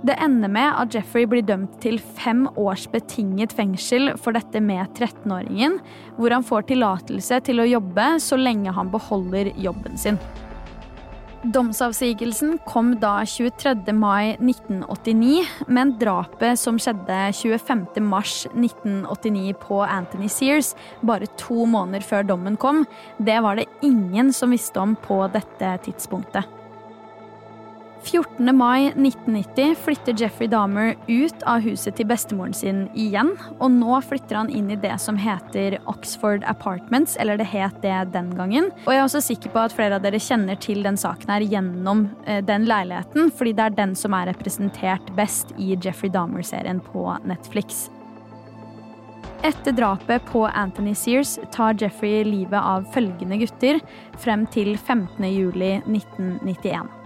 Det 0.01 0.15
ender 0.17 0.49
med 0.49 0.73
at 0.81 0.95
Jeffrey 0.95 1.27
blir 1.29 1.45
dømt 1.45 1.75
til 1.81 1.99
fem 1.99 2.47
års 2.57 2.87
betinget 2.89 3.53
fengsel 3.53 4.15
for 4.17 4.33
dette 4.33 4.57
med 4.57 4.97
13-åringen, 4.97 5.77
hvor 6.17 6.33
han 6.33 6.43
får 6.45 6.71
tillatelse 6.71 7.37
til 7.45 7.61
å 7.61 7.67
jobbe 7.69 8.15
så 8.17 8.39
lenge 8.39 8.73
han 8.73 8.89
beholder 8.89 9.51
jobben 9.61 10.01
sin. 10.01 10.17
Domsavsigelsen 11.43 12.59
kom 12.65 12.91
da 13.01 13.23
23. 13.25 13.93
mai 13.97 14.35
1989, 14.37 15.41
men 15.73 15.95
drapet 15.97 16.59
som 16.61 16.77
skjedde 16.77 17.17
25. 17.33 17.97
mars 18.05 18.43
1989 18.51 19.55
på 19.63 19.81
Anthony 19.81 20.29
Sears, 20.29 20.75
bare 21.01 21.25
to 21.41 21.65
måneder 21.65 22.05
før 22.05 22.29
dommen 22.29 22.61
kom, 22.61 22.85
det 23.17 23.41
var 23.41 23.57
det 23.57 23.65
ingen 23.81 24.29
som 24.37 24.53
visste 24.53 24.85
om 24.85 24.93
på 25.01 25.23
dette 25.33 25.77
tidspunktet. 25.87 26.60
14. 28.03 28.55
mai 28.57 28.85
1990 28.87 29.75
flytter 29.75 30.13
Jeffrey 30.21 30.47
Dahmer 30.47 30.95
ut 31.07 31.43
av 31.45 31.61
huset 31.61 31.95
til 31.95 32.07
bestemoren 32.09 32.53
sin 32.53 32.83
igjen. 32.97 33.35
Og 33.59 33.69
nå 33.75 33.99
flytter 34.05 34.39
han 34.39 34.49
inn 34.49 34.71
i 34.73 34.79
det 34.79 34.95
som 35.03 35.19
heter 35.21 35.77
Oxford 35.89 36.45
Apartments, 36.49 37.15
eller 37.21 37.37
det 37.37 37.49
het 37.51 37.77
det 37.85 37.99
den 38.15 38.33
gangen. 38.37 38.71
Og 38.85 38.93
jeg 38.93 39.01
er 39.01 39.05
også 39.05 39.23
sikker 39.25 39.53
på 39.53 39.63
at 39.63 39.75
flere 39.77 39.99
av 39.99 40.05
dere 40.05 40.21
kjenner 40.21 40.57
til 40.61 40.81
den 40.85 40.97
saken 40.97 41.33
her 41.35 41.45
gjennom 41.45 42.07
eh, 42.25 42.41
den 42.45 42.65
leiligheten, 42.69 43.31
fordi 43.37 43.53
det 43.57 43.67
er 43.69 43.79
den 43.83 43.95
som 43.97 44.17
er 44.17 44.31
representert 44.31 45.13
best 45.17 45.53
i 45.61 45.75
Jeffrey 45.75 46.11
Dahmer-serien 46.13 46.81
på 46.91 47.05
Netflix. 47.29 47.89
Etter 49.45 49.73
drapet 49.73 50.25
på 50.29 50.45
Anthony 50.45 50.93
Sears 50.97 51.39
tar 51.53 51.77
Jeffrey 51.81 52.23
livet 52.25 52.61
av 52.61 52.85
følgende 52.93 53.41
gutter 53.41 53.81
frem 54.21 54.45
til 54.53 54.75
15. 54.77 55.25
juli 55.33 55.77
1991. 55.85 57.00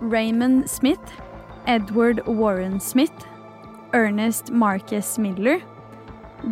Raymond 0.00 0.68
Smith, 0.68 1.00
Edward 1.66 2.26
Warren 2.26 2.80
Smith, 2.80 3.26
Ernest 3.92 4.50
Marcus 4.50 5.18
Miller, 5.18 5.60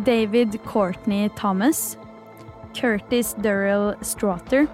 David 0.03 0.63
Courtney 0.63 1.29
Thomas, 1.35 1.97
Curtis 2.73 3.33
Durrell 3.33 3.95
Straughter, 4.01 4.67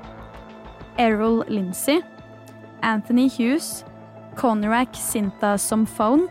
Errol 0.98 1.46
Lindsay, 1.48 2.02
Anthony 2.82 3.28
Hughes, 3.28 3.84
Conorak 4.36 4.94
Sinta 4.94 5.60
Somphone, 5.60 6.28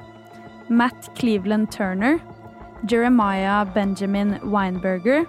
Matt 0.69 1.15
Cleveland 1.15 1.71
Turner, 1.71 2.21
Jeremiah 2.87 3.65
Benjamin 3.65 4.39
Weinberger 4.43 5.27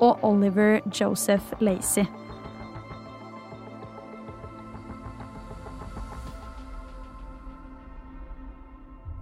og 0.00 0.18
Oliver 0.22 0.80
Joseph 1.00 1.52
Lacey. 1.60 2.06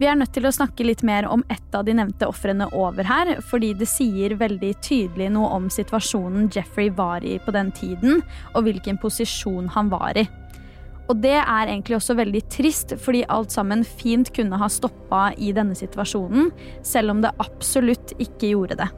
Vi 0.01 0.09
er 0.11 0.17
nødt 0.19 0.33
til 0.35 0.47
å 0.49 0.51
snakke 0.55 0.83
litt 0.83 1.05
mer 1.07 1.29
om 1.31 1.45
ett 1.53 1.75
av 1.77 1.85
de 1.87 1.95
nevnte 1.95 2.27
ofrene 2.27 2.67
over 2.75 3.07
her, 3.07 3.37
fordi 3.47 3.71
det 3.79 3.87
sier 3.87 4.35
veldig 4.41 4.73
tydelig 4.83 5.29
noe 5.37 5.53
om 5.55 5.69
situasjonen 5.71 6.49
Jeffrey 6.55 6.91
var 6.91 7.23
i 7.23 7.37
på 7.39 7.55
den 7.55 7.71
tiden, 7.77 8.25
og 8.55 8.67
hvilken 8.67 8.99
posisjon 8.99 9.71
han 9.77 9.93
var 9.95 10.19
i. 10.19 10.27
Og 11.05 11.21
det 11.23 11.37
er 11.37 11.69
egentlig 11.69 11.99
også 11.99 12.17
veldig 12.19 12.43
trist, 12.51 12.97
fordi 13.05 13.23
alt 13.31 13.55
sammen 13.55 13.85
fint 13.87 14.33
kunne 14.35 14.59
ha 14.59 14.71
stoppa 14.73 15.29
i 15.39 15.53
denne 15.55 15.77
situasjonen, 15.79 16.51
selv 16.83 17.15
om 17.15 17.23
det 17.23 17.35
absolutt 17.45 18.17
ikke 18.19 18.55
gjorde 18.55 18.81
det. 18.83 18.91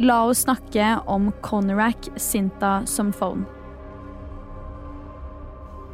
La 0.00 0.22
oss 0.30 0.46
snakke 0.46 0.94
om 1.12 1.28
Conorak 1.44 2.08
Sinta 2.16 2.80
Somphone. 2.88 3.44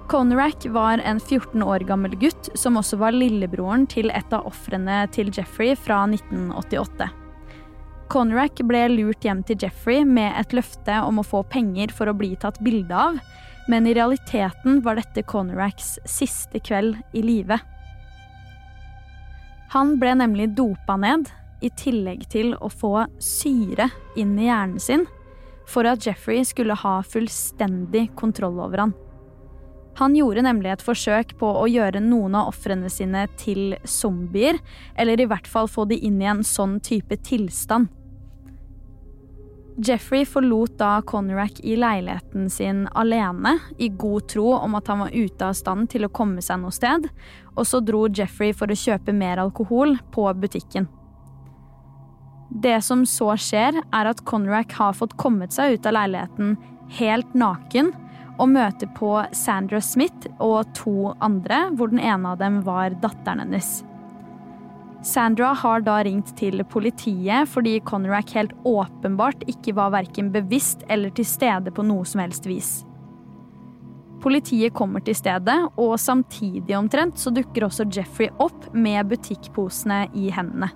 Conorak 0.08 0.66
var 0.66 0.98
en 0.98 1.20
14 1.20 1.62
år 1.62 1.78
gammel 1.78 2.14
gutt 2.16 2.48
som 2.56 2.78
også 2.80 2.96
var 2.96 3.12
lillebroren 3.12 3.82
til 3.92 4.08
et 4.08 4.32
av 4.32 4.46
ofrene 4.48 5.02
til 5.12 5.28
Jeffrey 5.28 5.74
fra 5.76 5.98
1988. 6.08 7.08
Conorak 8.08 8.62
ble 8.64 8.86
lurt 8.88 9.26
hjem 9.26 9.42
til 9.44 9.58
Jeffrey 9.60 10.06
med 10.08 10.32
et 10.40 10.54
løfte 10.56 10.94
om 11.04 11.20
å 11.20 11.26
få 11.28 11.42
penger 11.52 11.92
for 11.92 12.08
å 12.08 12.14
bli 12.16 12.30
tatt 12.40 12.56
bilde 12.64 12.96
av, 12.96 13.18
men 13.68 13.84
i 13.84 13.92
realiteten 13.98 14.80
var 14.86 14.96
dette 14.96 15.26
Conoraks 15.28 15.98
siste 16.08 16.62
kveld 16.64 16.96
i 17.12 17.24
live. 17.26 17.58
Han 19.74 19.98
ble 20.00 20.14
nemlig 20.22 20.54
dopa 20.56 20.96
ned, 20.96 21.28
i 21.60 21.68
tillegg 21.74 22.22
til 22.32 22.54
å 22.62 22.70
få 22.72 22.94
syre 23.20 23.90
inn 24.16 24.38
i 24.38 24.48
hjernen 24.48 24.80
sin, 24.80 25.04
for 25.68 25.84
at 25.90 26.06
Jeffrey 26.06 26.40
skulle 26.48 26.78
ha 26.80 26.94
fullstendig 27.04 28.06
kontroll 28.16 28.56
over 28.64 28.86
han. 28.86 28.96
Han 29.98 30.14
gjorde 30.14 30.44
nemlig 30.46 30.70
et 30.70 30.82
forsøk 30.84 31.32
på 31.40 31.48
å 31.58 31.66
gjøre 31.66 31.98
noen 32.04 32.36
av 32.38 32.52
ofrene 32.52 32.90
sine 32.92 33.24
til 33.40 33.74
zombier, 33.82 34.60
eller 34.94 35.18
i 35.18 35.26
hvert 35.26 35.48
fall 35.50 35.66
få 35.70 35.88
de 35.90 35.98
inn 36.06 36.20
i 36.22 36.28
en 36.30 36.44
sånn 36.46 36.78
type 36.84 37.18
tilstand. 37.26 37.90
Jeffrey 39.78 40.24
forlot 40.26 40.72
da 40.78 40.96
Conrack 41.06 41.60
i 41.62 41.76
leiligheten 41.78 42.48
sin 42.50 42.86
alene, 42.98 43.56
i 43.78 43.88
god 43.88 44.26
tro 44.30 44.52
om 44.56 44.74
at 44.74 44.90
han 44.90 45.04
var 45.04 45.14
ute 45.14 45.50
av 45.50 45.54
stand 45.54 45.90
til 45.90 46.06
å 46.06 46.10
komme 46.14 46.42
seg 46.42 46.62
noe 46.62 46.74
sted, 46.74 47.06
og 47.54 47.66
så 47.66 47.78
dro 47.82 48.06
Jeffrey 48.10 48.54
for 48.54 48.70
å 48.70 48.78
kjøpe 48.78 49.14
mer 49.14 49.38
alkohol 49.42 49.94
på 50.14 50.26
butikken. 50.34 50.88
Det 52.50 52.78
som 52.82 53.04
så 53.06 53.34
skjer, 53.38 53.78
er 53.78 54.10
at 54.10 54.24
Conrack 54.26 54.74
har 54.78 54.98
fått 54.98 55.18
kommet 55.20 55.54
seg 55.54 55.76
ut 55.76 55.86
av 55.86 55.94
leiligheten 55.98 56.56
helt 56.98 57.34
naken, 57.38 57.92
og 58.38 58.50
møter 58.54 58.90
på 58.96 59.12
Sandra 59.34 59.80
Smith 59.82 60.30
og 60.38 60.70
to 60.78 61.12
andre, 61.24 61.68
hvor 61.74 61.90
den 61.92 62.00
ene 62.00 62.34
av 62.34 62.40
dem 62.40 62.62
var 62.66 62.96
datteren 63.02 63.42
hennes. 63.44 63.80
Sandra 65.06 65.52
har 65.54 65.84
da 65.86 66.00
ringt 66.02 66.32
til 66.38 66.64
politiet 66.66 67.46
fordi 67.50 67.76
Conrack 67.86 68.34
helt 68.34 68.54
åpenbart 68.66 69.44
ikke 69.50 69.76
var 69.78 69.92
verken 69.94 70.32
bevisst 70.34 70.82
eller 70.90 71.14
til 71.14 71.26
stede 71.28 71.70
på 71.74 71.86
noe 71.86 72.06
som 72.08 72.22
helst 72.24 72.48
vis. 72.50 72.72
Politiet 74.18 74.74
kommer 74.74 75.02
til 75.06 75.14
stedet, 75.14 75.56
og 75.78 75.94
samtidig 76.02 76.74
omtrent 76.74 77.20
så 77.22 77.30
dukker 77.30 77.68
også 77.68 77.86
Jeffrey 77.94 78.32
opp 78.42 78.66
med 78.74 79.06
butikkposene 79.12 80.08
i 80.18 80.26
hendene. 80.34 80.72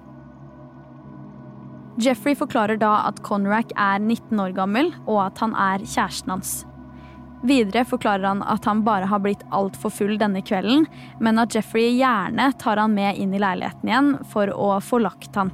Jeffrey 2.00 2.36
forklarer 2.38 2.78
da 2.80 3.02
at 3.10 3.18
Conrack 3.26 3.74
er 3.76 3.98
19 3.98 4.38
år 4.40 4.54
gammel, 4.56 4.92
og 5.04 5.26
at 5.26 5.42
han 5.42 5.56
er 5.58 5.82
kjæresten 5.82 6.32
hans. 6.32 6.60
Videre 7.42 7.82
forklarer 7.84 8.28
han 8.28 8.42
at 8.46 8.66
han 8.68 8.84
bare 8.86 9.08
har 9.10 9.22
blitt 9.24 9.42
altfor 9.50 9.90
full 9.90 10.14
denne 10.20 10.44
kvelden, 10.46 10.86
men 11.18 11.40
at 11.42 11.56
Jeffrey 11.56 11.96
gjerne 11.96 12.52
tar 12.62 12.78
han 12.78 12.94
med 12.94 13.18
inn 13.18 13.34
i 13.34 13.40
leiligheten 13.42 13.90
igjen 13.90 14.12
for 14.30 14.52
å 14.54 14.76
få 14.84 15.02
lagt 15.02 15.34
han. 15.38 15.50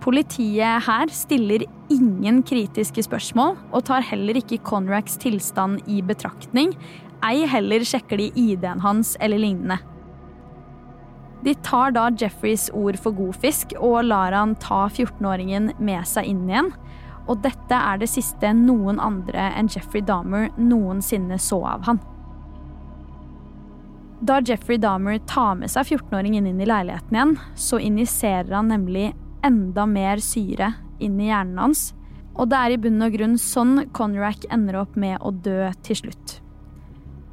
Politiet 0.00 0.86
her 0.86 1.12
stiller 1.12 1.66
ingen 1.92 2.40
kritiske 2.46 3.02
spørsmål, 3.04 3.58
og 3.74 3.84
tar 3.90 4.06
heller 4.08 4.38
ikke 4.40 4.62
Conracks 4.64 5.18
tilstand 5.20 5.82
i 5.90 6.00
betraktning. 6.06 6.72
Ei 7.26 7.44
heller 7.50 7.84
sjekker 7.84 8.20
de 8.20 8.30
ID-en 8.32 8.80
hans 8.80 9.16
eller 9.20 9.42
lignende. 9.42 9.80
De 11.44 11.52
tar 11.66 11.92
da 11.94 12.08
Jeffreys 12.18 12.66
ord 12.74 12.96
for 12.98 13.14
god 13.14 13.36
fisk 13.42 13.74
og 13.78 14.00
lar 14.08 14.34
han 14.34 14.56
ta 14.58 14.86
14-åringen 14.88 15.74
med 15.78 16.08
seg 16.08 16.32
inn 16.32 16.48
igjen 16.48 16.72
og 17.28 17.42
dette 17.44 17.76
er 17.76 18.00
det 18.00 18.08
siste 18.10 18.50
noen 18.56 19.00
andre 19.00 19.50
enn 19.58 19.68
Jeffrey 19.70 20.02
Dahmer 20.04 20.48
noensinne 20.56 21.38
så 21.42 21.60
av 21.74 21.84
han. 21.88 22.00
Da 24.18 24.40
Jeffrey 24.42 24.80
Dahmer 24.82 25.20
tar 25.30 25.54
med 25.60 25.70
seg 25.70 25.92
14-åringen 25.92 26.48
inn 26.50 26.58
i 26.58 26.66
leiligheten 26.66 27.14
igjen, 27.14 27.36
så 27.54 27.78
injiserer 27.78 28.50
han 28.56 28.72
nemlig 28.72 29.12
enda 29.46 29.84
mer 29.86 30.18
syre 30.24 30.72
inn 30.98 31.20
i 31.22 31.28
hjernen 31.28 31.60
hans, 31.62 31.92
og 32.34 32.50
det 32.50 32.58
er 32.58 32.74
i 32.74 32.80
bunn 32.82 33.02
og 33.02 33.14
grunn 33.14 33.38
sånn 33.38 33.86
Conrack 33.94 34.46
ender 34.54 34.80
opp 34.82 34.98
med 34.98 35.22
å 35.22 35.30
dø 35.30 35.70
til 35.86 36.02
slutt. 36.02 36.38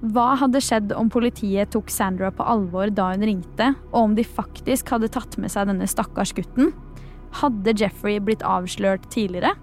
Hva 0.05 0.35
hadde 0.37 0.61
skjedd 0.61 0.91
om 0.93 1.09
politiet 1.09 1.71
tok 1.73 1.89
Sandra 1.89 2.29
på 2.33 2.45
alvor 2.45 2.91
da 2.93 3.11
hun 3.13 3.25
ringte, 3.25 3.71
og 3.89 3.99
om 4.03 4.17
de 4.17 4.25
faktisk 4.27 4.91
hadde 4.93 5.09
tatt 5.13 5.39
med 5.41 5.53
seg 5.53 5.71
denne 5.71 5.87
stakkars 5.89 6.35
gutten? 6.37 6.73
Hadde 7.41 7.73
Jeffrey 7.73 8.19
blitt 8.21 8.45
avslørt 8.45 9.07
tidligere? 9.13 9.55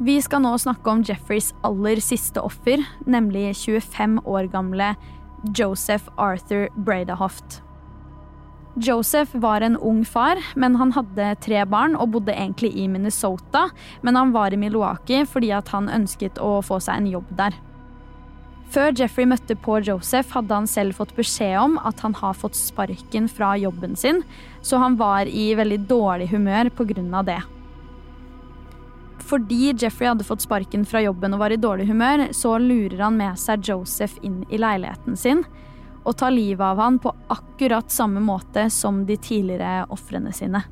Vi 0.00 0.14
skal 0.24 0.40
nå 0.40 0.54
snakke 0.56 0.88
om 0.88 1.02
Jeffreys 1.04 1.50
aller 1.60 1.98
siste 2.00 2.40
offer, 2.40 2.80
nemlig 3.04 3.50
25 3.58 4.22
år 4.24 4.46
gamle 4.48 4.94
Joseph 5.52 6.08
Arthur 6.16 6.70
Bradahoft. 6.72 7.58
Joseph 8.80 9.36
var 9.36 9.60
en 9.60 9.76
ung 9.76 10.00
far, 10.08 10.40
men 10.56 10.78
han 10.80 10.94
hadde 10.96 11.34
tre 11.44 11.66
barn 11.68 11.98
og 12.00 12.14
bodde 12.14 12.32
egentlig 12.32 12.72
i 12.80 12.86
Minnesota. 12.88 13.66
Men 14.00 14.16
han 14.16 14.32
var 14.32 14.56
i 14.56 14.62
Milwaukee 14.62 15.26
fordi 15.28 15.52
han 15.52 15.92
ønsket 15.92 16.40
å 16.40 16.62
få 16.64 16.80
seg 16.80 17.02
en 17.02 17.12
jobb 17.18 17.36
der. 17.36 17.60
Før 18.72 18.96
Jeffrey 18.96 19.28
møtte 19.28 19.52
på 19.52 19.82
Joseph, 19.84 20.32
hadde 20.32 20.62
han 20.62 20.70
selv 20.70 20.96
fått 20.96 21.12
beskjed 21.18 21.58
om 21.60 21.76
at 21.84 22.00
han 22.00 22.16
har 22.22 22.40
fått 22.40 22.56
sparken 22.56 23.28
fra 23.28 23.52
jobben 23.60 24.00
sin, 24.00 24.24
så 24.62 24.80
han 24.80 24.96
var 24.96 25.28
i 25.28 25.50
veldig 25.58 25.82
dårlig 25.90 26.32
humør 26.32 26.72
pga. 26.72 27.22
det. 27.26 27.42
Fordi 29.30 29.72
Jeffrey 29.78 30.08
hadde 30.08 30.26
fått 30.26 30.42
sparken 30.42 30.82
fra 30.88 31.04
jobben 31.04 31.36
og 31.36 31.44
var 31.44 31.54
i 31.54 31.60
dårlig 31.60 31.86
humør, 31.86 32.28
så 32.34 32.56
lurer 32.58 32.98
han 33.04 33.18
med 33.20 33.38
seg 33.38 33.62
Joseph 33.68 34.18
inn 34.26 34.42
i 34.50 34.58
leiligheten 34.58 35.18
sin 35.18 35.44
og 36.00 36.16
tar 36.16 36.32
livet 36.32 36.64
av 36.64 36.80
han 36.80 36.96
på 36.98 37.12
akkurat 37.30 37.92
samme 37.92 38.22
måte 38.24 38.64
som 38.72 39.02
de 39.06 39.18
tidligere 39.20 39.84
ofrene 39.92 40.32
sine. 40.32 40.62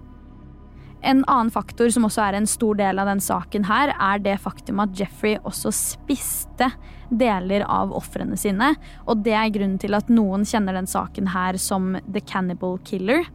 En 1.05 1.21
annen 1.31 1.51
faktor 1.55 1.93
som 1.95 2.09
også 2.09 2.23
er 2.25 2.39
en 2.39 2.49
stor 2.49 2.79
del 2.81 2.99
av 2.99 3.07
den 3.07 3.21
saken 3.23 3.69
her, 3.69 3.93
er 3.95 4.19
det 4.25 4.39
faktum 4.43 4.81
at 4.83 4.97
Jeffrey 4.99 5.37
også 5.47 5.71
spiste 5.75 6.73
deler 7.09 7.63
av 7.69 7.93
ofrene 7.95 8.41
sine, 8.41 8.73
og 9.07 9.23
det 9.23 9.37
er 9.39 9.53
grunnen 9.55 9.79
til 9.79 9.95
at 9.95 10.11
noen 10.11 10.49
kjenner 10.49 10.75
den 10.75 10.91
saken 10.91 11.31
her 11.37 11.61
som 11.61 11.93
The 12.09 12.25
Cannibal 12.25 12.81
Killer. 12.89 13.29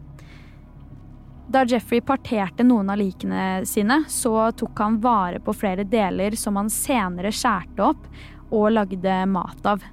Da 1.53 1.61
Jeffrey 1.69 2.01
parterte 2.01 2.65
noen 2.65 2.89
av 2.89 2.97
likene 2.97 3.61
sine, 3.69 3.99
så 4.09 4.47
tok 4.57 4.79
han 4.81 4.95
vare 5.03 5.37
på 5.43 5.53
flere 5.53 5.83
deler 5.85 6.33
som 6.39 6.57
han 6.57 6.71
senere 6.73 7.29
skjærte 7.29 7.91
opp, 7.91 8.07
og 8.53 8.71
lagde 8.73 9.19
mat 9.29 9.67
av. 9.69 9.83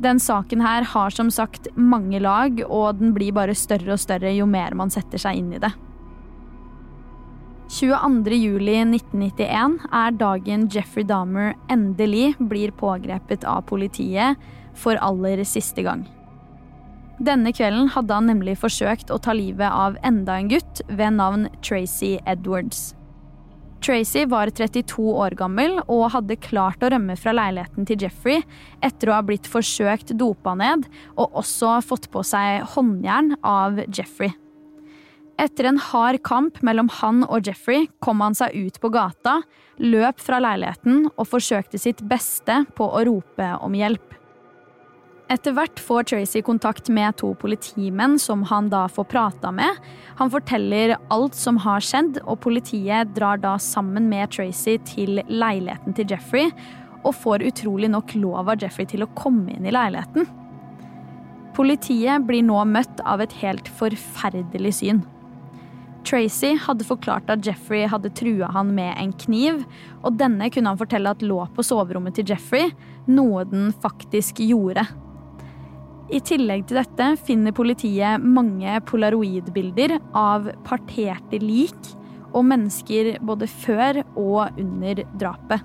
Den 0.00 0.20
saken 0.20 0.60
her 0.64 0.86
har 0.88 1.12
som 1.12 1.30
sagt 1.30 1.68
mange 1.76 2.20
lag, 2.20 2.62
og 2.64 2.96
den 3.00 3.12
blir 3.16 3.32
bare 3.36 3.54
større 3.56 3.92
og 3.94 4.00
større 4.00 4.32
jo 4.32 4.46
mer 4.48 4.74
man 4.76 4.90
setter 4.92 5.20
seg 5.20 5.42
inn 5.42 5.52
i 5.52 5.60
det. 5.60 5.72
22.07.1991 7.74 9.78
er 9.92 10.10
dagen 10.16 10.68
Jeffrey 10.72 11.04
Dahmer 11.08 11.54
endelig 11.72 12.34
blir 12.40 12.72
pågrepet 12.76 13.44
av 13.48 13.64
politiet 13.68 14.36
for 14.78 14.96
aller 15.02 15.44
siste 15.48 15.82
gang. 15.84 16.04
Denne 17.22 17.52
kvelden 17.54 17.92
hadde 17.94 18.16
han 18.16 18.26
nemlig 18.26 18.56
forsøkt 18.58 19.12
å 19.14 19.20
ta 19.22 19.34
livet 19.36 19.70
av 19.70 19.98
enda 20.02 20.40
en 20.40 20.50
gutt 20.50 20.82
ved 20.88 21.14
navn 21.20 21.46
Tracy 21.62 22.16
Edwards. 22.26 22.92
Tracy 23.84 24.24
var 24.26 24.48
32 24.48 25.02
år 25.12 25.36
gammel 25.36 25.76
og 25.84 26.06
hadde 26.14 26.40
klart 26.40 26.82
å 26.82 26.88
rømme 26.94 27.18
fra 27.20 27.34
leiligheten 27.36 27.84
til 27.86 28.06
Jeffrey 28.06 28.40
etter 28.82 29.10
å 29.10 29.18
ha 29.18 29.24
blitt 29.26 29.46
forsøkt 29.50 30.14
dopa 30.16 30.54
ned 30.56 30.88
og 31.18 31.36
også 31.42 31.76
fått 31.84 32.08
på 32.10 32.24
seg 32.24 32.64
håndjern 32.74 33.34
av 33.44 33.82
Jeffrey. 33.84 34.32
Etter 35.38 35.68
en 35.68 35.80
hard 35.82 36.22
kamp 36.24 36.62
mellom 36.64 36.88
han 37.02 37.22
og 37.26 37.46
Jeffrey 37.46 37.88
kom 38.04 38.22
han 38.24 38.36
seg 38.38 38.54
ut 38.54 38.80
på 38.80 38.90
gata, 38.94 39.40
løp 39.82 40.22
fra 40.22 40.40
leiligheten 40.42 41.08
og 41.10 41.28
forsøkte 41.28 41.80
sitt 41.82 42.02
beste 42.08 42.62
på 42.78 42.88
å 42.88 43.04
rope 43.06 43.52
om 43.60 43.74
hjelp. 43.76 44.23
Etter 45.34 45.54
hvert 45.56 45.80
får 45.82 46.04
Tracy 46.12 46.42
kontakt 46.46 46.88
med 46.94 47.16
to 47.18 47.32
politimenn 47.34 48.20
som 48.22 48.44
han 48.46 48.68
da 48.70 48.84
får 48.86 49.08
prata 49.10 49.50
med. 49.50 49.80
Han 50.20 50.30
forteller 50.30 50.94
alt 51.10 51.34
som 51.34 51.58
har 51.64 51.82
skjedd, 51.82 52.20
og 52.22 52.38
politiet 52.44 53.10
drar 53.16 53.40
da 53.42 53.56
sammen 53.58 54.06
med 54.12 54.30
Tracy 54.30 54.76
til 54.86 55.18
leiligheten 55.26 55.96
til 55.96 56.14
Jeffrey, 56.14 56.52
og 57.02 57.16
får 57.18 57.48
utrolig 57.48 57.90
nok 57.90 58.14
lov 58.20 58.52
av 58.52 58.62
Jeffrey 58.62 58.86
til 58.86 59.02
å 59.02 59.10
komme 59.18 59.56
inn 59.56 59.66
i 59.66 59.74
leiligheten. 59.74 60.28
Politiet 61.58 62.22
blir 62.28 62.46
nå 62.46 62.62
møtt 62.70 63.02
av 63.02 63.22
et 63.24 63.34
helt 63.42 63.66
forferdelig 63.80 64.76
syn. 64.78 65.02
Tracy 66.06 66.52
hadde 66.60 66.86
forklart 66.86 67.30
at 67.32 67.42
Jeffrey 67.46 67.88
hadde 67.90 68.12
trua 68.14 68.52
han 68.54 68.70
med 68.76 68.92
en 69.00 69.14
kniv, 69.24 69.64
og 70.04 70.20
denne 70.20 70.50
kunne 70.52 70.70
han 70.70 70.78
fortelle 70.78 71.10
at 71.10 71.24
lå 71.26 71.40
på 71.56 71.64
soverommet 71.66 72.14
til 72.20 72.28
Jeffrey, 72.30 72.70
noe 73.10 73.42
den 73.48 73.72
faktisk 73.82 74.44
gjorde. 74.44 74.84
I 76.12 76.20
tillegg 76.20 76.66
til 76.68 76.76
dette 76.82 77.06
finner 77.24 77.54
politiet 77.56 78.20
mange 78.20 78.76
polaroidbilder 78.88 79.96
av 80.12 80.50
parterte 80.66 81.40
lik 81.40 81.94
og 82.34 82.44
mennesker 82.50 83.14
både 83.24 83.48
før 83.48 84.02
og 84.12 84.58
under 84.60 85.00
drapet. 85.16 85.62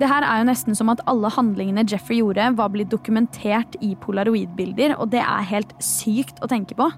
Det 0.00 0.08
her 0.10 0.24
er 0.26 0.40
jo 0.40 0.48
nesten 0.48 0.74
som 0.74 0.88
at 0.90 1.02
alle 1.10 1.30
handlingene 1.30 1.84
Jeffrey 1.86 2.18
gjorde, 2.18 2.48
var 2.58 2.72
blitt 2.74 2.90
dokumentert 2.90 3.76
i 3.84 3.92
polaroidbilder, 4.00 4.96
og 4.98 5.12
det 5.12 5.20
er 5.22 5.50
helt 5.52 5.74
sykt 5.84 6.40
å 6.42 6.50
tenke 6.50 6.74
på. 6.78 6.88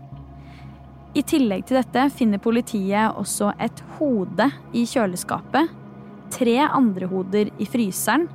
I 1.16 1.24
tillegg 1.24 1.66
til 1.68 1.80
dette 1.80 2.07
finner 2.16 2.40
politiet 2.40 3.18
også 3.18 3.50
et 3.61 3.82
hode 3.98 4.48
i 4.76 4.86
kjøleskapet, 4.88 5.74
tre 6.32 6.57
andre 6.64 7.09
hoder 7.11 7.52
i 7.61 7.68
fryseren, 7.68 8.26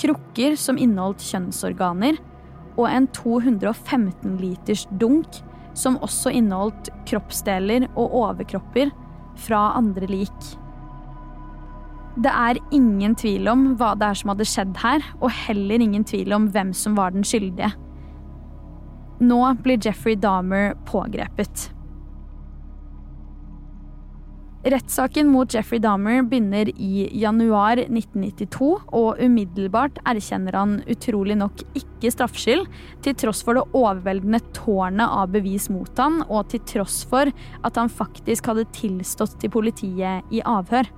krukker 0.00 0.56
som 0.60 0.80
inneholdt 0.80 1.24
kjønnsorganer, 1.24 2.20
og 2.74 2.88
en 2.90 3.06
215 3.14 4.36
liters 4.40 4.84
dunk 5.00 5.40
som 5.78 5.98
også 6.02 6.32
inneholdt 6.34 6.90
kroppsdeler 7.08 7.88
og 7.94 8.14
overkropper 8.24 8.92
fra 9.40 9.72
andre 9.78 10.08
lik. 10.10 10.50
Det 12.14 12.30
er 12.30 12.60
ingen 12.74 13.16
tvil 13.18 13.48
om 13.50 13.64
hva 13.78 13.94
det 13.98 14.06
er 14.06 14.18
som 14.20 14.30
hadde 14.30 14.46
skjedd 14.46 14.76
her, 14.78 15.02
og 15.18 15.32
heller 15.34 15.82
ingen 15.82 16.04
tvil 16.06 16.34
om 16.36 16.46
hvem 16.54 16.70
som 16.76 16.94
var 16.98 17.14
den 17.14 17.26
skyldige. 17.26 17.72
Nå 19.24 19.40
blir 19.64 19.82
Jeffrey 19.82 20.14
Dahmer 20.18 20.74
pågrepet. 20.86 21.68
Rettssaken 24.64 25.28
mot 25.28 25.54
Jeffrey 25.54 25.78
Dahmer 25.78 26.22
begynner 26.22 26.70
i 26.80 27.08
januar 27.20 27.76
1992, 27.82 28.68
og 28.96 29.20
umiddelbart 29.20 29.98
erkjenner 30.08 30.56
han 30.56 30.78
utrolig 30.88 31.36
nok 31.36 31.60
ikke 31.76 32.08
straffskyld, 32.14 32.64
til 33.04 33.18
tross 33.20 33.44
for 33.44 33.60
det 33.60 33.66
overveldende 33.76 34.40
tårnet 34.56 35.04
av 35.04 35.36
bevis 35.36 35.68
mot 35.68 35.92
han, 36.00 36.22
og 36.32 36.48
til 36.48 36.64
tross 36.72 37.02
for 37.12 37.28
at 37.28 37.76
han 37.76 37.92
faktisk 37.92 38.48
hadde 38.48 38.64
tilstått 38.72 39.36
til 39.42 39.52
politiet 39.52 40.32
i 40.32 40.40
avhør. 40.40 40.88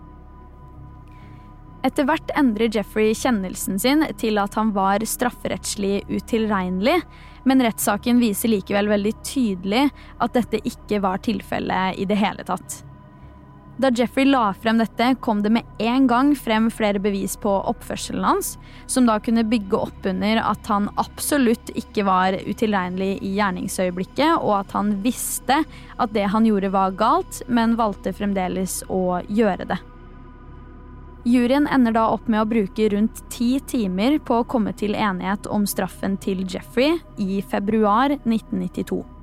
Etter 1.87 2.07
hvert 2.07 2.31
endrer 2.39 2.71
Jeffrey 2.71 3.19
kjennelsen 3.19 3.83
sin 3.83 4.07
til 4.23 4.39
at 4.43 4.55
han 4.55 4.71
var 4.79 5.03
strafferettslig 5.03 6.05
utilregnelig, 6.07 7.01
men 7.43 7.67
rettssaken 7.67 8.23
viser 8.23 8.55
likevel 8.55 8.95
veldig 8.95 9.19
tydelig 9.27 9.89
at 10.23 10.39
dette 10.39 10.62
ikke 10.62 11.03
var 11.03 11.19
tilfellet 11.27 11.99
i 11.99 12.07
det 12.07 12.23
hele 12.23 12.47
tatt. 12.47 12.85
Da 13.77 13.91
Jeffrey 13.93 14.24
la 14.24 14.55
frem 14.57 14.79
dette, 14.81 15.14
kom 15.20 15.43
det 15.45 15.51
med 15.53 15.81
en 15.85 16.07
gang 16.09 16.31
frem 16.37 16.70
flere 16.72 17.01
bevis 17.03 17.35
på 17.37 17.51
oppførselen 17.68 18.24
hans, 18.24 18.55
som 18.89 19.05
da 19.05 19.18
kunne 19.20 19.45
bygge 19.45 19.77
opp 19.77 20.07
under 20.09 20.41
at 20.41 20.70
han 20.72 20.89
absolutt 20.97 21.68
ikke 21.77 22.07
var 22.09 22.39
utilregnelig 22.47 23.18
i 23.20 23.35
gjerningsøyeblikket, 23.37 24.39
og 24.41 24.62
at 24.62 24.72
han 24.72 24.95
visste 25.05 25.59
at 26.01 26.14
det 26.16 26.24
han 26.33 26.49
gjorde 26.49 26.72
var 26.72 26.97
galt, 26.97 27.43
men 27.53 27.77
valgte 27.77 28.14
fremdeles 28.16 28.81
å 28.89 29.20
gjøre 29.29 29.68
det. 29.68 29.79
Juryen 31.27 31.66
ender 31.68 31.93
da 31.93 32.07
opp 32.14 32.31
med 32.31 32.41
å 32.41 32.49
bruke 32.49 32.87
rundt 32.95 33.24
ti 33.35 33.59
timer 33.66 34.16
på 34.24 34.41
å 34.41 34.47
komme 34.49 34.72
til 34.79 34.95
enighet 34.95 35.51
om 35.53 35.66
straffen 35.68 36.16
til 36.22 36.47
Jeffrey 36.49 36.97
i 37.20 37.43
februar 37.45 38.14
1992. 38.22 39.16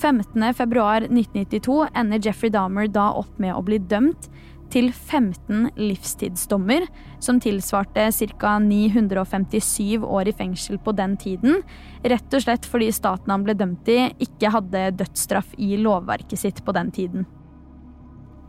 15.2.1992 0.00 1.88
ender 1.94 2.18
Jeffrey 2.22 2.50
Dahmer 2.50 2.86
da 2.90 3.12
opp 3.20 3.38
med 3.38 3.54
å 3.54 3.62
bli 3.64 3.78
dømt 3.78 4.28
til 4.74 4.88
15 4.92 5.70
livstidsdommer, 5.78 6.86
som 7.22 7.38
tilsvarte 7.40 8.08
ca. 8.40 8.58
957 8.58 10.02
år 10.02 10.28
i 10.28 10.34
fengsel 10.34 10.78
på 10.82 10.92
den 10.98 11.16
tiden, 11.20 11.62
rett 12.02 12.34
og 12.34 12.42
slett 12.42 12.66
fordi 12.66 12.90
staten 12.94 13.30
han 13.30 13.44
ble 13.46 13.54
dømt 13.58 13.88
i, 13.92 14.10
ikke 14.24 14.50
hadde 14.56 14.90
dødsstraff 14.98 15.54
i 15.58 15.76
lovverket 15.78 16.38
sitt 16.42 16.64
på 16.66 16.74
den 16.74 16.90
tiden. 16.94 17.26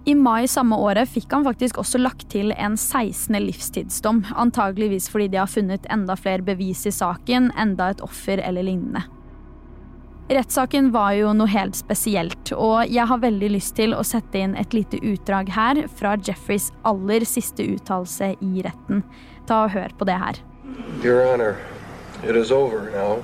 I 0.05 0.13
mai 0.13 0.45
samme 0.49 0.77
året 0.77 1.09
fikk 1.09 1.31
han 1.33 1.45
faktisk 1.47 1.79
også 1.81 1.97
lagt 1.97 2.27
til 2.29 2.51
en 2.53 2.75
16. 2.77 3.39
livstidsdom, 3.41 4.21
antageligvis 4.37 5.09
fordi 5.09 5.31
de 5.33 5.39
har 5.41 5.49
funnet 5.49 5.87
enda 5.89 6.13
flere 6.19 6.45
bevis 6.45 6.85
i 6.85 6.93
saken, 6.93 7.49
enda 7.57 7.89
et 7.89 8.03
offer 8.05 8.37
eller 8.37 8.65
lignende. 8.67 9.01
Rettssaken 10.25 10.87
var 10.91 11.11
jo 11.13 11.31
noe 11.37 11.45
helt 11.53 11.75
spesielt, 11.77 12.49
og 12.57 12.89
jeg 12.89 13.05
har 13.05 13.19
veldig 13.21 13.49
lyst 13.53 13.75
til 13.77 13.91
å 13.93 14.01
sette 14.01 14.39
inn 14.41 14.55
et 14.57 14.73
lite 14.73 14.97
utdrag 15.05 15.51
her 15.53 15.83
fra 15.99 16.15
Jeffreys 16.17 16.71
aller 16.81 17.21
siste 17.29 17.61
uttalelse 17.75 18.31
i 18.41 18.63
retten. 18.65 19.03
Ta 19.45 19.67
og 19.67 19.75
hør 19.75 19.93
på 19.99 20.07
det 20.09 20.15
her. 20.17 20.39
Your 21.03 21.21
Honor, 21.27 21.59
it 22.23 22.35
is 22.35 22.49
over 22.51 22.89
now. 22.89 23.21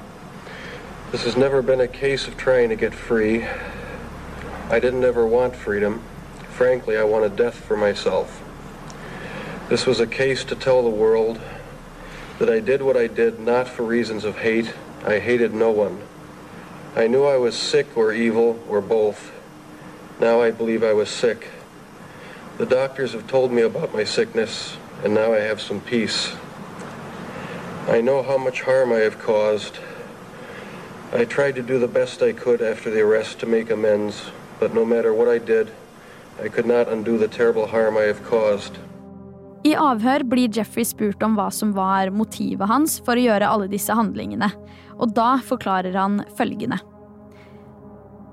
This 1.10 1.26
has 1.26 1.36
never 1.36 1.64
been 1.64 1.82
a 1.82 1.88
case 1.88 2.28
of 2.28 2.38
trying 2.38 2.70
to 2.70 2.76
get 2.76 2.94
free. 2.94 3.48
I 4.70 4.80
didn't 4.80 5.04
ever 5.04 5.26
want 5.26 5.56
freedom. 5.56 6.04
Frankly, 6.54 6.98
I 6.98 7.04
wanted 7.04 7.36
death 7.36 7.56
for 7.56 7.76
myself. 7.76 8.44
This 9.70 9.88
was 9.88 10.00
a 10.00 10.06
case 10.06 10.44
to 10.46 10.56
tell 10.56 10.84
the 10.84 10.96
world 11.04 11.42
that 12.38 12.48
I 12.48 12.60
did 12.60 12.84
what 12.84 12.96
I 12.96 13.08
did 13.08 13.40
not 13.40 13.68
for 13.68 13.82
reasons 13.82 14.24
of 14.24 14.38
hate. 14.38 14.72
I 15.04 15.18
hated 15.18 15.56
no 15.56 15.72
one. 15.72 15.98
I 16.94 17.08
knew 17.08 17.24
I 17.24 17.38
was 17.38 17.56
sick 17.56 17.96
or 17.96 18.12
evil 18.12 18.60
or 18.68 18.82
both. 18.82 19.32
Now 20.20 20.42
I 20.42 20.52
believe 20.52 20.84
I 20.84 20.92
was 20.92 21.10
sick. 21.10 21.48
The 22.58 22.66
doctors 22.66 23.14
have 23.14 23.28
told 23.28 23.54
me 23.54 23.62
about 23.62 23.94
my 23.94 24.04
sickness, 24.04 24.76
and 25.04 25.14
now 25.14 25.34
I 25.34 25.40
have 25.40 25.62
some 25.62 25.80
peace. 25.80 26.36
I 27.88 28.02
know 28.02 28.22
how 28.22 28.38
much 28.38 28.62
harm 28.62 28.92
I 28.92 29.00
have 29.00 29.18
caused. 29.20 29.80
I 31.14 31.24
tried 31.24 31.56
to 31.56 31.64
do 31.64 31.80
the 31.80 31.88
best 31.88 32.22
I 32.22 32.34
could 32.34 32.62
after 32.62 32.92
the 32.92 33.02
arrest 33.02 33.40
to 33.40 33.46
make 33.46 33.72
amends, 33.72 34.30
but 34.60 34.74
no 34.74 34.86
matter 34.86 35.14
what 35.14 35.30
I 35.30 35.38
did, 35.38 35.72
I 36.44 36.50
could 36.50 36.66
not 36.66 36.90
undo 36.90 37.18
the 37.18 37.28
terrible 37.28 37.68
harm 37.68 37.98
I 37.98 38.04
have 38.04 38.24
caused. 38.26 38.78
I 39.64 39.76
avhør 39.78 40.24
blir 40.26 40.50
Jeffrey 40.50 40.84
spurt 40.84 41.22
om 41.24 41.36
hva 41.38 41.52
som 41.54 41.72
var 41.74 42.10
motivet 42.10 42.68
hans 42.68 43.00
for 43.06 43.14
å 43.14 43.22
gjøre 43.22 43.48
alle 43.48 43.68
disse 43.70 43.94
handlingene, 43.94 44.50
og 45.02 45.14
da 45.18 45.36
forklarer 45.44 45.98
han 45.98 46.22
følgende. 46.38 46.78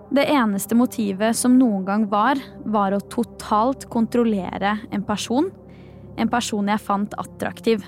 Det 0.08 0.24
eneste 0.32 0.76
motivet 0.76 1.36
som 1.36 1.58
noen 1.58 1.84
gang 1.84 2.06
var, 2.08 2.40
var 2.64 2.94
å 2.96 3.04
totalt 3.12 3.84
kontrollere 3.92 4.78
en 4.92 5.04
person, 5.04 5.50
en 6.16 6.30
person 6.32 6.68
jeg 6.68 6.80
fant 6.80 7.16
attraktiv, 7.20 7.84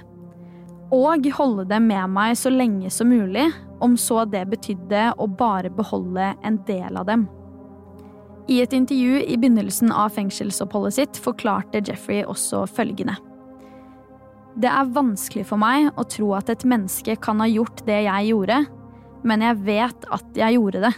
og 0.92 1.26
holde 1.36 1.64
dem 1.70 1.86
med 1.88 2.12
meg 2.12 2.36
så 2.36 2.50
lenge 2.52 2.90
som 2.92 3.08
mulig, 3.08 3.46
om 3.80 3.96
så 3.96 4.26
det 4.28 4.42
betydde 4.50 5.12
å 5.16 5.28
bare 5.30 5.70
beholde 5.72 6.34
en 6.44 6.58
del 6.68 6.98
av 7.00 7.06
dem. 7.08 7.28
I 8.50 8.58
et 8.64 8.74
intervju 8.74 9.22
i 9.22 9.36
begynnelsen 9.38 9.92
av 9.94 10.12
fengselsoppholdet 10.16 10.96
sitt 10.96 11.20
forklarte 11.22 11.80
Jeffrey 11.86 12.24
også 12.26 12.64
følgende. 12.68 13.14
Det 14.58 14.70
er 14.70 14.90
vanskelig 14.94 15.44
for 15.46 15.60
meg 15.62 15.92
å 15.94 16.06
tro 16.10 16.32
at 16.38 16.50
et 16.50 16.66
menneske 16.68 17.14
kan 17.22 17.38
ha 17.42 17.46
gjort 17.50 17.84
det 17.86 18.02
jeg 18.08 18.32
gjorde, 18.32 18.64
men 19.22 19.44
jeg 19.44 19.62
vet 19.68 20.10
at 20.10 20.42
jeg 20.42 20.58
gjorde 20.58 20.82
det. 20.88 20.96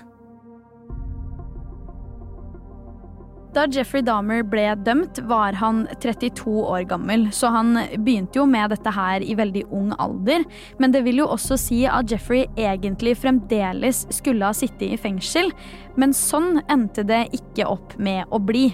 Da 3.52 3.66
Jeffrey 3.68 4.00
Dahmer 4.00 4.40
ble 4.48 4.64
dømt, 4.80 5.18
var 5.28 5.52
han 5.60 5.82
32 6.00 6.54
år 6.64 6.86
gammel, 6.88 7.26
så 7.36 7.50
han 7.52 7.76
begynte 8.00 8.40
jo 8.40 8.46
med 8.48 8.72
dette 8.72 8.94
her 8.96 9.20
i 9.20 9.36
veldig 9.36 9.66
ung 9.76 9.90
alder. 10.00 10.46
Men 10.80 10.94
det 10.94 11.02
vil 11.04 11.20
jo 11.20 11.26
også 11.34 11.58
si 11.60 11.82
at 11.84 12.08
Jeffrey 12.08 12.46
egentlig 12.56 13.18
fremdeles 13.20 14.06
skulle 14.16 14.48
ha 14.48 14.56
sittet 14.56 14.94
i 14.94 15.00
fengsel, 15.00 15.52
men 16.00 16.16
sånn 16.16 16.62
endte 16.72 17.04
det 17.04 17.26
ikke 17.36 17.68
opp 17.68 17.92
med 18.00 18.24
å 18.32 18.40
bli. 18.40 18.70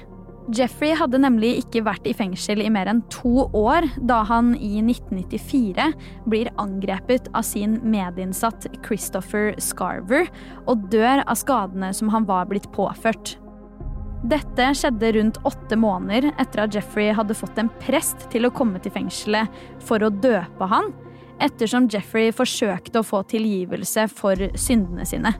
Jeffrey 0.48 0.94
hadde 0.96 1.18
nemlig 1.20 1.58
ikke 1.60 1.82
vært 1.84 2.06
i 2.08 2.14
fengsel 2.16 2.62
i 2.64 2.70
mer 2.72 2.88
enn 2.88 3.02
to 3.12 3.44
år 3.56 3.84
da 4.08 4.22
han 4.30 4.54
i 4.56 4.78
1994 4.80 5.90
blir 6.24 6.48
angrepet 6.60 7.28
av 7.36 7.44
sin 7.44 7.76
medinnsatt 7.84 8.64
Christopher 8.86 9.52
Scarver 9.60 10.30
og 10.64 10.86
dør 10.92 11.20
av 11.26 11.36
skadene 11.36 11.92
som 11.96 12.08
han 12.14 12.24
var 12.28 12.48
blitt 12.48 12.70
påført. 12.72 13.34
Dette 14.28 14.70
skjedde 14.74 15.12
rundt 15.18 15.40
åtte 15.46 15.76
måneder 15.78 16.30
etter 16.40 16.64
at 16.64 16.74
Jeffrey 16.74 17.12
hadde 17.14 17.36
fått 17.36 17.60
en 17.60 17.68
prest 17.84 18.24
til 18.32 18.48
å 18.48 18.52
komme 18.54 18.80
til 18.82 18.94
fengselet 18.94 19.52
for 19.84 20.02
å 20.02 20.10
døpe 20.10 20.70
han, 20.72 20.88
ettersom 21.44 21.90
Jeffrey 21.92 22.32
forsøkte 22.34 23.02
å 23.02 23.06
få 23.06 23.20
tilgivelse 23.30 24.08
for 24.10 24.48
syndene 24.58 25.04
sine. 25.06 25.36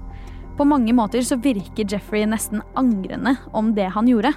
På 0.59 0.66
mange 0.68 0.92
måter 0.94 1.24
så 1.26 1.38
virker 1.40 1.88
Jeffrey 1.88 2.26
nesten 2.28 2.62
angrende 2.78 3.36
om 3.56 3.72
det 3.74 3.88
han 3.94 4.11
gjorde. 4.11 4.34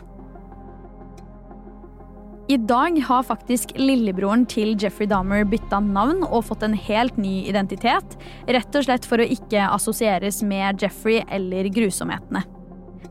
I 2.51 2.57
dag 2.57 2.97
har 3.07 3.23
faktisk 3.23 3.69
lillebroren 3.79 4.41
til 4.49 4.73
Jeffrey 4.81 5.07
Dahmer 5.07 5.45
bytta 5.47 5.77
navn 5.85 6.25
og 6.25 6.49
fått 6.49 6.65
en 6.65 6.73
helt 6.75 7.15
ny 7.21 7.45
identitet, 7.47 8.17
rett 8.49 8.75
og 8.75 8.83
slett 8.83 9.07
for 9.07 9.23
å 9.23 9.27
ikke 9.37 9.69
assosieres 9.71 10.41
med 10.43 10.81
Jeffrey 10.83 11.21
eller 11.31 11.69
grusomhetene. 11.71 12.41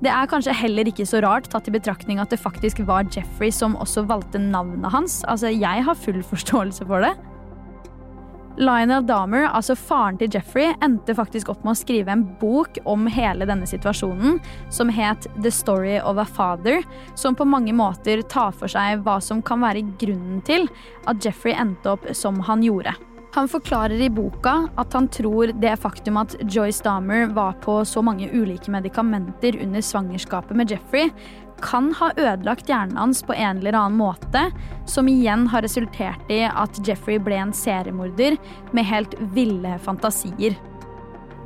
Det 0.04 0.12
er 0.12 0.28
kanskje 0.28 0.56
heller 0.56 0.90
ikke 0.90 1.06
så 1.08 1.22
rart, 1.24 1.48
tatt 1.48 1.70
i 1.70 1.72
betraktning 1.72 2.20
at 2.20 2.34
det 2.34 2.40
faktisk 2.42 2.82
var 2.88 3.08
Jeffrey 3.14 3.52
som 3.54 3.78
også 3.80 4.04
valgte 4.10 4.42
navnet 4.42 4.92
hans. 4.92 5.22
Altså, 5.24 5.48
jeg 5.54 5.86
har 5.88 6.02
full 6.04 6.20
forståelse 6.34 6.88
for 6.90 7.06
det. 7.06 7.14
Lionel 8.58 9.04
Dahmer, 9.06 9.46
altså 9.48 9.76
faren 9.78 10.18
til 10.20 10.30
Jeffrey, 10.34 10.72
endte 10.84 11.14
faktisk 11.16 11.52
opp 11.52 11.62
med 11.64 11.72
å 11.74 11.78
skrive 11.78 12.12
en 12.12 12.24
bok 12.40 12.80
om 12.88 13.06
hele 13.10 13.46
denne 13.48 13.68
situasjonen, 13.68 14.40
som 14.74 14.90
het 14.92 15.28
The 15.38 15.52
Story 15.54 15.98
of 16.00 16.18
a 16.18 16.26
Father, 16.26 16.82
som 17.14 17.38
på 17.38 17.46
mange 17.48 17.74
måter 17.76 18.24
tar 18.32 18.50
for 18.56 18.70
seg 18.70 19.04
hva 19.06 19.20
som 19.22 19.42
kan 19.42 19.62
være 19.62 19.86
grunnen 20.00 20.42
til 20.46 20.66
at 21.10 21.22
Jeffrey 21.24 21.54
endte 21.54 21.94
opp 21.94 22.10
som 22.16 22.42
han 22.48 22.66
gjorde. 22.66 22.96
Han 23.32 23.46
forklarer 23.46 24.00
i 24.02 24.10
boka 24.10 24.64
at 24.80 24.94
han 24.96 25.06
tror 25.14 25.52
det 25.62 25.76
faktum 25.78 26.16
at 26.18 26.34
Joyce 26.50 26.82
Dahmer 26.82 27.28
var 27.30 27.54
på 27.62 27.76
så 27.86 28.02
mange 28.02 28.26
ulike 28.32 28.72
medikamenter 28.74 29.54
under 29.62 29.84
svangerskapet 29.86 30.58
med 30.58 30.74
Jeffrey, 30.74 31.12
kan 31.62 31.92
ha 31.98 32.10
ødelagt 32.16 32.68
hjernen 32.70 32.98
hans 33.00 33.22
på 33.26 33.34
en 33.36 33.60
eller 33.60 33.76
annen 33.78 33.98
måte, 34.00 34.46
som 34.88 35.08
igjen 35.08 35.46
har 35.52 35.64
resultert 35.66 36.32
i 36.32 36.42
at 36.48 36.80
Jeffrey 36.86 37.20
ble 37.22 37.38
en 37.40 37.54
seriemorder 37.56 38.38
med 38.76 38.88
helt 38.88 39.16
ville 39.34 39.76
fantasier. 39.84 40.58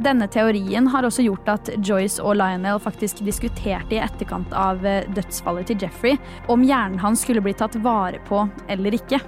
Denne 0.03 0.27
teorien 0.27 0.89
har 0.91 1.07
også 1.07 1.23
gjort 1.23 1.51
at 1.53 1.71
Joyce 1.79 2.23
og 2.23 2.35
Lionel 2.41 2.81
faktisk 2.83 3.23
diskuterte 3.27 3.95
i 3.95 4.03
etterkant 4.03 4.51
av 4.59 4.83
dødsfallet 5.15 5.71
til 5.71 5.85
Jeffrey 5.87 6.19
om 6.51 6.65
hjernen 6.67 6.99
hans 7.03 7.23
skulle 7.23 7.45
bli 7.45 7.55
tatt 7.55 7.79
vare 7.85 8.19
på 8.27 8.43
eller 8.69 8.99
ikke. 8.99 9.23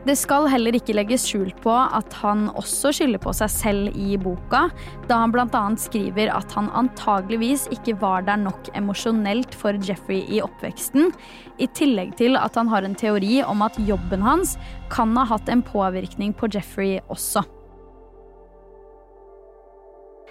Det 0.00 0.14
skal 0.16 0.46
heller 0.48 0.72
ikke 0.78 0.94
legges 0.96 1.26
skjult 1.28 1.58
på 1.60 1.72
at 1.76 2.14
han 2.22 2.46
også 2.56 2.88
skylder 2.96 3.20
på 3.20 3.34
seg 3.36 3.52
selv 3.52 3.98
i 4.00 4.16
boka, 4.20 4.62
da 5.10 5.18
han 5.20 5.34
bl.a. 5.34 5.60
skriver 5.76 6.32
at 6.32 6.56
han 6.56 6.70
antageligvis 6.72 7.66
ikke 7.76 7.98
var 8.00 8.24
der 8.24 8.40
nok 8.40 8.72
emosjonelt 8.80 9.52
for 9.60 9.76
Jeffrey 9.84 10.22
i 10.24 10.40
oppveksten, 10.40 11.12
i 11.60 11.68
tillegg 11.76 12.16
til 12.16 12.40
at 12.40 12.56
han 12.56 12.72
har 12.72 12.88
en 12.88 12.96
teori 12.96 13.42
om 13.44 13.60
at 13.66 13.76
jobben 13.84 14.24
hans 14.24 14.56
kan 14.88 15.12
ha 15.20 15.28
hatt 15.34 15.52
en 15.52 15.64
påvirkning 15.68 16.32
på 16.32 16.48
Jeffrey 16.48 16.96
også. 17.12 17.44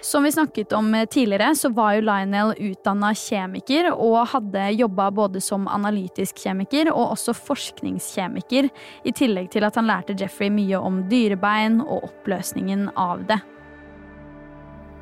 Som 0.02 0.22
vi 0.22 0.32
snakket 0.32 0.72
om 0.72 1.06
tidligere, 1.10 1.54
så 1.54 1.68
var 1.68 1.92
jo 1.92 2.04
Lionel 2.08 2.54
utdanna 2.56 3.10
kjemiker 3.14 3.90
og 3.92 4.30
hadde 4.32 4.70
jobba 4.78 5.10
både 5.12 5.42
som 5.44 5.68
analytisk 5.68 6.40
kjemiker 6.40 6.88
og 6.94 7.18
også 7.18 7.34
forskningskjemiker, 7.36 8.70
i 9.04 9.12
tillegg 9.12 9.50
til 9.52 9.68
at 9.68 9.76
han 9.76 9.90
lærte 9.90 10.16
Jeffrey 10.16 10.48
mye 10.52 10.80
om 10.80 11.02
dyrebein 11.12 11.82
og 11.84 12.08
oppløsningen 12.08 12.88
av 12.96 13.26
det. 13.28 13.42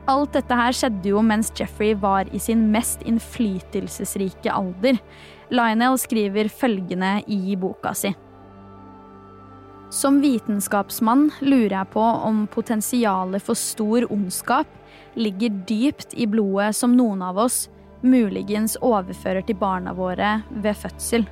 Alt 0.09 0.35
dette 0.35 0.57
her 0.57 0.75
skjedde 0.75 1.13
jo 1.13 1.23
mens 1.23 1.53
Jeffrey 1.55 1.95
var 1.95 2.31
i 2.35 2.41
sin 2.43 2.67
mest 2.73 3.05
innflytelsesrike 3.07 4.51
alder. 4.51 4.99
Lionel 5.53 5.99
skriver 6.01 6.51
følgende 6.51 7.21
i 7.29 7.55
boka 7.61 7.95
si. 7.95 8.17
Som 9.91 10.21
vitenskapsmann 10.21 11.31
lurer 11.41 11.73
jeg 11.79 11.91
på 11.95 12.03
om 12.03 12.43
potensialet 12.53 13.43
for 13.45 13.57
stor 13.57 14.05
ondskap 14.13 14.69
ligger 15.17 15.55
dypt 15.69 16.13
i 16.13 16.27
blodet 16.29 16.75
som 16.77 16.93
noen 16.97 17.25
av 17.25 17.41
oss 17.41 17.67
muligens 18.05 18.77
overfører 18.85 19.47
til 19.49 19.57
barna 19.59 19.95
våre 19.97 20.43
ved 20.51 20.77
fødsel. 20.77 21.25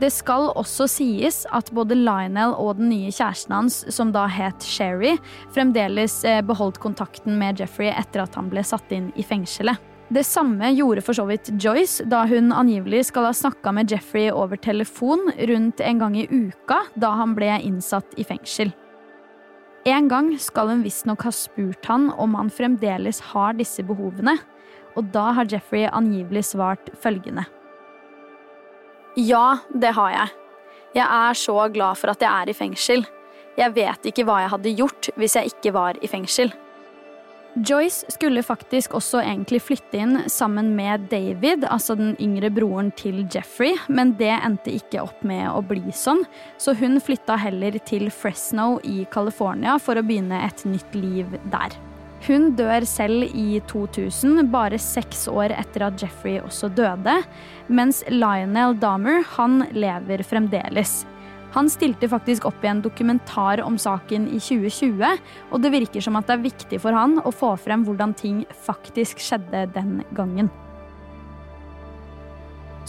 Det 0.00 0.08
skal 0.14 0.46
også 0.56 0.86
sies 0.88 1.42
at 1.52 1.68
både 1.76 1.98
Lionel 1.98 2.54
og 2.54 2.78
den 2.78 2.88
nye 2.88 3.10
kjæresten 3.12 3.52
hans, 3.52 3.82
som 3.92 4.14
da 4.14 4.24
het 4.32 4.64
Sherry, 4.64 5.18
fremdeles 5.52 6.22
eh, 6.24 6.40
beholdt 6.40 6.80
kontakten 6.80 7.36
med 7.42 7.60
Jeffrey 7.60 7.90
etter 7.92 8.22
at 8.24 8.38
han 8.38 8.48
ble 8.48 8.64
satt 8.64 8.94
inn 8.96 9.10
i 9.20 9.26
fengselet. 9.26 9.89
Det 10.10 10.24
samme 10.26 10.72
gjorde 10.74 11.04
for 11.06 11.14
så 11.14 11.22
vidt 11.28 11.52
Joyce, 11.62 12.02
da 12.10 12.24
hun 12.26 12.50
angivelig 12.50 13.04
skal 13.12 13.28
ha 13.28 13.34
snakka 13.36 13.70
med 13.76 13.92
Jeffrey 13.92 14.26
over 14.34 14.58
telefon 14.58 15.28
rundt 15.46 15.80
en 15.80 16.00
gang 16.02 16.16
i 16.18 16.26
uka 16.26 16.80
da 16.98 17.12
han 17.20 17.36
ble 17.36 17.52
innsatt 17.62 18.18
i 18.18 18.26
fengsel. 18.26 18.72
En 19.86 20.08
gang 20.10 20.32
skal 20.42 20.72
hun 20.72 20.82
visstnok 20.82 21.22
ha 21.24 21.30
spurt 21.32 21.86
han 21.86 22.08
om 22.18 22.34
han 22.34 22.50
fremdeles 22.50 23.22
har 23.30 23.54
disse 23.56 23.84
behovene, 23.86 24.34
og 24.98 25.12
da 25.14 25.30
har 25.38 25.48
Jeffrey 25.48 25.86
angivelig 25.86 26.48
svart 26.50 26.90
følgende. 26.98 27.46
Ja, 29.14 29.60
det 29.70 29.94
har 29.94 30.10
jeg. 30.10 30.34
Jeg 30.98 31.06
er 31.06 31.38
så 31.38 31.54
glad 31.70 32.02
for 32.02 32.10
at 32.10 32.26
jeg 32.26 32.30
er 32.30 32.50
i 32.50 32.56
fengsel. 32.58 33.06
Jeg 33.58 33.74
vet 33.78 34.10
ikke 34.10 34.26
hva 34.26 34.40
jeg 34.42 34.52
hadde 34.56 34.74
gjort 34.74 35.10
hvis 35.14 35.38
jeg 35.38 35.54
ikke 35.54 35.74
var 35.78 36.02
i 36.02 36.10
fengsel. 36.10 36.50
Joyce 37.54 38.06
skulle 38.14 38.44
faktisk 38.46 38.92
også 38.94 39.24
egentlig 39.24 39.58
flytte 39.64 39.98
inn 39.98 40.18
sammen 40.30 40.68
med 40.76 41.08
David, 41.10 41.64
altså 41.66 41.96
den 41.98 42.12
yngre 42.22 42.46
broren 42.54 42.92
til 42.94 43.24
Jeffrey, 43.26 43.74
men 43.90 44.12
det 44.20 44.30
endte 44.36 44.76
ikke 44.76 45.02
opp 45.02 45.24
med 45.26 45.48
å 45.50 45.58
bli 45.66 45.82
sånn, 45.90 46.22
så 46.62 46.76
hun 46.78 47.00
flytta 47.02 47.34
heller 47.42 47.80
til 47.88 48.06
Fresno 48.14 48.76
i 48.86 49.02
California 49.10 49.80
for 49.82 49.98
å 49.98 50.06
begynne 50.06 50.38
et 50.46 50.62
nytt 50.68 50.94
liv 50.94 51.34
der. 51.50 51.74
Hun 52.28 52.52
dør 52.54 52.84
selv 52.86 53.34
i 53.34 53.58
2000, 53.66 54.44
bare 54.52 54.78
seks 54.78 55.26
år 55.32 55.56
etter 55.56 55.88
at 55.88 55.98
Jeffrey 55.98 56.38
også 56.38 56.70
døde, 56.76 57.16
mens 57.66 58.04
Lionel 58.12 58.78
Dahmer 58.78 59.24
han 59.34 59.64
lever 59.74 60.22
fremdeles. 60.22 61.00
Han 61.54 61.70
stilte 61.70 62.08
faktisk 62.10 62.46
opp 62.46 62.64
i 62.64 62.70
en 62.70 62.82
dokumentar 62.84 63.62
om 63.64 63.78
saken 63.80 64.28
i 64.30 64.38
2020, 64.38 65.20
og 65.50 65.62
det 65.62 65.74
virker 65.74 66.04
som 66.04 66.18
at 66.20 66.28
det 66.28 66.36
er 66.36 66.48
viktig 66.48 66.80
for 66.82 66.94
han 66.94 67.18
å 67.24 67.34
få 67.34 67.56
frem 67.58 67.86
hvordan 67.86 68.14
ting 68.18 68.44
faktisk 68.66 69.22
skjedde 69.22 69.66
den 69.74 70.00
gangen. 70.14 70.50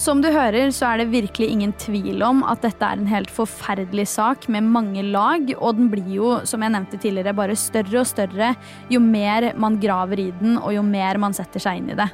Som 0.02 0.22
du 0.24 0.30
hører, 0.32 0.72
så 0.74 0.88
er 0.88 1.02
det 1.02 1.12
virkelig 1.12 1.50
ingen 1.52 1.74
tvil 1.78 2.24
om 2.26 2.46
at 2.48 2.64
dette 2.64 2.86
er 2.86 2.98
en 2.98 3.10
helt 3.12 3.30
forferdelig 3.30 4.08
sak 4.14 4.48
med 4.50 4.70
mange 4.72 5.04
lag, 5.04 5.52
og 5.60 5.78
den 5.78 5.92
blir 5.92 6.08
jo, 6.16 6.32
som 6.48 6.64
jeg 6.64 6.74
nevnte 6.74 6.98
tidligere, 7.02 7.36
bare 7.38 7.58
større 7.60 8.00
og 8.02 8.10
større 8.10 8.54
jo 8.90 9.02
mer 9.04 9.52
man 9.60 9.78
graver 9.84 10.24
i 10.24 10.32
den, 10.40 10.56
og 10.58 10.74
jo 10.78 10.86
mer 10.86 11.20
man 11.22 11.36
setter 11.38 11.62
seg 11.62 11.82
inn 11.82 11.92
i 11.94 12.00
det. 12.00 12.08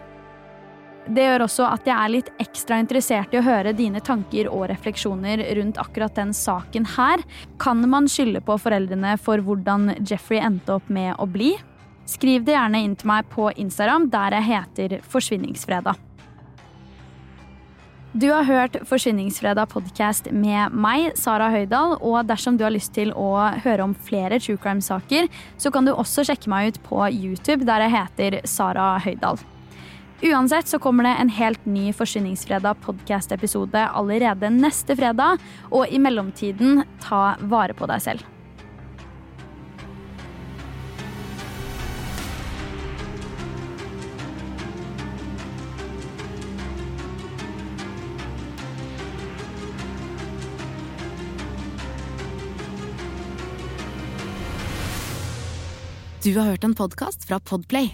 Det 1.07 1.23
gjør 1.23 1.45
også 1.45 1.67
at 1.69 1.85
jeg 1.87 1.95
er 1.95 2.11
litt 2.11 2.29
ekstra 2.43 2.81
interessert 2.83 3.31
i 3.31 3.39
å 3.39 3.45
høre 3.45 3.71
dine 3.75 4.01
tanker 4.03 4.49
og 4.51 4.65
refleksjoner 4.73 5.43
rundt 5.55 5.79
akkurat 5.79 6.15
den 6.19 6.33
saken 6.35 6.87
her. 6.97 7.23
Kan 7.63 7.85
man 7.87 8.09
skylde 8.11 8.41
på 8.43 8.57
foreldrene 8.59 9.13
for 9.21 9.39
hvordan 9.43 9.93
Jeffrey 10.01 10.41
endte 10.43 10.75
opp 10.75 10.91
med 10.91 11.15
å 11.15 11.29
bli? 11.31 11.53
Skriv 12.07 12.43
det 12.47 12.55
gjerne 12.55 12.83
inn 12.83 12.95
til 12.99 13.07
meg 13.11 13.27
på 13.31 13.49
Instagram, 13.55 14.09
der 14.11 14.35
jeg 14.37 14.47
heter 14.49 14.99
Forsvinningsfredag. 15.11 16.03
Du 18.17 18.29
har 18.31 18.47
hørt 18.47 18.79
Forsvinningsfredag 18.87 19.67
podkast 19.69 20.31
med 20.31 20.73
meg, 20.73 21.11
Sara 21.19 21.51
Høydahl. 21.53 21.99
Og 22.01 22.23
dersom 22.27 22.55
du 22.57 22.63
har 22.65 22.73
lyst 22.73 22.95
til 22.95 23.11
å 23.15 23.33
høre 23.63 23.83
om 23.83 23.93
flere 24.07 24.39
true 24.43 24.59
crime-saker, 24.59 25.27
så 25.59 25.71
kan 25.71 25.87
du 25.87 25.93
også 25.93 26.25
sjekke 26.27 26.51
meg 26.51 26.71
ut 26.71 26.81
på 26.87 27.03
YouTube, 27.11 27.67
der 27.67 27.85
jeg 27.85 27.95
heter 27.99 28.41
Sara 28.47 28.95
Høydahl. 29.03 29.39
Uansett 30.21 30.67
så 30.67 30.79
kommer 30.79 31.03
det 31.03 31.09
en 31.09 31.29
helt 31.29 31.65
ny 31.65 31.93
Forsvinningsfredag 31.93 32.79
podkast-episode 32.81 33.83
allerede 33.93 34.49
neste 34.49 34.95
fredag. 34.97 35.37
Og 35.69 35.85
i 35.93 35.99
mellomtiden, 36.01 36.81
ta 37.03 37.35
vare 37.45 37.77
på 37.77 37.85
deg 37.85 38.01
selv. 38.01 38.25
Du 56.25 56.33
har 56.35 56.49
hørt 56.49 56.65
en 56.65 56.73
podkast 56.75 57.29
fra 57.29 57.37
Podplay. 57.39 57.93